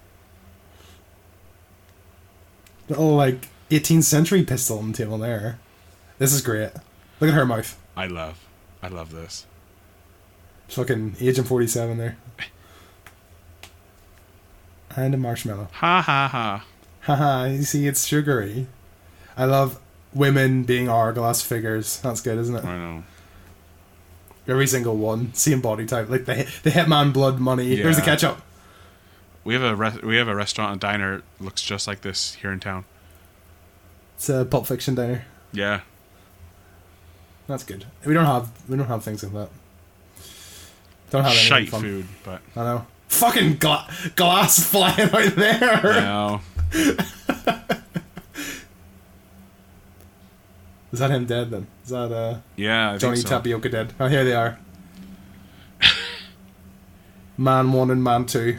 Little 2.90 3.16
like 3.16 3.50
18th 3.70 4.04
century 4.04 4.44
pistol 4.44 4.80
on 4.80 4.92
the 4.92 4.98
table 4.98 5.18
there. 5.18 5.60
This 6.20 6.34
is 6.34 6.42
great. 6.42 6.72
Look 7.20 7.30
at 7.30 7.34
her 7.34 7.46
mouth. 7.46 7.78
I 7.96 8.08
love, 8.08 8.40
I 8.82 8.88
love 8.88 9.12
this. 9.12 9.46
Fucking 10.70 11.16
Agent 11.20 11.48
47 11.48 11.98
there. 11.98 12.18
And 14.96 15.14
a 15.14 15.18
marshmallow. 15.18 15.68
Ha 15.74 16.02
ha 16.02 16.28
ha. 16.32 16.66
Haha, 17.02 17.46
you 17.46 17.64
see, 17.64 17.88
it's 17.88 18.06
sugary. 18.06 18.68
I 19.38 19.46
love 19.46 19.80
women 20.14 20.64
being 20.64 20.90
hourglass 20.90 21.42
figures. 21.42 22.00
That's 22.02 22.20
good, 22.20 22.38
isn't 22.38 22.56
it? 22.56 22.66
I 22.66 22.78
know. 22.78 23.04
Every 24.48 24.68
single 24.68 24.96
one, 24.96 25.34
same 25.34 25.60
body 25.62 25.86
type, 25.86 26.10
like 26.10 26.26
the 26.26 26.36
the 26.64 26.70
Hitman 26.72 27.12
Blood 27.14 27.40
Money. 27.40 27.76
Here's 27.76 27.98
the 27.98 28.02
Yeah. 28.02 28.06
ketchup. 28.06 28.42
We 29.44 29.54
have 29.54 29.64
a 29.64 29.76
re- 29.76 30.00
we 30.04 30.16
have 30.18 30.28
a 30.28 30.36
restaurant 30.36 30.72
and 30.74 30.82
diner 30.82 31.22
looks 31.40 31.62
just 31.62 31.88
like 31.88 32.02
this 32.02 32.36
here 32.36 32.52
in 32.52 32.60
town. 32.60 32.86
It's 34.16 34.30
a 34.30 34.46
Pulp 34.46 34.66
Fiction 34.68 34.96
diner. 34.96 35.26
Yeah. 35.52 35.82
That's 37.48 37.64
good. 37.64 37.86
We 38.06 38.14
don't 38.14 38.26
have 38.26 38.50
we 38.70 38.78
don't 38.78 38.88
have 38.88 39.04
things 39.04 39.24
like 39.24 39.34
that. 39.34 39.50
Don't 41.10 41.24
have 41.24 41.34
Shite 41.34 41.70
fun. 41.70 41.82
food, 41.82 42.06
but 42.24 42.42
I 42.56 42.64
know. 42.64 42.86
Fucking 43.08 43.56
gla- 43.58 43.90
glass 44.18 44.60
flying 44.72 45.10
out 45.14 45.36
there. 45.36 45.82
no. 45.84 46.42
Is 50.92 51.00
that 51.00 51.12
him 51.12 51.26
dead 51.26 51.52
then? 51.52 51.68
Is 51.84 51.90
that 51.90 52.12
uh, 52.12 52.40
Yeah, 52.56 52.92
I 52.92 52.98
Johnny 52.98 53.18
think 53.18 53.28
so. 53.28 53.36
Tapioca 53.36 53.70
dead? 53.70 53.94
Oh, 54.00 54.08
here 54.08 54.24
they 54.24 54.34
are. 54.34 54.58
man 57.38 57.72
one 57.74 57.92
and 57.92 58.04
man 58.04 58.26
two. 58.26 58.58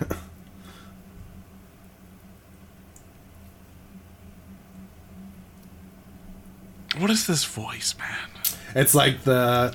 What 6.98 7.10
is 7.10 7.26
this 7.26 7.44
voice, 7.44 7.94
man? 7.98 8.28
It's 8.74 8.94
like 8.94 9.22
the 9.22 9.74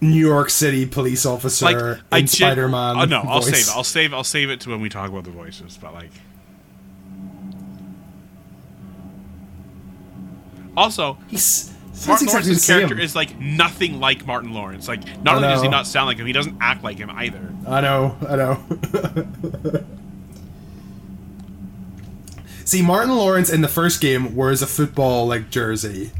New 0.00 0.26
York 0.26 0.50
City 0.50 0.86
police 0.86 1.26
officer 1.26 2.00
Like 2.10 2.22
in 2.22 2.26
Spider 2.28 2.68
Man. 2.68 2.96
Oh 2.98 3.04
no, 3.04 3.20
I'll 3.20 3.42
save 3.42 3.54
it. 3.68 3.70
I'll 3.76 3.84
save. 3.84 4.14
I'll 4.14 4.24
save 4.24 4.50
it 4.50 4.60
to 4.62 4.70
when 4.70 4.80
we 4.80 4.88
talk 4.88 5.10
about 5.10 5.24
the 5.24 5.30
voices. 5.30 5.76
But 5.80 5.92
like, 5.92 6.10
also, 10.80 11.16
He's 11.28 11.72
Martin 12.06 12.26
Lawrence's 12.28 12.66
character 12.66 12.98
is 12.98 13.14
like 13.14 13.38
nothing 13.38 14.00
like 14.00 14.26
Martin 14.26 14.52
Lawrence. 14.54 14.88
Like, 14.88 15.00
not 15.22 15.36
only 15.36 15.48
does 15.48 15.62
he 15.62 15.68
not 15.68 15.86
sound 15.86 16.06
like 16.06 16.16
him, 16.16 16.26
he 16.26 16.32
doesn't 16.32 16.56
act 16.60 16.82
like 16.82 16.96
him 16.98 17.10
either. 17.10 17.52
I 17.68 17.80
know, 17.82 18.16
I 18.26 18.36
know. 18.36 19.84
See, 22.64 22.82
Martin 22.82 23.14
Lawrence 23.16 23.50
in 23.50 23.62
the 23.62 23.68
first 23.68 24.00
game 24.00 24.36
wears 24.36 24.62
a 24.62 24.66
football 24.66 25.26
like 25.26 25.50
jersey, 25.50 26.12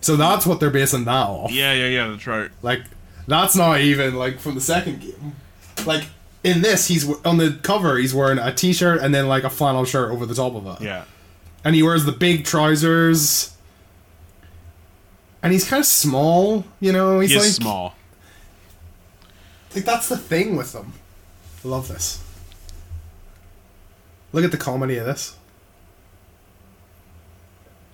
so 0.00 0.16
that's 0.16 0.46
what 0.46 0.60
they're 0.60 0.70
basing 0.70 1.04
that 1.04 1.28
off. 1.28 1.50
Yeah, 1.50 1.72
yeah, 1.72 1.86
yeah. 1.88 2.08
That's 2.08 2.26
right. 2.26 2.50
Like, 2.62 2.82
that's 3.26 3.56
not 3.56 3.80
even 3.80 4.14
like 4.14 4.38
from 4.38 4.54
the 4.54 4.60
second 4.60 5.00
game. 5.00 5.34
Like 5.84 6.04
in 6.44 6.62
this, 6.62 6.86
he's 6.88 7.10
on 7.24 7.38
the 7.38 7.58
cover. 7.62 7.96
He's 7.98 8.14
wearing 8.14 8.38
a 8.38 8.54
t-shirt 8.54 9.00
and 9.02 9.12
then 9.14 9.26
like 9.28 9.42
a 9.44 9.50
flannel 9.50 9.84
shirt 9.84 10.10
over 10.12 10.24
the 10.24 10.34
top 10.34 10.54
of 10.54 10.66
it. 10.66 10.84
Yeah. 10.84 11.04
and 11.64 11.74
he 11.74 11.82
wears 11.82 12.04
the 12.04 12.12
big 12.12 12.44
trousers. 12.44 13.56
And 15.42 15.52
he's 15.52 15.68
kind 15.68 15.80
of 15.80 15.86
small, 15.86 16.64
you 16.80 16.92
know. 16.92 17.20
He's 17.20 17.30
He 17.32 17.38
like 17.38 17.48
small. 17.48 17.94
Like 19.74 19.84
that's 19.84 20.08
the 20.08 20.16
thing 20.16 20.56
with 20.56 20.72
them. 20.72 20.92
I 21.64 21.68
love 21.68 21.88
this. 21.88 22.22
Look 24.32 24.44
at 24.44 24.50
the 24.50 24.56
comedy 24.56 24.96
of 24.96 25.06
this. 25.06 25.36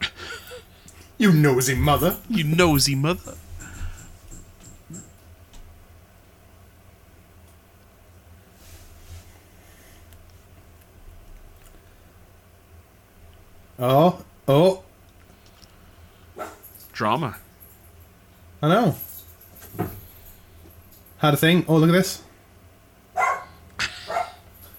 you 1.18 1.32
nosy 1.32 1.74
mother. 1.74 2.18
You 2.28 2.44
nosy 2.44 2.94
mother. 2.94 3.34
Oh, 13.80 14.24
oh, 14.48 14.82
Drama. 16.98 17.36
I 18.60 18.68
know. 18.68 18.96
Had 21.18 21.34
a 21.34 21.36
thing. 21.36 21.64
Oh, 21.68 21.76
look 21.76 21.90
at 21.90 21.92
this. 21.92 22.22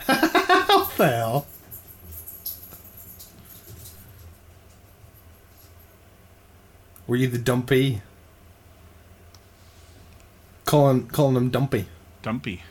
what 0.06 0.98
the 0.98 1.08
hell? 1.08 1.48
Were 7.08 7.16
you 7.16 7.30
the 7.30 7.38
dumpy? 7.38 8.02
Calling 10.66 11.08
calling 11.08 11.38
him 11.38 11.50
dumpy. 11.50 11.86
Dumpy. 12.22 12.64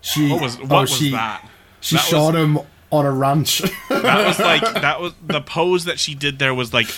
She 0.00 0.30
What 0.30 0.40
was 0.40 0.56
oh, 0.56 0.60
what 0.62 0.72
oh, 0.72 0.80
was 0.80 0.90
she, 0.90 1.10
that? 1.10 1.46
She 1.82 1.96
That 1.96 2.04
shot 2.06 2.32
was- 2.32 2.42
him 2.42 2.58
on 2.94 3.06
a 3.06 3.12
ranch. 3.12 3.62
That 3.88 4.26
was 4.26 4.38
like 4.38 4.60
that 4.82 5.00
was 5.00 5.14
the 5.26 5.40
pose 5.40 5.86
that 5.86 5.98
she 5.98 6.14
did 6.14 6.38
there 6.38 6.52
was 6.52 6.74
like 6.74 6.88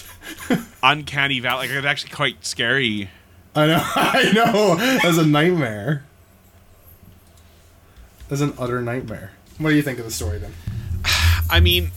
uncanny 0.83 1.39
valley. 1.39 1.69
Like 1.69 1.71
it 1.71 1.77
was 1.77 1.85
actually 1.85 2.11
quite 2.11 2.45
scary. 2.45 3.11
I 3.55 3.67
know, 3.67 3.81
I 3.95 4.33
know. 4.33 4.75
That's 4.75 5.19
a 5.19 5.25
nightmare. 5.25 6.05
That's 8.29 8.41
an 8.41 8.55
utter 8.59 8.83
nightmare. 8.83 9.31
What 9.59 9.71
do 9.71 9.77
you 9.77 9.83
think 9.83 10.01
of 10.01 10.05
the 10.05 10.11
story 10.11 10.39
then? 10.39 10.53
I 11.49 11.61
mean, 11.61 11.93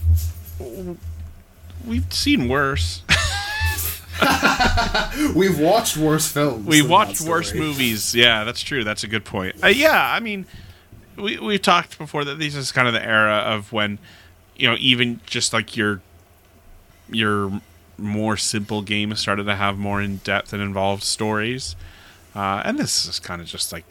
we've 1.84 2.12
seen 2.12 2.48
worse. 2.48 3.02
We've 5.34 5.58
watched 5.58 5.96
worse 5.96 6.30
films. 6.30 6.66
We 6.66 6.82
watched 6.82 7.22
worse 7.22 7.54
movies. 7.54 8.14
Yeah, 8.14 8.44
that's 8.44 8.62
true. 8.62 8.84
That's 8.84 9.02
a 9.02 9.08
good 9.08 9.24
point. 9.24 9.56
Uh, 9.62 9.68
yeah, 9.68 10.12
I 10.12 10.20
mean, 10.20 10.46
we 11.20 11.38
we've 11.38 11.62
talked 11.62 11.98
before 11.98 12.24
that 12.24 12.38
this 12.38 12.54
is 12.54 12.72
kind 12.72 12.88
of 12.88 12.94
the 12.94 13.04
era 13.04 13.36
of 13.36 13.72
when, 13.72 13.98
you 14.56 14.68
know, 14.68 14.76
even 14.78 15.20
just 15.26 15.52
like 15.52 15.76
your 15.76 16.00
your 17.10 17.60
more 17.98 18.36
simple 18.36 18.82
games 18.82 19.20
started 19.20 19.44
to 19.44 19.54
have 19.56 19.78
more 19.78 20.00
in 20.00 20.18
depth 20.18 20.52
and 20.52 20.62
involved 20.62 21.02
stories, 21.02 21.76
uh, 22.34 22.62
and 22.64 22.78
this 22.78 23.06
is 23.06 23.18
kind 23.18 23.40
of 23.40 23.46
just 23.46 23.72
like 23.72 23.84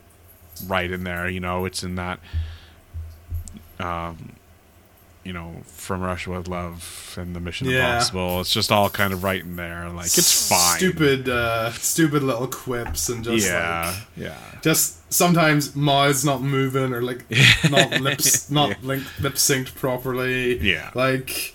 right 0.68 0.92
in 0.92 1.04
there. 1.04 1.30
You 1.30 1.40
know, 1.40 1.66
it's 1.66 1.84
in 1.84 1.96
that. 1.96 2.20
Um, 3.80 4.34
you 5.24 5.34
know, 5.34 5.62
from 5.66 6.02
Russia 6.02 6.32
with 6.32 6.48
Love 6.48 7.16
and 7.20 7.36
the 7.36 7.40
Mission 7.40 7.68
Yeah. 7.68 7.94
Impossible. 7.94 8.42
It's 8.42 8.52
just 8.54 8.72
all 8.72 8.90
kind 8.90 9.12
of 9.14 9.24
right 9.24 9.42
in 9.42 9.56
there. 9.58 9.90
Like 9.90 10.06
it's 10.06 10.48
fine. 10.50 10.78
Stupid, 10.78 11.28
uh, 11.30 11.72
stupid 11.74 12.24
little 12.24 12.48
quips 12.48 13.10
and 13.10 13.24
just 13.24 13.46
yeah, 13.48 13.94
like 13.96 14.08
yeah. 14.18 14.38
just 14.62 15.12
sometimes 15.12 15.76
mouths 15.76 16.24
not 16.24 16.42
moving 16.42 16.94
or 16.94 17.02
like 17.02 17.26
not 17.70 18.00
lips 18.02 18.50
not 18.50 18.70
Yeah. 18.70 18.76
lip 19.20 19.34
synced 19.36 19.76
properly. 19.76 20.58
Yeah. 20.60 20.92
like 20.96 21.54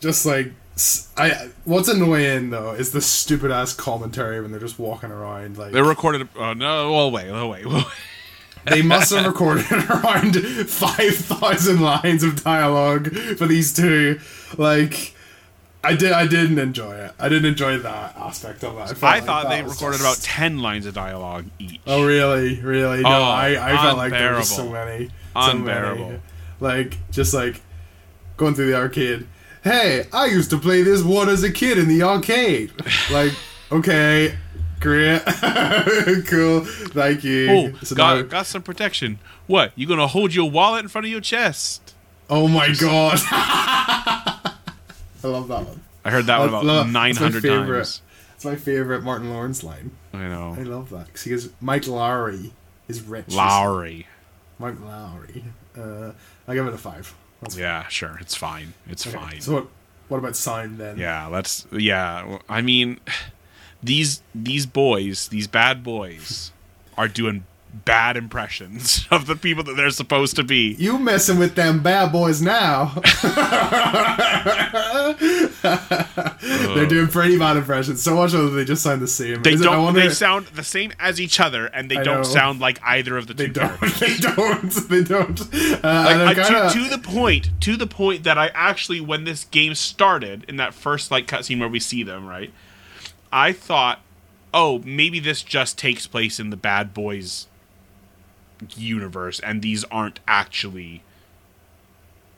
just 0.00 0.24
like 0.24 0.52
I. 1.16 1.50
What's 1.64 1.88
annoying 1.88 2.50
though 2.50 2.72
is 2.72 2.92
the 2.92 3.00
stupid 3.00 3.50
ass 3.50 3.72
commentary 3.72 4.40
when 4.40 4.50
they're 4.50 4.60
just 4.60 4.78
walking 4.78 5.10
around. 5.10 5.56
Like 5.56 5.72
They 5.72 5.82
recorded. 5.82 6.28
Oh 6.36 6.52
no! 6.52 6.92
Well, 6.92 7.10
wait, 7.12 7.30
well, 7.30 7.48
wait. 7.48 7.64
Well, 7.66 7.76
wait. 7.78 7.84
They 8.66 8.82
must 8.82 9.12
have 9.12 9.26
recorded 9.26 9.70
around 9.72 10.34
five 10.68 11.14
thousand 11.16 11.80
lines 11.80 12.22
of 12.22 12.42
dialogue 12.42 13.14
for 13.36 13.46
these 13.46 13.72
two. 13.74 14.20
Like 14.56 15.14
I 15.82 15.94
did. 15.96 16.12
I 16.12 16.26
didn't 16.26 16.58
enjoy 16.58 16.94
it. 16.94 17.12
I 17.18 17.28
didn't 17.28 17.44
enjoy 17.46 17.78
that 17.78 18.16
aspect 18.16 18.64
of 18.64 18.74
it. 18.78 19.02
I, 19.02 19.06
I 19.06 19.14
like 19.16 19.24
thought 19.24 19.48
they 19.50 19.62
recorded 19.62 19.98
just- 19.98 20.00
about 20.00 20.18
ten 20.22 20.60
lines 20.60 20.86
of 20.86 20.94
dialogue 20.94 21.46
each. 21.58 21.80
Oh 21.86 22.04
really? 22.06 22.60
Really? 22.60 23.02
No, 23.02 23.08
Oh, 23.10 23.22
I, 23.22 23.72
I 23.72 23.82
felt 23.82 23.98
like 23.98 24.12
there 24.12 24.34
were 24.34 24.42
so 24.42 24.64
unbearable. 24.64 24.92
many. 24.92 25.08
So 25.08 25.50
Unbearable. 25.50 26.06
many. 26.06 26.20
Like 26.60 26.96
just 27.10 27.34
like 27.34 27.60
going 28.36 28.54
through 28.54 28.66
the 28.70 28.76
arcade. 28.76 29.26
Hey, 29.62 30.06
I 30.12 30.26
used 30.26 30.50
to 30.50 30.58
play 30.58 30.82
this 30.82 31.02
one 31.02 31.28
as 31.28 31.42
a 31.42 31.50
kid 31.50 31.78
in 31.78 31.88
the 31.88 32.02
arcade. 32.02 32.70
like, 33.10 33.32
okay, 33.72 34.36
great, 34.84 36.26
cool, 36.26 36.64
thank 36.64 37.24
you. 37.24 37.48
Oh, 37.50 37.72
So 37.82 37.96
got 37.96 38.16
now- 38.16 38.22
got 38.22 38.46
some 38.46 38.62
protection. 38.62 39.18
What? 39.48 39.72
You 39.74 39.86
gonna 39.88 40.06
hold 40.06 40.32
your 40.34 40.48
wallet 40.50 40.82
in 40.84 40.88
front 40.88 41.06
of 41.06 41.10
your 41.10 41.20
chest? 41.20 41.94
oh 42.30 42.46
my 42.48 42.68
god, 42.80 43.18
I 43.30 44.56
love 45.22 45.48
that 45.48 45.66
one. 45.66 45.80
I 46.04 46.10
heard 46.10 46.26
that 46.26 46.38
one 46.38 46.50
That's- 46.50 46.62
about 46.64 46.64
look, 46.84 46.86
nine 46.88 47.10
that's 47.14 47.20
my 47.20 47.24
hundred 47.26 47.42
favorite. 47.42 47.76
times. 47.78 48.02
It's 48.36 48.44
my 48.44 48.56
favorite 48.56 49.02
Martin 49.02 49.30
Lawrence 49.30 49.64
line. 49.64 49.90
I 50.12 50.28
know. 50.28 50.54
I 50.58 50.62
love 50.62 50.90
that 50.90 51.06
because 51.06 51.22
he 51.22 51.30
goes, 51.30 51.48
Mike 51.60 51.82
Lowrey 51.82 52.50
is 52.88 53.00
rich. 53.02 53.26
Lowrey. 53.28 54.04
Mike 54.58 54.76
Lowrey. 54.76 55.42
Uh, 55.76 56.12
I 56.46 56.54
give 56.54 56.66
it 56.66 56.74
a 56.74 56.78
five. 56.78 57.14
That's 57.40 57.56
Yeah, 57.56 57.86
sure. 57.88 58.18
It's 58.20 58.34
fine. 58.36 58.74
It's 58.88 59.06
Okay, 59.06 59.16
fine. 59.16 59.40
So 59.40 59.52
what? 59.54 59.66
What 60.08 60.18
about 60.18 60.36
sign 60.36 60.76
then? 60.76 60.98
Yeah, 60.98 61.26
let's. 61.28 61.66
Yeah, 61.72 62.38
I 62.48 62.60
mean, 62.60 63.00
these 63.84 64.22
these 64.34 64.66
boys, 64.66 65.28
these 65.28 65.46
bad 65.46 65.82
boys, 65.84 66.52
are 66.96 67.08
doing 67.08 67.44
bad 67.84 68.16
impressions 68.16 69.04
of 69.10 69.26
the 69.26 69.34
people 69.34 69.64
that 69.64 69.76
they're 69.76 69.90
supposed 69.90 70.36
to 70.36 70.44
be. 70.44 70.74
You 70.78 70.96
messing 70.98 71.38
with 71.38 71.54
them 71.56 71.82
bad 71.82 72.12
boys 72.12 72.40
now? 72.40 72.94
They're 75.64 76.86
doing 76.86 77.08
pretty 77.08 77.38
bad 77.38 77.56
impressions. 77.56 78.02
So 78.02 78.14
much 78.16 78.30
so 78.32 78.48
that 78.48 78.56
they 78.56 78.64
just 78.64 78.82
sound 78.82 79.00
the 79.02 79.08
same. 79.08 79.42
They 79.42 79.54
Is 79.54 79.60
don't. 79.62 79.82
wonder- 79.82 80.00
They 80.00 80.10
sound 80.10 80.46
the 80.48 80.62
same 80.64 80.92
as 80.98 81.20
each 81.20 81.40
other, 81.40 81.66
and 81.66 81.90
they 81.90 81.96
I 81.98 82.02
don't 82.04 82.16
know. 82.18 82.22
sound 82.22 82.60
like 82.60 82.78
either 82.84 83.16
of 83.16 83.26
the 83.26 83.34
They 83.34 83.46
two. 83.46 83.52
don't. 83.52 83.80
They 84.00 84.16
don't. 84.18 84.70
They 84.88 85.02
don't. 85.02 85.40
Uh, 85.84 86.24
Like, 86.26 86.38
uh, 86.38 86.44
kinda- 86.44 86.70
to, 86.72 86.74
to 86.84 86.88
the 86.88 86.98
point, 86.98 87.50
to 87.62 87.76
the 87.76 87.86
point 87.86 88.24
that 88.24 88.38
I 88.38 88.50
actually, 88.54 89.00
when 89.00 89.24
this 89.24 89.44
game 89.44 89.74
started, 89.74 90.44
in 90.48 90.56
that 90.56 90.74
first 90.74 91.10
like 91.10 91.26
cutscene 91.26 91.58
where 91.60 91.68
we 91.68 91.80
see 91.80 92.02
them, 92.02 92.26
right? 92.26 92.52
I 93.34 93.52
thought, 93.52 94.00
oh, 94.54 94.80
maybe 94.84 95.18
this 95.20 95.42
just 95.42 95.76
takes 95.76 96.06
place 96.06 96.38
in 96.38 96.50
the 96.50 96.56
Bad 96.56 96.94
Boys 96.94 97.48
universe, 98.76 99.40
and 99.40 99.60
these 99.62 99.84
aren't 99.84 100.20
actually 100.26 101.02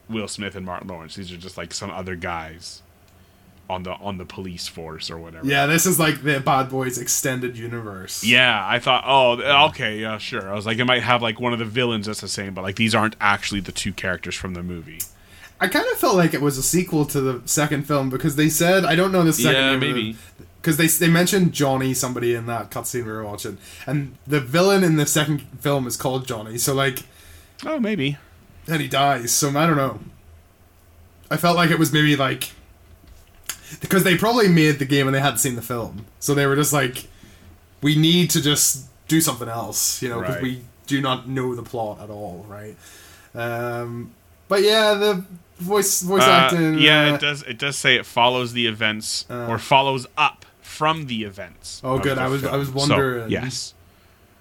Will 0.09 0.29
Smith 0.29 0.55
and 0.57 0.65
Martin 0.65 0.89
Lawrence. 0.89 1.17
These 1.17 1.33
are 1.33 1.37
just 1.37 1.57
like 1.57 1.75
some 1.75 1.91
other 1.91 2.17
guys 2.17 2.83
on 3.69 3.83
the 3.83 3.91
on 3.95 4.17
the 4.17 4.25
police 4.25 4.69
force 4.69 5.11
or 5.11 5.19
whatever. 5.19 5.45
yeah, 5.45 5.67
this 5.67 5.87
is 5.87 5.99
like 5.99 6.23
the 6.23 6.39
Bad 6.41 6.69
Boys 6.71 6.99
extended 6.99 7.59
universe. 7.59 8.23
Yeah, 8.25 8.65
I 8.67 8.79
thought, 8.79 9.05
oh, 9.07 9.67
okay, 9.71 9.99
yeah, 9.99 10.19
sure. 10.19 10.49
I 10.49 10.55
was 10.55 10.67
like, 10.67 10.79
it 10.79 10.85
might 10.85 11.03
have 11.03 11.21
like 11.21 11.41
one 11.41 11.53
of 11.53 11.59
the 11.59 11.65
villains 11.65 12.07
that's 12.07 12.21
the 12.21 12.29
same, 12.29 12.55
but 12.55 12.63
like 12.63 12.77
these 12.77 12.95
aren't 12.95 13.17
actually 13.21 13.61
the 13.61 13.73
two 13.73 13.93
characters 13.93 14.35
from 14.37 14.55
the 14.55 14.63
movie. 14.63 15.01
I 15.61 15.69
kind 15.69 15.87
of 15.91 15.99
felt 15.99 16.17
like 16.17 16.33
it 16.35 16.41
was 16.43 16.59
a 16.59 16.63
sequel 16.63 17.07
to 17.07 17.21
the 17.21 17.49
second 17.49 17.85
film 17.87 18.09
because 18.09 18.37
they 18.37 18.49
said 18.49 18.85
I 18.85 18.95
don't 18.95 19.11
know 19.11 19.23
the 19.25 19.33
second 19.33 19.53
Yeah, 19.55 19.67
name 19.71 19.75
of 19.75 19.81
maybe. 19.81 20.13
the- 20.13 20.45
because 20.67 20.77
they 20.79 20.89
they 21.07 21.09
mentioned 21.13 21.53
Johnny 21.53 21.95
somebody 21.95 22.35
in 22.35 22.47
that 22.47 22.71
cutscene 22.73 23.05
we 23.07 23.13
were 23.13 23.25
watching 23.25 23.57
and 23.87 24.17
the 24.27 24.41
villain 24.41 24.83
in 24.83 24.97
the 24.97 25.07
second 25.07 25.41
film 25.61 25.87
is 25.87 25.97
called 25.97 26.27
Johnny 26.27 26.59
so 26.59 26.75
like 26.75 27.05
Oh, 27.65 27.79
maybe. 27.79 28.17
and 28.67 28.83
he 28.83 28.89
dies 28.89 29.31
so 29.33 29.49
I 29.51 29.65
don't 29.67 29.77
know 29.77 30.01
I 31.31 31.37
felt 31.37 31.57
like 31.57 31.71
it 31.71 31.79
was 31.79 31.93
maybe 31.93 32.17
like 32.17 32.51
because 33.81 34.03
they 34.05 34.17
probably 34.17 34.49
made 34.49 34.79
the 34.81 34.85
game 34.85 35.07
and 35.07 35.15
they 35.15 35.21
hadn't 35.21 35.39
seen 35.39 35.55
the 35.57 35.63
film 35.63 36.05
so 36.19 36.35
they 36.35 36.47
were 36.47 36.57
just 36.57 36.73
like 36.73 37.07
we 37.83 37.97
need 37.97 38.31
to 38.31 38.43
just 38.43 38.87
do 39.09 39.21
something 39.21 39.49
else 39.49 40.03
you 40.03 40.09
know 40.09 40.19
because 40.21 40.35
Right. 40.37 40.43
we 40.43 40.63
do 40.89 41.01
not 41.01 41.29
know 41.29 41.55
the 41.55 41.63
plot 41.63 42.01
at 42.01 42.11
all 42.11 42.45
right 42.49 42.77
um 43.35 44.13
but 44.49 44.63
yeah 44.63 44.95
the 44.95 45.25
voice 45.59 46.03
voice 46.03 46.23
Uh, 46.25 46.31
acting 46.31 46.79
yeah, 46.79 47.11
uh, 47.11 47.15
it 47.15 47.21
does. 47.21 47.43
It 47.43 47.59
does 47.59 47.77
say 47.77 47.97
it 47.97 48.05
follows 48.05 48.53
the 48.53 48.67
events 48.67 49.25
Uh. 49.31 49.47
or 49.49 49.59
follows 49.59 50.07
up 50.19 50.45
from 50.77 51.07
the 51.07 51.25
events. 51.25 51.81
Oh, 51.83 51.99
good. 51.99 52.19
I 52.19 52.29
was- 52.29 52.45
I 52.45 52.49
film. 52.51 52.59
was 52.61 52.69
So, 52.69 52.75
wondering. 52.75 53.31
yes, 53.31 53.75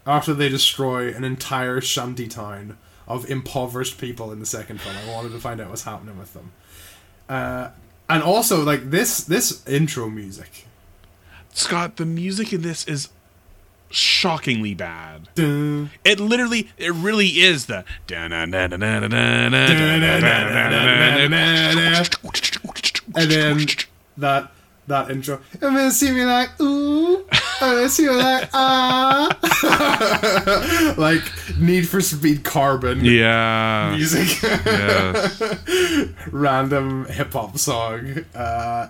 after 0.06 0.34
they 0.34 0.50
destroy 0.50 1.14
an 1.14 1.24
entire 1.24 1.82
shanty 1.82 2.28
town 2.28 2.78
of 3.08 3.30
impoverished 3.30 3.98
people 4.00 4.32
in 4.32 4.40
the 4.40 4.46
second 4.46 4.82
film. 4.82 4.96
I 4.98 5.12
wanted 5.12 5.32
to 5.32 5.40
find 5.40 5.62
out 5.62 5.70
what's 5.70 5.84
happening 5.84 6.18
with 6.18 6.34
them. 6.34 6.52
Uh, 7.30 7.70
and 8.10 8.22
also, 8.24 8.64
like 8.64 8.90
this 8.92 9.22
this 9.24 9.66
intro 9.68 10.10
music. 10.10 10.66
Scott. 11.54 11.96
The 11.96 12.06
music 12.06 12.52
in 12.52 12.62
this 12.64 12.86
is 12.86 13.10
shockingly 13.90 14.74
bad. 14.74 15.30
Dun, 15.36 15.90
It 16.04 16.20
literally, 16.20 16.70
it 16.78 16.92
really 16.94 17.28
is 17.28 17.68
the. 17.68 17.86
and 23.16 23.32
then 23.32 23.68
that 24.18 24.52
that 24.88 25.10
intro. 25.10 25.42
And 25.62 25.76
then 25.76 25.92
see 25.92 26.12
me 26.12 26.26
like 26.26 26.60
ooh, 26.62 27.18
and 27.62 27.78
then 27.78 27.90
see 27.90 28.04
me 28.08 28.12
like 28.16 28.50
ah, 28.54 29.38
like 30.98 31.24
Need 31.58 31.88
for 31.88 32.02
Speed 32.02 32.44
Carbon 32.44 33.04
Yeah. 33.04 33.94
music. 33.96 34.42
Yes. 34.42 35.42
Random 36.32 37.06
hip 37.06 37.34
hop 37.34 37.58
song. 37.58 38.26
Uh, 38.34 38.90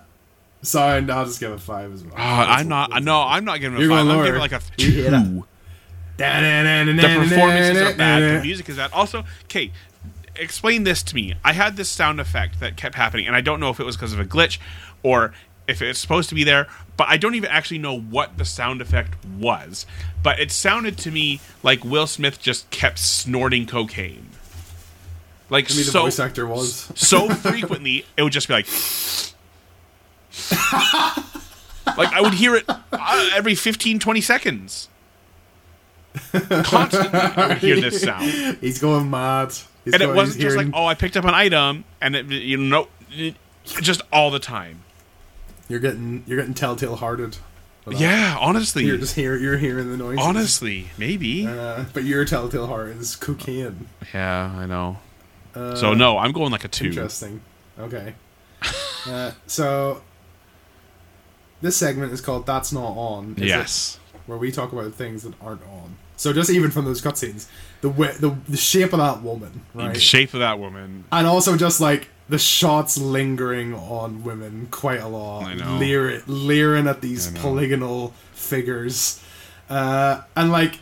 sound. 0.61 1.11
I'll 1.11 1.25
just 1.25 1.39
give 1.39 1.51
it 1.51 1.59
five 1.59 1.93
as 1.93 2.03
well. 2.03 2.13
Oh, 2.15 2.21
I'm 2.21 2.67
not. 2.67 3.03
No, 3.03 3.21
I'm 3.21 3.45
not 3.45 3.59
giving 3.59 3.77
it 3.77 3.81
a 3.81 3.85
You're 3.85 3.91
five. 3.95 4.07
I'm 4.07 4.17
giving 4.23 4.35
it 4.35 4.39
like 4.39 4.51
a 4.51 4.61
You 4.77 4.91
hear 4.91 5.11
that? 5.11 5.25
two. 5.25 5.43
The 6.17 7.25
performances 7.29 7.81
are 7.81 7.93
bad. 7.95 8.39
The 8.39 8.41
music 8.43 8.69
is 8.69 8.77
bad. 8.77 8.91
Also, 8.93 9.23
Kate, 9.47 9.71
explain 10.35 10.83
this 10.83 11.03
to 11.03 11.15
me. 11.15 11.35
I 11.43 11.53
had 11.53 11.75
this 11.77 11.89
sound 11.89 12.19
effect 12.19 12.59
that 12.61 12.77
kept 12.77 12.95
happening, 12.95 13.27
and 13.27 13.35
I 13.35 13.41
don't 13.41 13.59
know 13.59 13.69
if 13.69 13.79
it 13.79 13.85
was 13.85 13.95
because 13.97 14.13
of 14.13 14.19
a 14.19 14.25
glitch 14.25 14.57
or 15.03 15.33
if 15.67 15.81
it's 15.81 15.99
supposed 15.99 16.29
to 16.29 16.35
be 16.35 16.43
there, 16.43 16.67
but 16.97 17.07
I 17.09 17.17
don't 17.17 17.35
even 17.35 17.49
actually 17.49 17.79
know 17.79 17.97
what 17.99 18.37
the 18.37 18.45
sound 18.45 18.81
effect 18.81 19.15
was. 19.25 19.85
But 20.23 20.39
it 20.39 20.51
sounded 20.51 20.97
to 20.99 21.11
me 21.11 21.39
like 21.63 21.83
Will 21.83 22.07
Smith 22.07 22.41
just 22.41 22.69
kept 22.69 22.99
snorting 22.99 23.65
cocaine. 23.65 24.27
Like 25.49 25.65
Maybe 25.69 25.83
the 25.83 25.91
so, 25.91 26.01
voice 26.03 26.19
actor 26.19 26.47
was. 26.47 26.91
so 26.95 27.29
frequently, 27.29 28.05
it 28.17 28.23
would 28.23 28.33
just 28.33 28.47
be 28.47 28.53
like. 28.55 28.67
like 31.97 32.11
I 32.13 32.21
would 32.21 32.33
hear 32.33 32.55
it 32.55 32.65
uh, 32.67 33.29
every 33.35 33.55
15, 33.55 33.99
20 33.99 34.21
seconds. 34.21 34.89
Constantly, 36.63 37.19
I 37.19 37.47
would 37.49 37.57
hear 37.59 37.79
this 37.81 38.01
sound, 38.01 38.57
He's 38.61 38.79
going 38.79 39.09
mad. 39.09 39.49
He's 39.83 39.93
and 39.93 40.01
it 40.01 40.05
going- 40.05 40.15
wasn't 40.15 40.37
he's 40.41 40.53
just 40.53 40.57
like, 40.57 40.67
"Oh, 40.73 40.85
I 40.85 40.95
picked 40.95 41.17
up 41.17 41.25
an 41.25 41.33
item," 41.33 41.83
and 42.01 42.15
it, 42.15 42.25
you 42.27 42.57
know, 42.57 42.87
it- 43.11 43.35
just 43.81 44.01
all 44.11 44.31
the 44.31 44.39
time. 44.39 44.81
You're 45.67 45.79
getting 45.79 46.23
you're 46.27 46.37
getting 46.37 46.53
telltale 46.53 46.95
hearted. 46.97 47.37
Yeah, 47.87 48.35
honestly, 48.39 48.83
You're 48.85 48.97
just 48.97 49.13
hear 49.15 49.35
you're 49.37 49.57
hearing 49.57 49.91
the 49.91 49.97
noise. 49.97 50.17
honestly, 50.19 50.87
maybe. 50.97 51.45
Uh, 51.47 51.85
but 51.93 52.03
your 52.03 52.25
telltale 52.25 52.65
heart 52.65 52.89
is 52.89 53.15
cocaine. 53.15 53.87
yeah, 54.13 54.51
I 54.57 54.65
know. 54.65 54.97
Uh, 55.53 55.75
So 55.75 55.93
no, 55.93 56.17
I'm 56.17 56.31
going 56.31 56.51
like 56.51 56.63
a 56.65 56.67
two. 56.67 56.85
Interesting. 56.85 57.41
Okay. 57.79 58.15
uh, 59.07 59.31
so 59.45 60.01
this 61.61 61.77
segment 61.77 62.11
is 62.11 62.21
called 62.21 62.45
"That's 62.45 62.71
Not 62.71 62.93
On." 62.97 63.33
is 63.37 63.41
it? 63.43 63.47
Yes. 63.47 63.99
where 64.25 64.37
we 64.37 64.51
talk 64.51 64.71
about 64.71 64.93
things 64.93 65.21
that 65.23 65.33
aren't 65.41 65.61
on. 65.63 65.95
So 66.17 66.33
just 66.33 66.49
even 66.49 66.71
from 66.71 66.85
those 66.85 67.01
cutscenes, 67.01 67.47
the 67.81 67.89
way, 67.89 68.13
the 68.19 68.35
the 68.47 68.57
shape 68.57 68.93
of 68.93 68.99
that 68.99 69.21
woman, 69.21 69.61
The 69.75 69.83
right, 69.89 70.01
shape 70.01 70.33
of 70.33 70.39
that 70.39 70.57
woman. 70.59 71.03
and 71.11 71.27
also 71.27 71.55
just 71.57 71.79
like 71.81 72.07
the 72.29 72.39
shots 72.39 72.97
lingering 72.97 73.73
on 73.73 74.23
women 74.23 74.67
quite 74.71 74.99
a 75.01 75.07
lot, 75.07 75.43
I 75.45 75.53
know. 75.53 75.77
leer, 75.77 76.23
leering 76.27 76.87
at 76.87 77.01
these 77.01 77.29
polygonal 77.31 78.13
figures, 78.33 79.21
uh, 79.69 80.21
and 80.35 80.51
like 80.51 80.79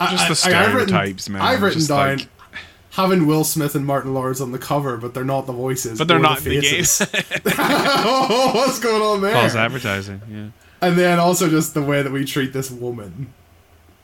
Just 0.00 0.44
the 0.44 0.54
I- 0.54 0.60
I've 0.60 0.68
stereotypes, 0.68 1.28
man. 1.28 1.42
I've 1.42 1.62
written 1.62 1.78
Just 1.80 1.88
down. 1.88 2.18
like- 2.18 2.28
Having 2.92 3.26
Will 3.26 3.44
Smith 3.44 3.74
and 3.74 3.84
Martin 3.84 4.14
Lawrence 4.14 4.40
on 4.40 4.52
the 4.52 4.58
cover, 4.58 4.96
but 4.96 5.12
they're 5.12 5.22
not 5.22 5.46
the 5.46 5.52
voices. 5.52 5.98
But 5.98 6.08
they're 6.08 6.18
not 6.18 6.38
the 6.40 6.60
faces. 6.62 7.06
game. 7.10 7.42
What's 8.54 8.78
going 8.80 9.02
on 9.02 9.20
there? 9.20 9.34
False 9.34 9.54
advertising. 9.54 10.22
Yeah. 10.30 10.46
And 10.80 10.96
then 10.96 11.18
also 11.18 11.50
just 11.50 11.74
the 11.74 11.82
way 11.82 12.00
that 12.00 12.10
we 12.10 12.24
treat 12.24 12.54
this 12.54 12.70
woman. 12.70 13.34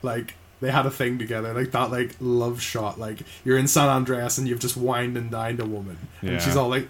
Like 0.03 0.35
they 0.63 0.71
had 0.71 0.87
a 0.87 0.91
thing 0.91 1.19
together, 1.19 1.53
like 1.53 1.73
that 1.73 1.91
like 1.91 2.17
love 2.21 2.63
shot, 2.63 2.99
like 2.99 3.19
you're 3.45 3.59
in 3.59 3.67
San 3.67 3.89
Andreas 3.89 4.39
and 4.39 4.49
you've 4.49 4.61
just 4.61 4.77
wined 4.77 5.17
and 5.17 5.31
dined 5.31 5.61
a 5.61 5.67
woman. 5.67 5.99
Yeah. 6.23 6.31
And 6.31 6.43
she's 6.43 6.57
all 6.57 6.69
like 6.69 6.89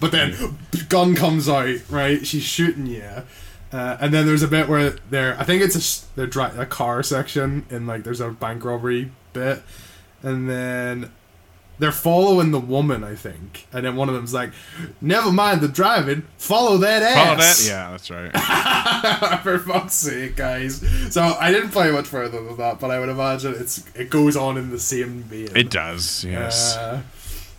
But 0.00 0.10
then 0.10 0.56
gun 0.88 1.14
comes 1.14 1.48
out, 1.48 1.76
right? 1.90 2.26
She's 2.26 2.42
shooting 2.42 2.86
you. 2.86 3.04
Uh, 3.72 3.96
and 4.00 4.12
then 4.12 4.26
there's 4.26 4.42
a 4.42 4.48
bit 4.48 4.68
where 4.68 4.96
they're 5.10 5.38
I 5.38 5.44
think 5.44 5.62
it's 5.62 5.76
a, 5.76 6.16
they're 6.16 6.26
dri- 6.26 6.56
a 6.56 6.66
car 6.66 7.02
section 7.02 7.66
and 7.70 7.86
like 7.86 8.04
there's 8.04 8.20
a 8.20 8.30
bank 8.30 8.64
robbery 8.64 9.10
bit 9.34 9.62
and 10.22 10.48
then 10.48 11.12
they're 11.82 11.90
following 11.90 12.52
the 12.52 12.60
woman, 12.60 13.02
I 13.02 13.16
think, 13.16 13.66
and 13.72 13.84
then 13.84 13.96
one 13.96 14.08
of 14.08 14.14
them's 14.14 14.32
like, 14.32 14.52
"Never 15.00 15.32
mind 15.32 15.62
the 15.62 15.66
driving, 15.66 16.22
follow 16.38 16.78
that 16.78 17.02
ass." 17.02 17.14
Follow 17.16 17.36
that? 17.38 17.64
Yeah, 17.66 17.90
that's 17.90 18.08
right. 18.08 19.40
For 19.42 19.58
fuck's 19.58 19.94
sake, 19.94 20.36
guys. 20.36 20.76
So 21.12 21.22
I 21.22 21.50
didn't 21.50 21.70
play 21.70 21.90
much 21.90 22.06
further 22.06 22.40
than 22.40 22.56
that, 22.58 22.78
but 22.78 22.92
I 22.92 23.00
would 23.00 23.08
imagine 23.08 23.54
it's 23.58 23.84
it 23.96 24.10
goes 24.10 24.36
on 24.36 24.58
in 24.58 24.70
the 24.70 24.78
same 24.78 25.24
vein. 25.24 25.48
It 25.56 25.70
does, 25.70 26.24
yes. 26.24 26.76
Uh, 26.76 27.02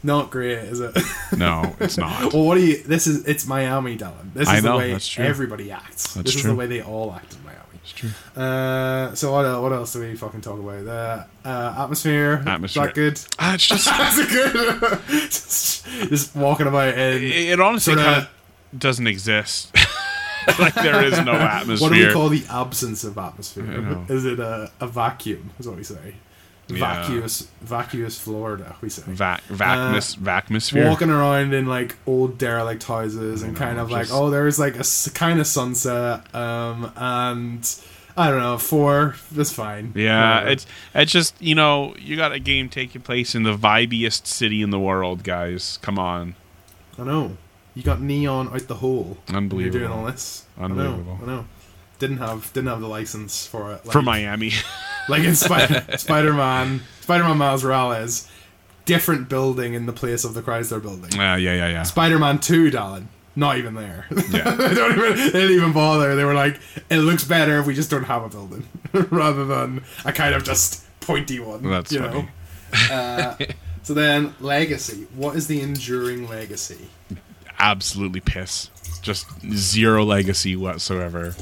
not 0.03 0.31
great, 0.31 0.59
is 0.59 0.79
it? 0.79 0.97
no, 1.37 1.75
it's 1.81 1.97
not. 1.97 2.33
well, 2.33 2.45
what 2.45 2.55
do 2.55 2.65
you? 2.65 2.81
This 2.81 3.07
is 3.07 3.25
it's 3.25 3.45
Miami, 3.45 3.97
Dylan. 3.97 4.33
This 4.33 4.49
is 4.49 4.63
know, 4.63 4.71
the 4.71 4.77
way 4.77 4.99
true. 4.99 5.25
everybody 5.25 5.69
acts. 5.69 6.13
That's 6.13 6.31
this 6.31 6.35
is 6.37 6.43
the 6.43 6.55
way 6.55 6.67
they 6.67 6.81
all 6.81 7.11
act 7.11 7.33
in 7.33 7.43
Miami. 7.43 7.52
It's 7.95 7.99
true. 7.99 8.41
Uh, 8.41 9.13
so 9.15 9.31
what? 9.31 9.61
What 9.61 9.71
else 9.73 9.93
do 9.93 9.99
we 10.01 10.15
fucking 10.15 10.41
talk 10.41 10.59
about? 10.59 10.87
Uh, 10.87 11.23
uh, 11.47 11.83
atmosphere. 11.83 12.43
Atmosphere. 12.45 12.83
Is 12.83 12.87
that 12.87 12.95
good? 12.95 13.19
Ah, 13.39 13.53
it's 13.55 13.67
just 13.67 13.85
That's 13.85 14.31
good. 14.31 14.99
just, 15.09 15.85
just 16.09 16.35
walking 16.35 16.67
about 16.67 16.93
in. 16.93 17.23
it, 17.23 17.23
it 17.23 17.59
honestly 17.59 17.93
Sorta- 17.93 18.09
kind 18.09 18.21
of 18.73 18.79
doesn't 18.79 19.07
exist. 19.07 19.75
like 20.59 20.73
there 20.75 21.03
is 21.03 21.19
no 21.21 21.33
atmosphere. 21.33 21.89
What 21.89 21.95
do 21.95 22.07
we 22.07 22.13
call 22.13 22.29
the 22.29 22.43
absence 22.49 23.03
of 23.03 23.17
atmosphere? 23.17 24.05
Is 24.09 24.25
it 24.25 24.39
a, 24.39 24.71
a 24.81 24.87
vacuum? 24.87 25.51
Is 25.59 25.67
what 25.67 25.77
we 25.77 25.83
say. 25.83 26.15
Yeah. 26.75 27.01
Vacuous, 27.01 27.47
vacuous 27.61 28.19
Florida. 28.19 28.75
We 28.81 28.89
say. 28.89 29.03
Vac 29.05 29.41
vacmus 29.43 30.15
vacmosphere. 30.15 30.87
walking 30.89 31.09
around 31.09 31.53
in 31.53 31.65
like 31.67 31.95
old 32.05 32.37
derelict 32.37 32.83
houses 32.83 33.41
and 33.43 33.53
know, 33.53 33.59
kind 33.59 33.79
of 33.79 33.91
like 33.91 34.03
just- 34.07 34.13
oh 34.13 34.29
there's 34.29 34.59
like 34.59 34.75
a 34.75 34.79
s- 34.79 35.09
kind 35.13 35.39
of 35.39 35.47
sunset 35.47 36.33
um 36.35 36.91
and 36.95 37.75
i 38.17 38.29
don't 38.29 38.39
know 38.39 38.57
four 38.57 39.15
that's 39.31 39.51
fine 39.51 39.91
Yeah, 39.95 40.35
Whatever. 40.35 40.51
it's 40.51 40.65
it's 40.95 41.11
just 41.11 41.35
you 41.41 41.55
know 41.55 41.95
you 41.99 42.15
got 42.15 42.31
a 42.31 42.39
game 42.39 42.69
taking 42.69 43.01
place 43.01 43.33
in 43.35 43.43
the 43.43 43.55
vibiest 43.57 44.27
city 44.27 44.61
in 44.61 44.69
the 44.69 44.79
world, 44.79 45.23
guys. 45.23 45.77
Come 45.81 45.97
on, 45.97 46.35
i 46.97 47.03
know 47.03 47.37
you 47.75 47.81
got 47.83 47.99
neon 48.01 48.49
out 48.53 48.67
the 48.67 48.75
hole 48.75 49.17
when 49.27 49.49
you're 49.49 49.69
doing 49.71 49.85
unbelievable 49.85 49.93
all 49.97 50.05
this 50.05 50.45
Unbelievable. 50.59 51.19
i 51.21 51.25
know 51.25 51.31
i 51.31 51.35
know 51.37 51.45
didn't 51.99 52.17
have 52.17 52.51
didn't 52.53 52.69
have 52.69 52.81
the 52.81 52.87
license 52.87 53.47
for 53.47 53.71
it 53.71 53.85
like, 53.85 53.93
for 53.93 54.01
Miami. 54.01 54.51
like 55.09 55.23
in 55.23 55.35
Spider- 55.35 55.85
spider-man 55.97 56.81
spider-man 57.01 57.37
miles 57.37 57.63
morales 57.63 58.29
different 58.85 59.29
building 59.29 59.73
in 59.73 59.85
the 59.85 59.93
place 59.93 60.23
of 60.23 60.33
the 60.33 60.41
chrysler 60.41 60.81
building 60.81 61.11
Ah, 61.19 61.35
yeah, 61.35 61.53
yeah, 61.53 61.67
yeah. 61.69 61.83
Spider-Man 61.83 62.39
2, 62.39 62.69
Dallin. 62.71 63.05
Not 63.35 63.57
even 63.57 63.73
there. 63.73 64.05
Yeah. 64.29 64.51
they 64.51 64.73
don't 64.75 64.91
even 64.97 65.17
they 65.17 65.31
didn't 65.31 65.51
even 65.57 65.73
bother. 65.73 66.15
They 66.15 66.23
were 66.23 66.33
like, 66.35 66.59
it 66.89 66.97
looks 66.99 67.23
better 67.23 67.59
if 67.59 67.65
we 67.65 67.73
just 67.73 67.89
don't 67.89 68.03
have 68.03 68.23
a 68.23 68.29
building. 68.29 68.67
Rather 68.93 69.45
than 69.45 69.83
a 70.05 70.11
kind 70.13 70.35
of 70.35 70.43
just 70.43 70.83
pointy 70.99 71.39
one. 71.39 71.63
That's 71.63 71.91
you 71.91 71.99
funny. 71.99 72.29
know? 72.89 72.93
Uh, 72.95 73.35
so 73.81 73.93
then 73.95 74.35
legacy. 74.39 75.07
What 75.15 75.35
is 75.35 75.47
the 75.47 75.61
enduring 75.61 76.27
legacy? 76.29 76.89
Absolutely 77.57 78.19
piss. 78.19 78.69
Just 79.01 79.25
zero 79.51 80.03
legacy 80.03 80.55
whatsoever. 80.55 81.35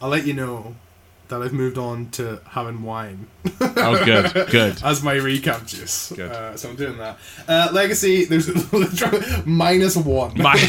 I'll 0.00 0.08
let 0.08 0.26
you 0.26 0.32
know 0.32 0.76
that 1.28 1.42
I've 1.42 1.52
moved 1.52 1.78
on 1.78 2.10
to 2.12 2.40
having 2.50 2.82
wine 2.82 3.26
Oh, 3.60 4.04
good, 4.04 4.32
good. 4.50 4.80
as 4.84 5.02
my 5.02 5.14
recap 5.14 5.66
juice. 5.66 6.12
Good. 6.14 6.30
Uh, 6.30 6.56
so 6.56 6.70
I'm 6.70 6.76
doing 6.76 6.98
that. 6.98 7.18
Uh, 7.48 7.68
legacy, 7.72 8.24
there's 8.24 8.48
minus 9.46 9.96
one. 9.96 10.36
My 10.38 10.56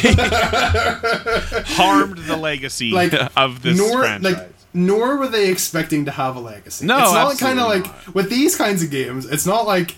harmed 1.68 2.18
the 2.20 2.38
legacy 2.38 2.92
like 2.92 3.14
of 3.36 3.62
this 3.62 3.78
nor 3.78 4.00
franchise. 4.02 4.34
like 4.34 4.50
nor 4.74 5.18
were 5.18 5.28
they 5.28 5.50
expecting 5.50 6.06
to 6.06 6.12
have 6.12 6.36
a 6.36 6.40
legacy. 6.40 6.86
No, 6.86 7.00
it's 7.00 7.12
not 7.14 7.40
kind 7.40 7.60
of 7.60 7.68
like 7.68 8.16
with 8.16 8.30
these 8.30 8.56
kinds 8.56 8.84
of 8.84 8.92
games. 8.92 9.26
It's 9.26 9.46
not 9.46 9.66
like 9.66 9.96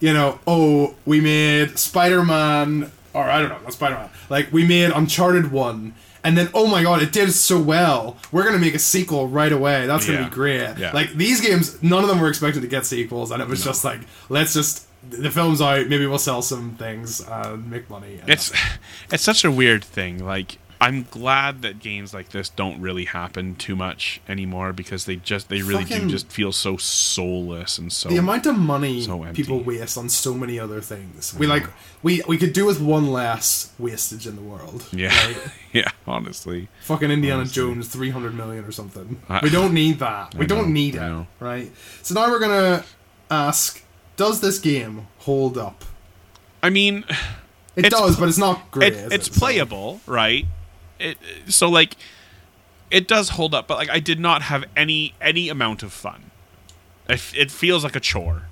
you 0.00 0.12
know, 0.12 0.40
oh, 0.46 0.94
we 1.06 1.20
made 1.20 1.78
Spider 1.78 2.24
Man, 2.24 2.90
or 3.14 3.22
I 3.22 3.40
don't 3.40 3.50
know, 3.50 3.58
not 3.60 3.72
Spider 3.72 3.94
Man. 3.96 4.10
Like 4.28 4.52
we 4.52 4.66
made 4.66 4.90
Uncharted 4.90 5.52
one. 5.52 5.94
And 6.24 6.38
then, 6.38 6.48
oh 6.54 6.66
my 6.68 6.82
god, 6.82 7.02
it 7.02 7.10
did 7.12 7.32
so 7.32 7.60
well. 7.60 8.16
We're 8.30 8.44
gonna 8.44 8.58
make 8.58 8.74
a 8.74 8.78
sequel 8.78 9.26
right 9.28 9.52
away. 9.52 9.86
That's 9.86 10.06
gonna 10.06 10.18
Yeah. 10.20 10.28
be 10.28 10.34
great. 10.34 10.78
Yeah. 10.78 10.92
Like 10.92 11.14
these 11.14 11.40
games, 11.40 11.82
none 11.82 12.02
of 12.02 12.08
them 12.08 12.20
were 12.20 12.28
expected 12.28 12.60
to 12.62 12.68
get 12.68 12.86
sequels, 12.86 13.30
and 13.32 13.42
it 13.42 13.48
was 13.48 13.64
just 13.64 13.84
like, 13.84 14.00
let's 14.28 14.54
just 14.54 14.86
the 15.10 15.30
film's 15.30 15.60
out. 15.60 15.88
Maybe 15.88 16.06
we'll 16.06 16.18
sell 16.18 16.42
some 16.42 16.76
things 16.76 17.20
and 17.28 17.68
make 17.68 17.90
money. 17.90 18.20
It's 18.28 18.52
it's 19.12 19.22
such 19.24 19.44
a 19.44 19.50
weird 19.50 19.84
thing. 19.84 20.24
Like 20.24 20.58
I'm 20.82 21.04
glad 21.10 21.62
that 21.62 21.78
games 21.78 22.12
like 22.12 22.30
this 22.30 22.48
don't 22.48 22.80
really 22.80 23.04
happen 23.04 23.54
too 23.54 23.76
much 23.76 24.20
anymore 24.28 24.72
because 24.72 25.04
they 25.06 25.16
just 25.16 25.48
they 25.48 25.62
really 25.62 25.84
Fucking- 25.84 26.08
do 26.08 26.10
just 26.10 26.30
feel 26.30 26.50
so 26.50 26.76
soulless 26.76 27.78
and 27.78 27.92
so 27.92 28.08
the 28.08 28.16
amount 28.16 28.46
of 28.46 28.58
money 28.58 29.00
so 29.02 29.24
people 29.32 29.60
waste 29.60 29.96
on 29.96 30.08
so 30.08 30.34
many 30.34 30.58
other 30.58 30.80
things. 30.80 31.34
We 31.38 31.46
like 31.46 31.66
we 32.02 32.22
we 32.26 32.36
could 32.36 32.52
do 32.52 32.66
with 32.66 32.80
one 32.80 33.06
less 33.12 33.72
wastage 33.78 34.26
in 34.26 34.34
the 34.34 34.42
world. 34.42 34.84
yeah 34.92 35.14
right? 35.26 35.36
yeah 35.72 35.88
honestly 36.06 36.68
Fucking 36.82 37.10
Indiana 37.10 37.38
Honestly. 37.42 37.62
Jones, 37.62 37.88
three 37.88 38.10
hundred 38.10 38.34
million 38.34 38.64
or 38.64 38.72
something. 38.72 39.22
I- 39.28 39.40
we 39.42 39.50
don't 39.50 39.72
need 39.72 40.00
that. 40.00 40.34
We 40.34 40.44
I 40.44 40.48
don't 40.48 40.66
know, 40.66 40.72
need 40.72 40.96
it, 40.96 41.26
right? 41.40 41.70
So 42.02 42.14
now 42.14 42.28
we're 42.28 42.40
gonna 42.40 42.84
ask: 43.30 43.82
Does 44.16 44.40
this 44.40 44.58
game 44.58 45.06
hold 45.18 45.56
up? 45.56 45.84
I 46.62 46.70
mean 46.70 47.04
It 47.76 47.88
does, 47.90 48.18
but 48.18 48.28
it's 48.28 48.38
not 48.38 48.70
great. 48.72 48.92
it, 48.94 49.12
it's 49.12 49.28
it? 49.28 49.34
So- 49.34 49.38
playable 49.38 50.00
right 50.06 50.44
it 51.02 51.18
so 51.48 51.68
like 51.68 51.96
it 52.90 53.06
does 53.08 53.30
hold 53.30 53.54
up 53.54 53.66
but 53.66 53.76
like 53.78 53.90
I 53.90 53.98
did 54.00 54.20
not 54.20 54.42
have 54.42 54.64
any 54.76 55.14
any 55.20 55.48
amount 55.48 55.82
of 55.82 55.92
fun 55.92 56.30
it, 57.08 57.20
it 57.36 57.50
feels 57.50 57.82
like 57.84 57.96
a 57.96 58.00
chore 58.00 58.42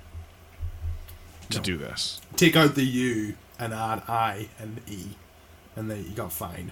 to 1.49 1.57
No. 1.57 1.63
do 1.63 1.77
this 1.77 2.19
Take 2.35 2.55
out 2.55 2.75
the 2.75 2.83
U 2.85 3.35
and 3.59 3.73
add 3.73 4.03
I 4.07 4.47
and 4.59 4.79
E, 4.89 5.09
and 5.75 5.91
then 5.91 6.03
you 6.05 6.11
got 6.11 6.31
fine. 6.33 6.71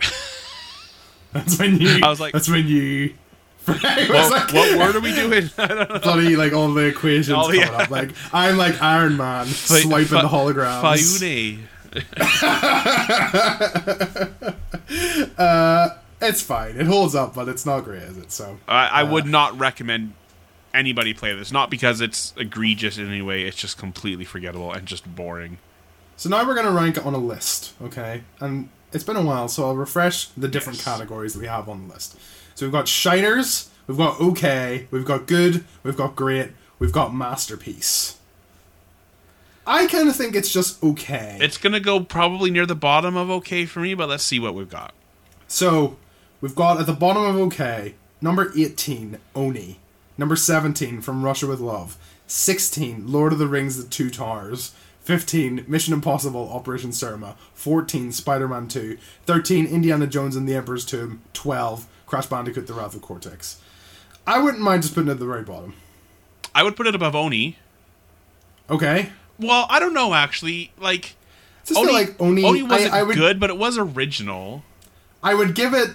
that's 1.32 1.58
when 1.58 1.78
you. 1.78 2.00
I 2.02 2.08
was 2.08 2.20
like- 2.20 2.32
that's 2.32 2.48
when 2.48 2.66
you. 2.66 3.14
It 3.68 4.10
was 4.10 4.30
what, 4.30 4.30
like- 4.30 4.52
what 4.52 4.78
word 4.78 4.96
are 4.96 5.00
we 5.00 5.14
doing 5.14 5.48
I 5.56 5.66
don't 5.66 5.88
know. 5.90 5.98
bloody 6.00 6.36
like 6.36 6.52
all 6.52 6.72
the 6.74 6.86
equations 6.86 7.30
Oh, 7.30 7.44
coming 7.46 7.60
yeah. 7.60 7.70
up. 7.72 7.90
Like 7.90 8.10
I'm 8.32 8.56
like 8.56 8.80
Iron 8.82 9.16
Man 9.16 9.46
swiping 9.46 10.06
Fa- 10.06 10.14
the 10.16 10.28
holograms. 10.28 10.82
Fayune. 10.82 11.60
Uh, 15.38 15.90
it's 16.20 16.42
fine. 16.42 16.76
It 16.76 16.86
holds 16.86 17.14
up, 17.14 17.34
but 17.34 17.48
it's 17.48 17.66
not 17.66 17.84
great, 17.84 18.02
is 18.02 18.18
it? 18.18 18.32
So 18.32 18.58
I, 18.68 18.86
I 18.86 19.02
uh, 19.02 19.10
would 19.10 19.26
not 19.26 19.58
recommend 19.58 20.14
anybody 20.72 21.14
play 21.14 21.34
this. 21.34 21.52
Not 21.52 21.70
because 21.70 22.00
it's 22.00 22.32
egregious 22.36 22.98
in 22.98 23.08
any 23.08 23.22
way. 23.22 23.42
It's 23.44 23.56
just 23.56 23.78
completely 23.78 24.24
forgettable 24.24 24.72
and 24.72 24.86
just 24.86 25.14
boring. 25.16 25.58
so 26.16 26.28
now 26.28 26.46
we're 26.46 26.54
gonna 26.54 26.70
rank 26.70 26.96
it 26.96 27.04
on 27.06 27.14
a 27.14 27.18
list, 27.18 27.72
okay? 27.82 28.22
And 28.40 28.68
it's 28.92 29.04
been 29.04 29.16
a 29.16 29.22
while, 29.22 29.48
so 29.48 29.64
I'll 29.64 29.76
refresh 29.76 30.26
the 30.28 30.48
different 30.48 30.78
Yes. 30.78 30.84
categories 30.84 31.34
that 31.34 31.40
we 31.40 31.46
have 31.46 31.68
on 31.68 31.88
the 31.88 31.94
list. 31.94 32.16
So 32.54 32.66
we've 32.66 32.72
got 32.72 32.86
shiners, 32.86 33.68
we've 33.86 33.98
got 33.98 34.20
okay, 34.20 34.86
we've 34.90 35.04
got 35.04 35.26
good, 35.26 35.64
we've 35.82 35.96
got 35.96 36.14
great, 36.14 36.50
we've 36.78 36.92
got 36.92 37.14
masterpiece. 37.14 38.16
I 39.66 39.86
kind 39.86 40.08
of 40.08 40.16
think 40.16 40.34
it's 40.34 40.52
just 40.52 40.82
okay. 40.82 41.38
It's 41.40 41.56
gonna 41.56 41.80
go 41.80 42.00
probably 42.00 42.50
near 42.50 42.66
the 42.66 42.74
bottom 42.74 43.16
of 43.16 43.30
okay 43.30 43.64
for 43.64 43.80
me, 43.80 43.94
but 43.94 44.08
let's 44.08 44.24
see 44.24 44.38
what 44.38 44.54
we've 44.54 44.68
got. 44.68 44.92
So, 45.48 45.96
we've 46.40 46.54
got 46.54 46.80
at 46.80 46.86
the 46.86 46.92
bottom 46.92 47.24
of 47.24 47.36
OK, 47.36 47.94
number 48.20 48.52
18, 48.56 49.18
Oni. 49.34 49.78
Number 50.16 50.36
17, 50.36 51.00
From 51.00 51.24
Russia 51.24 51.46
with 51.46 51.60
Love. 51.60 51.96
16, 52.26 53.10
Lord 53.10 53.32
of 53.32 53.38
the 53.38 53.48
Rings 53.48 53.82
The 53.82 53.88
Two 53.88 54.10
Towers. 54.10 54.72
15, 55.00 55.64
Mission 55.68 55.92
Impossible 55.92 56.50
Operation 56.52 56.90
Surma. 56.90 57.34
14, 57.54 58.12
Spider 58.12 58.48
Man 58.48 58.68
2. 58.68 58.96
13, 59.26 59.66
Indiana 59.66 60.06
Jones 60.06 60.36
and 60.36 60.48
the 60.48 60.54
Emperor's 60.54 60.84
Tomb. 60.84 61.20
12, 61.32 61.86
Crash 62.06 62.26
Bandicoot 62.26 62.66
The 62.66 62.72
Wrath 62.74 62.94
of 62.94 63.02
Cortex. 63.02 63.60
I 64.26 64.40
wouldn't 64.40 64.62
mind 64.62 64.82
just 64.82 64.94
putting 64.94 65.08
it 65.08 65.12
at 65.12 65.18
the 65.18 65.26
very 65.26 65.42
bottom. 65.42 65.74
I 66.54 66.62
would 66.62 66.76
put 66.76 66.86
it 66.86 66.94
above 66.94 67.14
Oni. 67.14 67.58
Okay. 68.70 69.10
Well, 69.38 69.66
I 69.68 69.78
don't 69.80 69.94
know 69.94 70.14
actually. 70.14 70.72
Like 70.78 71.14
Just 71.64 71.78
Oni, 71.78 71.92
like 71.92 72.20
Oni, 72.20 72.62
wasn't 72.62 72.92
I, 72.92 73.00
I 73.00 73.02
would 73.02 73.16
good, 73.16 73.40
but 73.40 73.50
it 73.50 73.56
was 73.58 73.78
original. 73.78 74.62
I 75.22 75.34
would 75.34 75.54
give 75.54 75.74
it 75.74 75.90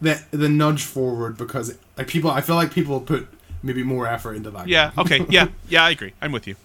the 0.00 0.22
the 0.30 0.48
nudge 0.48 0.82
forward 0.82 1.36
because 1.36 1.76
like 1.96 2.08
people 2.08 2.30
I 2.30 2.40
feel 2.40 2.56
like 2.56 2.72
people 2.72 3.00
put 3.00 3.28
maybe 3.62 3.82
more 3.82 4.06
effort 4.06 4.34
into 4.34 4.50
that. 4.52 4.68
Yeah. 4.68 4.92
Okay. 4.98 5.24
Yeah. 5.30 5.48
Yeah. 5.68 5.84
I 5.84 5.90
agree. 5.90 6.14
I'm 6.20 6.32
with 6.32 6.46
you. 6.46 6.56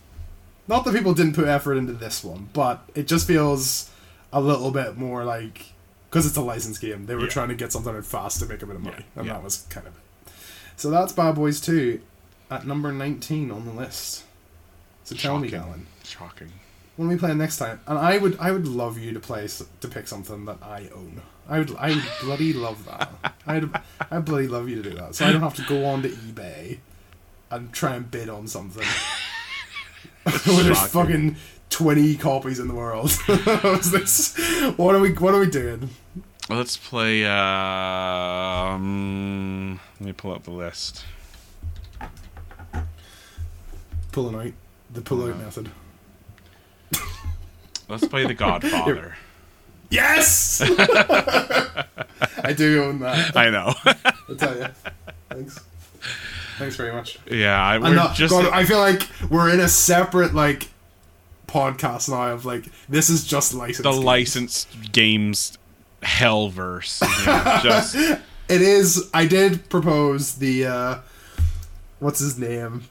Not 0.68 0.84
that 0.86 0.96
people 0.96 1.14
didn't 1.14 1.34
put 1.34 1.48
effort 1.48 1.76
into 1.76 1.94
this 1.94 2.24
one, 2.24 2.50
but 2.54 2.82
it 2.96 3.08
just 3.08 3.28
feels 3.28 3.92
a 4.34 4.42
little 4.42 4.72
bit 4.72 4.98
more 4.98 5.24
like 5.24 5.66
because 6.10 6.26
it's 6.26 6.38
a 6.38 6.42
licensed 6.42 6.82
game. 6.82 7.06
They 7.06 7.16
were 7.16 7.24
Yeah. 7.24 7.30
trying 7.30 7.50
to 7.50 7.56
get 7.56 7.72
something 7.72 7.96
out 7.96 8.06
fast 8.06 8.40
to 8.40 8.46
make 8.46 8.62
a 8.62 8.66
bit 8.66 8.76
of 8.78 8.82
money, 8.82 8.98
Yeah, 9.00 9.20
and 9.20 9.28
yeah. 9.28 9.34
that 9.34 9.44
was 9.44 9.66
kind 9.70 9.86
of 9.86 9.94
it. 9.96 10.32
So 10.78 10.90
that's 10.90 11.14
Bad 11.14 11.36
Boys 11.36 11.60
Two 11.62 12.02
at 12.50 12.66
number 12.66 12.92
nineteen 12.92 13.52
on 13.52 13.66
the 13.66 13.72
list. 13.74 14.24
So 15.06 15.16
tell 15.16 15.38
me, 15.40 15.48
Shocking. 15.48 15.66
Galen, 15.66 15.86
Shocking. 16.04 16.52
when 16.98 17.08
we 17.08 17.16
play 17.16 17.34
next 17.34 17.58
time, 17.58 17.80
and 17.88 17.98
I 17.98 18.18
would 18.18 18.38
I 18.40 18.52
would 18.52 18.68
love 18.68 18.98
you 18.98 19.14
to 19.14 19.20
play 19.20 19.48
to 19.48 19.88
pick 19.88 20.08
something 20.08 20.46
that 20.46 20.58
I 20.62 20.90
own. 20.94 21.22
I 21.48 21.60
would 21.60 21.76
I 21.78 21.90
would 21.92 22.04
bloody 22.22 22.54
love 22.54 22.86
that. 22.86 23.14
I'd 23.48 23.70
I'd 24.12 24.26
bloody 24.26 24.48
love 24.48 24.68
you 24.68 24.82
to 24.82 24.90
do 24.90 24.96
that, 24.98 25.14
so 25.16 25.26
I 25.26 25.32
don't 25.32 25.42
have 25.42 25.54
to 25.56 25.64
go 25.64 25.86
on 25.86 26.02
to 26.02 26.10
eBay 26.10 26.80
and 27.52 27.72
try 27.72 27.96
and 27.96 28.10
bid 28.10 28.30
on 28.30 28.48
something. 28.48 28.84
Where 30.24 30.64
there's 30.64 30.88
fucking 30.88 31.36
twenty 31.70 32.16
copies 32.16 32.58
in 32.60 32.68
the 32.68 32.74
world. 32.74 33.12
What 34.78 34.96
are 34.96 35.00
we? 35.00 35.14
What 35.14 35.36
are 35.36 35.40
we 35.40 35.48
doing? 35.52 35.92
Let's 36.50 36.78
play. 36.78 37.26
Um, 38.66 39.80
let 40.00 40.08
me 40.08 40.14
pull 40.14 40.34
up 40.34 40.44
the 40.44 40.52
list. 40.52 41.06
Pulling 44.12 44.36
out 44.36 44.54
the 44.94 45.02
pull 45.02 45.24
out 45.26 45.38
method. 45.38 45.70
Let's 47.90 48.08
play 48.08 48.26
The 48.26 48.34
Godfather. 48.34 49.16
Yes. 49.90 50.62
I 52.44 52.54
do 52.56 52.84
own 52.84 53.00
that. 53.00 53.36
I 53.38 53.50
know. 53.50 53.74
I'll 54.30 54.36
tell 54.36 54.58
you. 54.58 54.68
Thanks. 55.30 55.60
Thanks 56.58 56.76
very 56.76 56.94
much. 56.94 57.20
yeah, 57.30 57.62
I, 57.62 57.78
we're 57.78 57.88
I'm 57.88 57.96
not, 57.96 58.16
just. 58.16 58.32
God, 58.32 58.48
I 58.48 58.64
feel 58.66 58.80
like 58.80 59.08
we're 59.30 59.54
in 59.54 59.60
a 59.60 59.68
separate 59.68 60.34
like 60.34 60.70
podcast 61.48 62.10
now 62.10 62.32
of 62.34 62.46
like 62.46 62.66
this 62.90 63.10
is 63.10 63.26
just 63.26 63.54
licensed. 63.54 63.84
the 63.84 63.92
games. 63.92 64.04
licensed 64.04 64.92
games 64.92 65.58
hellverse. 66.02 67.02
Yeah, 67.26 67.62
just 67.62 67.96
It 67.96 68.62
is. 68.62 69.10
I 69.14 69.26
did 69.28 69.70
propose 69.70 70.36
the. 70.36 70.66
uh 70.66 71.00
What's 72.00 72.20
his 72.20 72.38
name? 72.38 72.84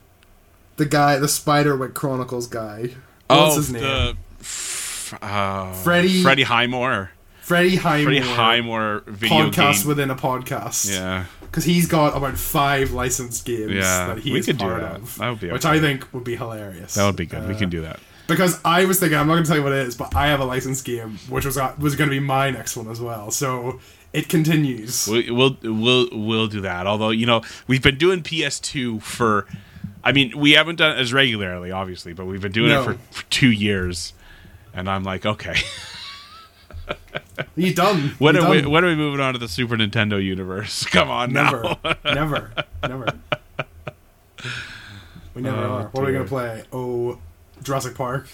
The 0.77 0.87
guy, 0.87 1.19
the 1.19 1.27
Spiderwick 1.29 1.95
Chronicles 1.95 2.47
guy. 2.47 2.91
What's 3.29 3.55
oh 3.55 3.57
his 3.57 3.73
name? 3.73 3.83
the 3.83 4.17
uh, 5.23 5.73
Freddie- 5.73 6.23
Freddie 6.23 6.43
Highmore. 6.43 7.11
Freddie 7.41 7.77
Highmore. 7.77 8.05
Freddie 8.05 8.21
Highmore 8.27 9.03
video 9.07 9.51
podcast 9.51 9.81
game. 9.81 9.89
within 9.89 10.11
a 10.11 10.17
podcast. 10.17 10.91
yeah, 10.91 11.27
because 11.43 11.65
he's 11.65 11.87
got 11.87 12.17
about 12.17 12.37
five 12.39 12.93
licensed 12.93 13.45
games 13.45 13.73
Yeah, 13.73 14.07
that 14.09 14.19
he 14.21 14.33
we 14.33 14.39
is 14.41 14.47
could 14.47 14.57
do 14.59 14.65
part 14.65 14.81
that. 14.81 14.97
of. 14.97 15.19
That 15.19 15.31
would 15.31 15.41
be 15.41 15.53
which. 15.53 15.65
I 15.67 15.79
think 15.79 16.13
would 16.15 16.25
be 16.25 16.37
hilarious. 16.37 16.95
that 16.95 17.05
would 17.07 17.17
be 17.17 17.27
good. 17.27 17.47
we 17.47 17.55
Uh, 17.55 17.59
can 17.59 17.69
do 17.69 17.83
that. 17.83 18.01
because 18.27 18.59
I 18.65 18.87
was 18.87 18.99
thinking 18.99 19.19
I'm 19.19 19.27
not 19.27 19.35
going 19.35 19.45
to 19.45 19.49
tell 19.49 19.59
you 19.59 19.63
what 19.63 19.73
it 19.73 19.87
is, 19.87 19.95
but 19.95 20.15
I 20.17 20.29
have 20.29 20.41
a 20.41 20.45
licensed 20.47 20.85
game 20.87 21.19
which 21.29 21.45
was 21.45 21.57
was 21.79 21.95
going 21.97 22.09
to 22.09 22.15
be 22.17 22.21
my 22.21 22.51
next 22.51 22.77
one 22.79 22.89
as 22.89 22.99
well. 23.01 23.31
So 23.31 23.79
it 24.15 24.29
continues. 24.31 25.07
We, 25.07 25.31
we'll 25.31 25.59
we'll 25.63 26.09
we'll 26.13 26.47
do 26.47 26.63
that. 26.63 26.87
Although 26.87 27.11
you 27.11 27.27
know 27.27 27.43
we've 27.67 27.83
been 27.83 27.99
doing 27.99 28.23
PS2 28.23 29.03
for, 29.03 29.47
I 30.05 30.13
mean 30.13 30.39
we 30.39 30.53
haven't 30.53 30.77
done 30.77 30.97
it 30.97 31.01
as 31.01 31.13
regularly, 31.13 31.71
obviously, 31.73 32.13
but 32.13 32.27
we've 32.27 32.41
been 32.43 32.53
doing 32.53 32.69
No. 32.69 32.83
it 32.83 32.85
for, 32.85 32.95
for 33.11 33.25
two 33.31 33.51
years, 33.51 34.13
and 34.75 34.89
I'm 34.89 35.03
like, 35.03 35.25
okay, 35.27 35.55
You 37.57 37.73
done? 37.75 38.11
when 38.19 38.37
are 38.37 38.49
we 38.51 38.65
when 38.67 38.85
are 38.85 38.89
we 38.89 38.95
moving 38.97 39.21
on 39.21 39.33
to 39.33 39.39
the 39.39 39.49
Super 39.49 39.77
Nintendo 39.77 40.23
universe? 40.23 40.85
Come 40.91 41.11
on 41.11 41.33
Never, 41.33 41.63
now. 41.83 41.95
never, 42.05 42.53
never. 42.83 43.07
We 45.35 45.43
never 45.43 45.57
Oh, 45.57 45.61
are. 45.71 45.83
What 45.89 46.03
are 46.05 46.07
we 46.07 46.13
gonna 46.13 46.25
play? 46.27 46.63
Oh, 46.73 47.19
Jurassic 47.63 47.95
Park. 47.95 48.29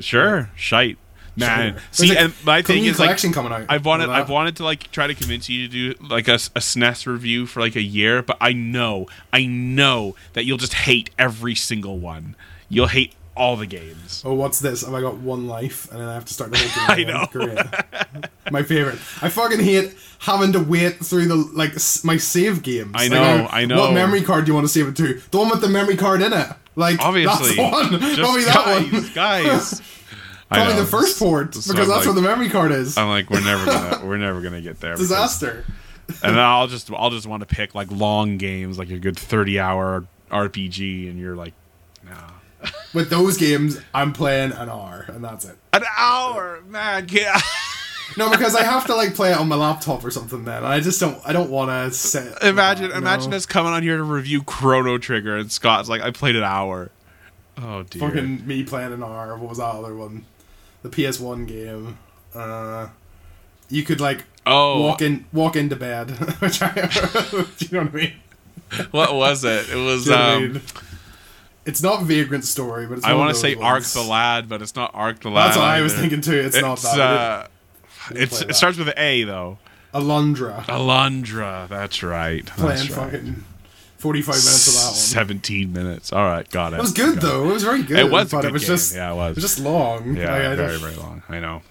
sure, 0.00 0.50
shite, 0.56 0.98
man. 1.46 1.72
Sure. 1.74 1.80
See, 1.92 2.14
a 2.16 2.18
and 2.24 2.34
my 2.44 2.62
thing 2.62 2.84
is 2.84 2.98
like. 2.98 3.20
coming 3.32 3.52
out. 3.52 3.66
I've 3.68 3.84
wanted 3.84 4.08
I've 4.08 4.28
wanted 4.30 4.56
to 4.56 4.64
like 4.64 4.90
try 4.90 5.06
to 5.06 5.14
convince 5.14 5.48
you 5.48 5.68
to 5.68 5.94
do 5.94 6.04
like 6.06 6.28
a, 6.28 6.34
a 6.34 6.60
SNES 6.60 7.06
review 7.06 7.46
for 7.46 7.60
like 7.60 7.76
a 7.76 7.82
year, 7.82 8.22
but 8.22 8.36
I 8.40 8.52
know 8.52 9.06
I 9.32 9.46
know 9.46 10.14
that 10.34 10.44
you'll 10.44 10.58
just 10.58 10.74
hate 10.74 11.10
every 11.18 11.54
single 11.54 11.98
one. 11.98 12.36
You'll 12.68 12.86
hate 12.88 13.14
all 13.36 13.56
the 13.56 13.66
games. 13.66 14.22
Oh, 14.24 14.32
what's 14.34 14.60
this? 14.60 14.84
Have 14.84 14.94
I 14.94 15.00
got 15.00 15.16
one 15.16 15.48
life 15.48 15.90
and 15.90 16.00
then 16.00 16.08
I 16.08 16.14
have 16.14 16.24
to 16.26 16.32
start 16.34 16.52
the 16.52 16.58
whole 16.58 16.84
I 16.88 16.96
game? 16.96 17.08
again? 17.08 17.20
know. 17.20 17.26
Great. 17.32 17.58
my 18.52 18.62
favorite. 18.62 18.94
I 19.22 19.28
fucking 19.28 19.58
hate 19.60 19.92
having 20.20 20.52
to 20.52 20.60
wait 20.60 21.04
through 21.04 21.26
the 21.26 21.34
like 21.34 21.74
s- 21.74 22.04
my 22.04 22.16
save 22.16 22.62
games. 22.62 22.92
I 22.94 23.08
Like, 23.08 23.10
know, 23.10 23.22
uh, 23.44 23.48
I 23.50 23.64
know. 23.66 23.80
What 23.80 23.92
memory 23.92 24.22
card 24.22 24.44
do 24.44 24.50
you 24.50 24.54
want 24.54 24.66
to 24.68 24.72
save 24.72 24.86
it 24.86 24.96
to? 24.96 25.14
The 25.30 25.38
one 25.38 25.50
with 25.50 25.60
the 25.62 25.68
memory 25.68 25.96
card 25.96 26.22
in 26.22 26.32
it. 26.32 26.46
Like 26.76 27.00
Obviously, 27.00 27.56
that's 27.56 27.56
the 27.56 27.62
one. 27.62 28.00
Just 28.00 28.20
Probably 28.20 28.44
that 28.44 28.54
guys, 28.54 28.92
one. 28.92 29.12
guys. 29.14 29.82
Probably 30.48 30.74
know. 30.74 30.80
the 30.80 30.86
first 30.86 31.18
port 31.18 31.48
because 31.52 31.66
that's 31.66 31.88
like- 31.88 32.04
where 32.04 32.14
the 32.14 32.22
memory 32.22 32.48
card 32.50 32.72
is. 32.72 32.96
I'm 32.96 33.08
like, 33.08 33.30
we're 33.30 33.44
never 33.44 33.64
gonna 33.66 34.00
we're 34.04 34.18
never 34.18 34.40
gonna 34.40 34.60
get 34.60 34.80
there. 34.80 34.92
because- 34.94 35.08
Disaster. 35.08 35.64
And 36.22 36.38
I'll 36.38 36.66
just 36.66 36.90
I'll 36.92 37.10
just 37.10 37.26
want 37.26 37.46
to 37.48 37.54
pick 37.54 37.74
like 37.74 37.90
long 37.90 38.36
games, 38.36 38.78
like 38.78 38.90
a 38.90 38.98
good 38.98 39.18
30 39.18 39.58
hour 39.58 40.06
RPG, 40.30 41.08
and 41.10 41.18
you're 41.18 41.34
like, 41.36 41.54
nah. 42.04 42.30
With 42.92 43.10
those 43.10 43.36
games, 43.38 43.80
I'm 43.92 44.12
playing 44.12 44.52
an 44.52 44.68
hour 44.68 45.06
and 45.08 45.24
that's 45.24 45.44
it. 45.46 45.56
An 45.72 45.82
hour, 45.98 46.60
man. 46.68 47.06
Yeah. 47.10 47.40
No, 48.16 48.30
because 48.30 48.54
I 48.54 48.62
have 48.62 48.86
to 48.86 48.94
like 48.94 49.14
play 49.14 49.32
it 49.32 49.38
on 49.38 49.48
my 49.48 49.56
laptop 49.56 50.04
or 50.04 50.10
something. 50.10 50.44
Then 50.44 50.62
I 50.62 50.80
just 50.80 51.00
don't. 51.00 51.18
I 51.24 51.32
don't 51.32 51.50
want 51.50 51.70
to 51.70 51.90
sit. 51.96 52.36
imagine 52.42 52.90
no. 52.90 52.96
imagine 52.96 53.32
us 53.32 53.46
coming 53.46 53.72
on 53.72 53.82
here 53.82 53.96
to 53.96 54.02
review 54.02 54.42
Chrono 54.42 54.98
Trigger, 54.98 55.36
and 55.36 55.50
Scott's 55.50 55.88
like, 55.88 56.02
I 56.02 56.10
played 56.10 56.36
an 56.36 56.44
hour. 56.44 56.90
Oh 57.56 57.82
dear. 57.82 58.08
Fucking 58.08 58.46
me 58.46 58.62
playing 58.62 58.92
an 58.92 59.02
hour. 59.02 59.36
What 59.38 59.48
was 59.48 59.58
that 59.58 59.64
other 59.64 59.94
one? 59.94 60.26
The 60.84 60.90
PS1 60.90 61.48
game. 61.48 61.98
Uh, 62.34 62.88
you 63.70 63.82
could 63.82 64.00
like 64.00 64.24
oh, 64.44 64.82
walk 64.82 65.00
in, 65.00 65.24
walk 65.32 65.56
into 65.56 65.76
bed. 65.76 66.10
Which 66.40 66.60
I, 66.60 66.72
do 66.72 67.46
you 67.58 67.68
know 67.72 67.84
what 67.84 67.94
I 67.94 67.96
mean? 67.96 68.12
what 68.90 69.14
was 69.14 69.44
it? 69.44 69.70
It 69.70 69.76
was. 69.76 70.04
You 70.04 70.12
know 70.12 70.18
what 70.18 70.26
I 70.26 70.34
um, 70.34 70.52
mean? 70.52 70.62
It's 71.64 71.82
not 71.82 72.02
Vagrant 72.02 72.44
Story, 72.44 72.86
but 72.86 72.98
it's 72.98 73.06
I 73.06 73.14
want 73.14 73.34
to 73.34 73.40
say 73.40 73.54
Arc 73.54 73.84
the 73.84 74.02
Lad, 74.02 74.46
but 74.48 74.60
it's 74.60 74.76
not 74.76 74.90
Arc 74.92 75.20
the 75.20 75.30
Lad. 75.30 75.46
That's 75.46 75.56
what 75.56 75.66
I 75.66 75.80
was 75.80 75.94
thinking 75.94 76.20
too. 76.20 76.38
It's, 76.38 76.60
not 76.60 76.78
that. 76.82 77.00
uh, 77.00 77.46
it's 78.10 78.42
it 78.42 78.54
starts 78.54 78.76
with 78.76 78.88
an 78.88 78.98
A 78.98 79.24
though. 79.24 79.58
Alundra. 79.94 80.64
Alundra. 80.64 81.66
That's 81.68 82.02
right. 82.02 82.44
playing 82.44 82.76
That's 82.76 82.90
right. 82.90 83.12
fucking 83.12 83.44
forty-five 84.04 84.34
minutes 84.34 84.68
of 84.68 84.74
that 84.74 84.84
one. 84.86 84.94
Seventeen 84.94 85.72
minutes. 85.72 86.12
All 86.12 86.24
right, 86.24 86.48
got 86.50 86.72
it. 86.72 86.76
It 86.76 86.82
was 86.82 86.92
good 86.92 87.14
Got 87.14 87.24
it. 87.24 87.26
though. 87.26 87.50
It 87.50 87.52
was 87.54 87.64
very 87.64 87.82
good. 87.82 87.98
It 87.98 88.10
was 88.10 88.30
but 88.30 88.44
it 88.44 88.52
was 88.52 88.62
game. 88.62 88.68
just 88.76 88.94
Yeah, 88.94 89.08
it 89.10 89.12
It 89.12 89.16
was. 89.16 89.34
was 89.36 89.44
just 89.44 89.58
long. 89.58 90.16
Yeah, 90.16 90.30
Like, 90.32 90.56
very 90.56 90.78
very 90.78 90.94
long. 90.96 91.22
I 91.28 91.40
know. 91.40 91.62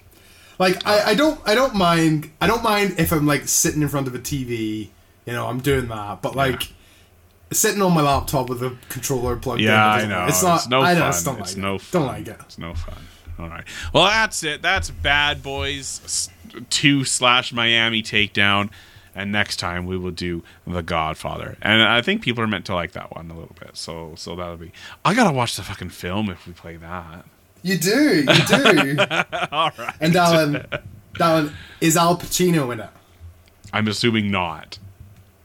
Like 0.60 0.86
I, 0.86 1.12
I 1.12 1.16
don't 1.16 1.40
I 1.48 1.56
don't 1.56 1.76
mind 1.76 2.30
I 2.42 2.48
don't 2.48 2.64
mind 2.64 2.96
if 2.98 3.12
I'm 3.14 3.26
like 3.26 3.48
sitting 3.48 3.82
in 3.82 3.88
front 3.88 4.08
of 4.08 4.16
a 4.16 4.20
TV, 4.20 4.90
you 5.26 5.34
know, 5.34 5.48
I'm 5.48 5.60
doing 5.60 5.88
that. 5.88 6.22
But 6.22 6.36
like 6.36 6.72
sitting 7.52 7.82
on 7.82 7.94
my 7.94 8.02
laptop 8.02 8.50
with 8.50 8.64
a 8.64 8.76
controller 8.90 9.36
plugged 9.36 9.62
in. 9.62 9.68
Yeah, 9.68 9.86
I 9.86 10.06
know. 10.08 10.26
It's 10.28 10.42
not 10.44 10.58
It's 10.58 10.68
no 10.70 10.82
I 10.82 10.94
fun. 10.96 11.02
just 11.12 11.26
don't 11.26 11.40
it's 11.40 11.54
like 11.56 11.62
no 11.64 11.76
it. 11.76 11.82
fun. 11.82 12.02
Don't 12.02 12.08
like 12.10 12.28
it. 12.28 12.38
It's 12.42 12.58
no 12.58 12.74
fun. 12.74 12.98
All 13.40 13.50
right. 13.50 13.64
Well, 13.94 14.06
that's 14.06 14.44
it. 14.44 14.62
That's 14.62 14.90
Bad 14.92 15.42
Boys 15.44 16.30
two 16.70 17.04
slash 17.04 17.52
Miami 17.52 18.04
takedown. 18.04 18.70
And 19.16 19.32
next 19.32 19.58
time 19.58 19.86
we 19.86 19.96
will 19.98 20.12
do 20.12 20.44
The 20.66 20.82
Godfather, 20.82 21.58
and 21.62 21.84
I 21.84 22.02
think 22.02 22.24
people 22.24 22.44
are 22.44 22.48
meant 22.48 22.66
to 22.66 22.74
like 22.74 22.94
that 22.94 23.16
one 23.16 23.30
a 23.30 23.34
little 23.38 23.56
bit. 23.60 23.78
So, 23.78 24.14
so 24.18 24.36
that'll 24.36 24.58
be. 24.58 24.72
I 25.06 25.14
gotta 25.14 25.32
watch 25.32 25.56
the 25.56 25.62
fucking 25.62 25.90
film 25.90 26.30
if 26.30 26.48
we 26.48 26.54
play 26.54 26.78
that. 26.78 27.26
You 27.62 27.78
do, 27.78 28.24
you 28.28 28.46
do. 28.48 28.98
All 29.52 29.72
right. 29.78 29.94
and 30.02 30.16
Alan 30.16 30.66
Alan, 31.20 31.54
is 31.80 31.96
Al 31.96 32.18
Pacino 32.18 32.74
in 32.74 32.80
it? 32.80 32.90
I'm 33.72 33.88
assuming 33.88 34.32
not. 34.32 34.80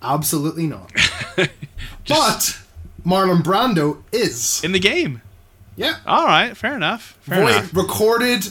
Absolutely 0.03 0.67
not. 0.67 0.91
but 1.37 2.59
Marlon 3.05 3.43
Brando 3.43 4.03
is. 4.13 4.63
In 4.65 4.73
the 4.73 4.79
game. 4.81 5.23
Yeah. 5.77 5.97
All 6.07 6.25
right. 6.27 6.57
Fair 6.57 6.75
enough. 6.75 7.19
Fair 7.21 7.43
Voice 7.43 7.57
enough. 7.57 7.75
recorded 7.77 8.47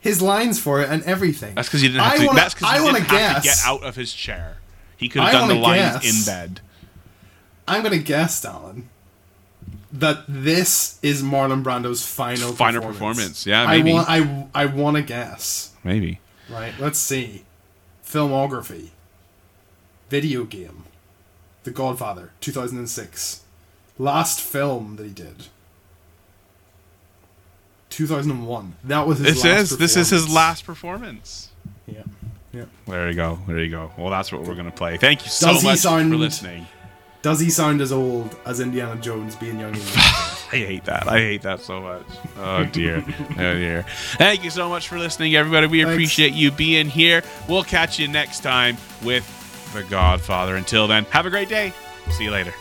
his 0.00 0.22
lines 0.22 0.58
for 0.58 0.80
it 0.80 0.88
and 0.88 1.02
everything. 1.02 1.54
That's 1.54 1.68
because 1.68 1.82
you 1.82 1.90
didn't 1.90 2.02
have 2.02 2.12
I 2.12 2.16
to. 2.18 2.26
wanna- 2.26 2.40
that's 2.40 2.54
because 2.54 2.72
I 2.72 2.76
you 2.78 2.84
wanna 2.84 2.98
didn't 3.00 3.10
have 3.10 3.42
to 3.42 3.48
guess. 3.48 3.62
get 3.64 3.68
out 3.70 3.82
of 3.82 3.96
his 3.96 4.12
chair. 4.14 4.56
He 5.00 5.08
could 5.08 5.22
have 5.22 5.32
done 5.32 5.48
the 5.48 5.54
lines 5.54 6.02
guess. 6.04 6.28
in 6.28 6.32
bed. 6.32 6.60
I'm 7.66 7.82
gonna 7.82 7.98
guess, 7.98 8.44
Alan, 8.44 8.88
that 9.92 10.24
this 10.28 10.98
is 11.02 11.22
Marlon 11.22 11.62
Brando's 11.64 12.06
final 12.06 12.52
Final 12.52 12.82
performance. 12.82 13.44
performance. 13.44 13.46
Yeah, 13.46 13.66
maybe. 13.66 13.92
I 13.92 14.20
want. 14.20 14.50
I 14.54 14.62
I 14.62 14.66
want 14.66 14.96
to 14.98 15.02
guess. 15.02 15.72
Maybe. 15.82 16.20
Right. 16.50 16.72
Let's 16.78 16.98
see. 16.98 17.44
Filmography. 18.04 18.90
Video 20.10 20.44
game. 20.44 20.84
The 21.62 21.70
Godfather, 21.70 22.30
2006. 22.40 23.42
Last 23.98 24.40
film 24.40 24.96
that 24.96 25.04
he 25.06 25.12
did. 25.12 25.46
2001. 27.90 28.76
That 28.84 29.06
was 29.06 29.18
his 29.18 29.34
This 29.34 29.44
last 29.44 29.72
is 29.72 29.78
this 29.78 29.96
is 29.96 30.10
his 30.10 30.28
last 30.28 30.64
performance. 30.64 31.50
Yeah. 31.86 32.02
Yeah. 32.52 32.64
There 32.86 33.08
you 33.08 33.14
go. 33.14 33.38
There 33.46 33.60
you 33.60 33.70
go. 33.70 33.92
Well, 33.96 34.10
that's 34.10 34.32
what 34.32 34.42
we're 34.42 34.54
gonna 34.56 34.70
play. 34.72 34.96
Thank 34.96 35.24
you 35.24 35.30
so 35.30 35.48
Does 35.52 35.64
much 35.64 35.78
sound- 35.78 36.10
for 36.10 36.16
listening. 36.16 36.66
Does 37.22 37.38
he 37.38 37.50
sound 37.50 37.82
as 37.82 37.92
old 37.92 38.34
as 38.46 38.60
Indiana 38.60 38.98
Jones 39.00 39.36
being 39.36 39.60
young? 39.60 39.74
I 39.74 40.56
hate 40.56 40.84
that. 40.84 41.06
I 41.06 41.18
hate 41.18 41.42
that 41.42 41.60
so 41.60 41.80
much. 41.80 42.02
Oh 42.38 42.64
dear. 42.64 43.04
oh 43.06 43.34
dear. 43.36 43.84
Thank 44.16 44.42
you 44.42 44.50
so 44.50 44.68
much 44.68 44.88
for 44.88 44.98
listening, 44.98 45.36
everybody. 45.36 45.66
We 45.66 45.82
Thanks. 45.82 45.92
appreciate 45.94 46.32
you 46.32 46.50
being 46.50 46.88
here. 46.88 47.22
We'll 47.48 47.62
catch 47.62 47.98
you 47.98 48.08
next 48.08 48.40
time 48.40 48.78
with 49.04 49.24
The 49.74 49.82
Godfather. 49.84 50.56
Until 50.56 50.88
then, 50.88 51.04
have 51.06 51.26
a 51.26 51.30
great 51.30 51.48
day. 51.50 51.72
See 52.10 52.24
you 52.24 52.30
later. 52.30 52.54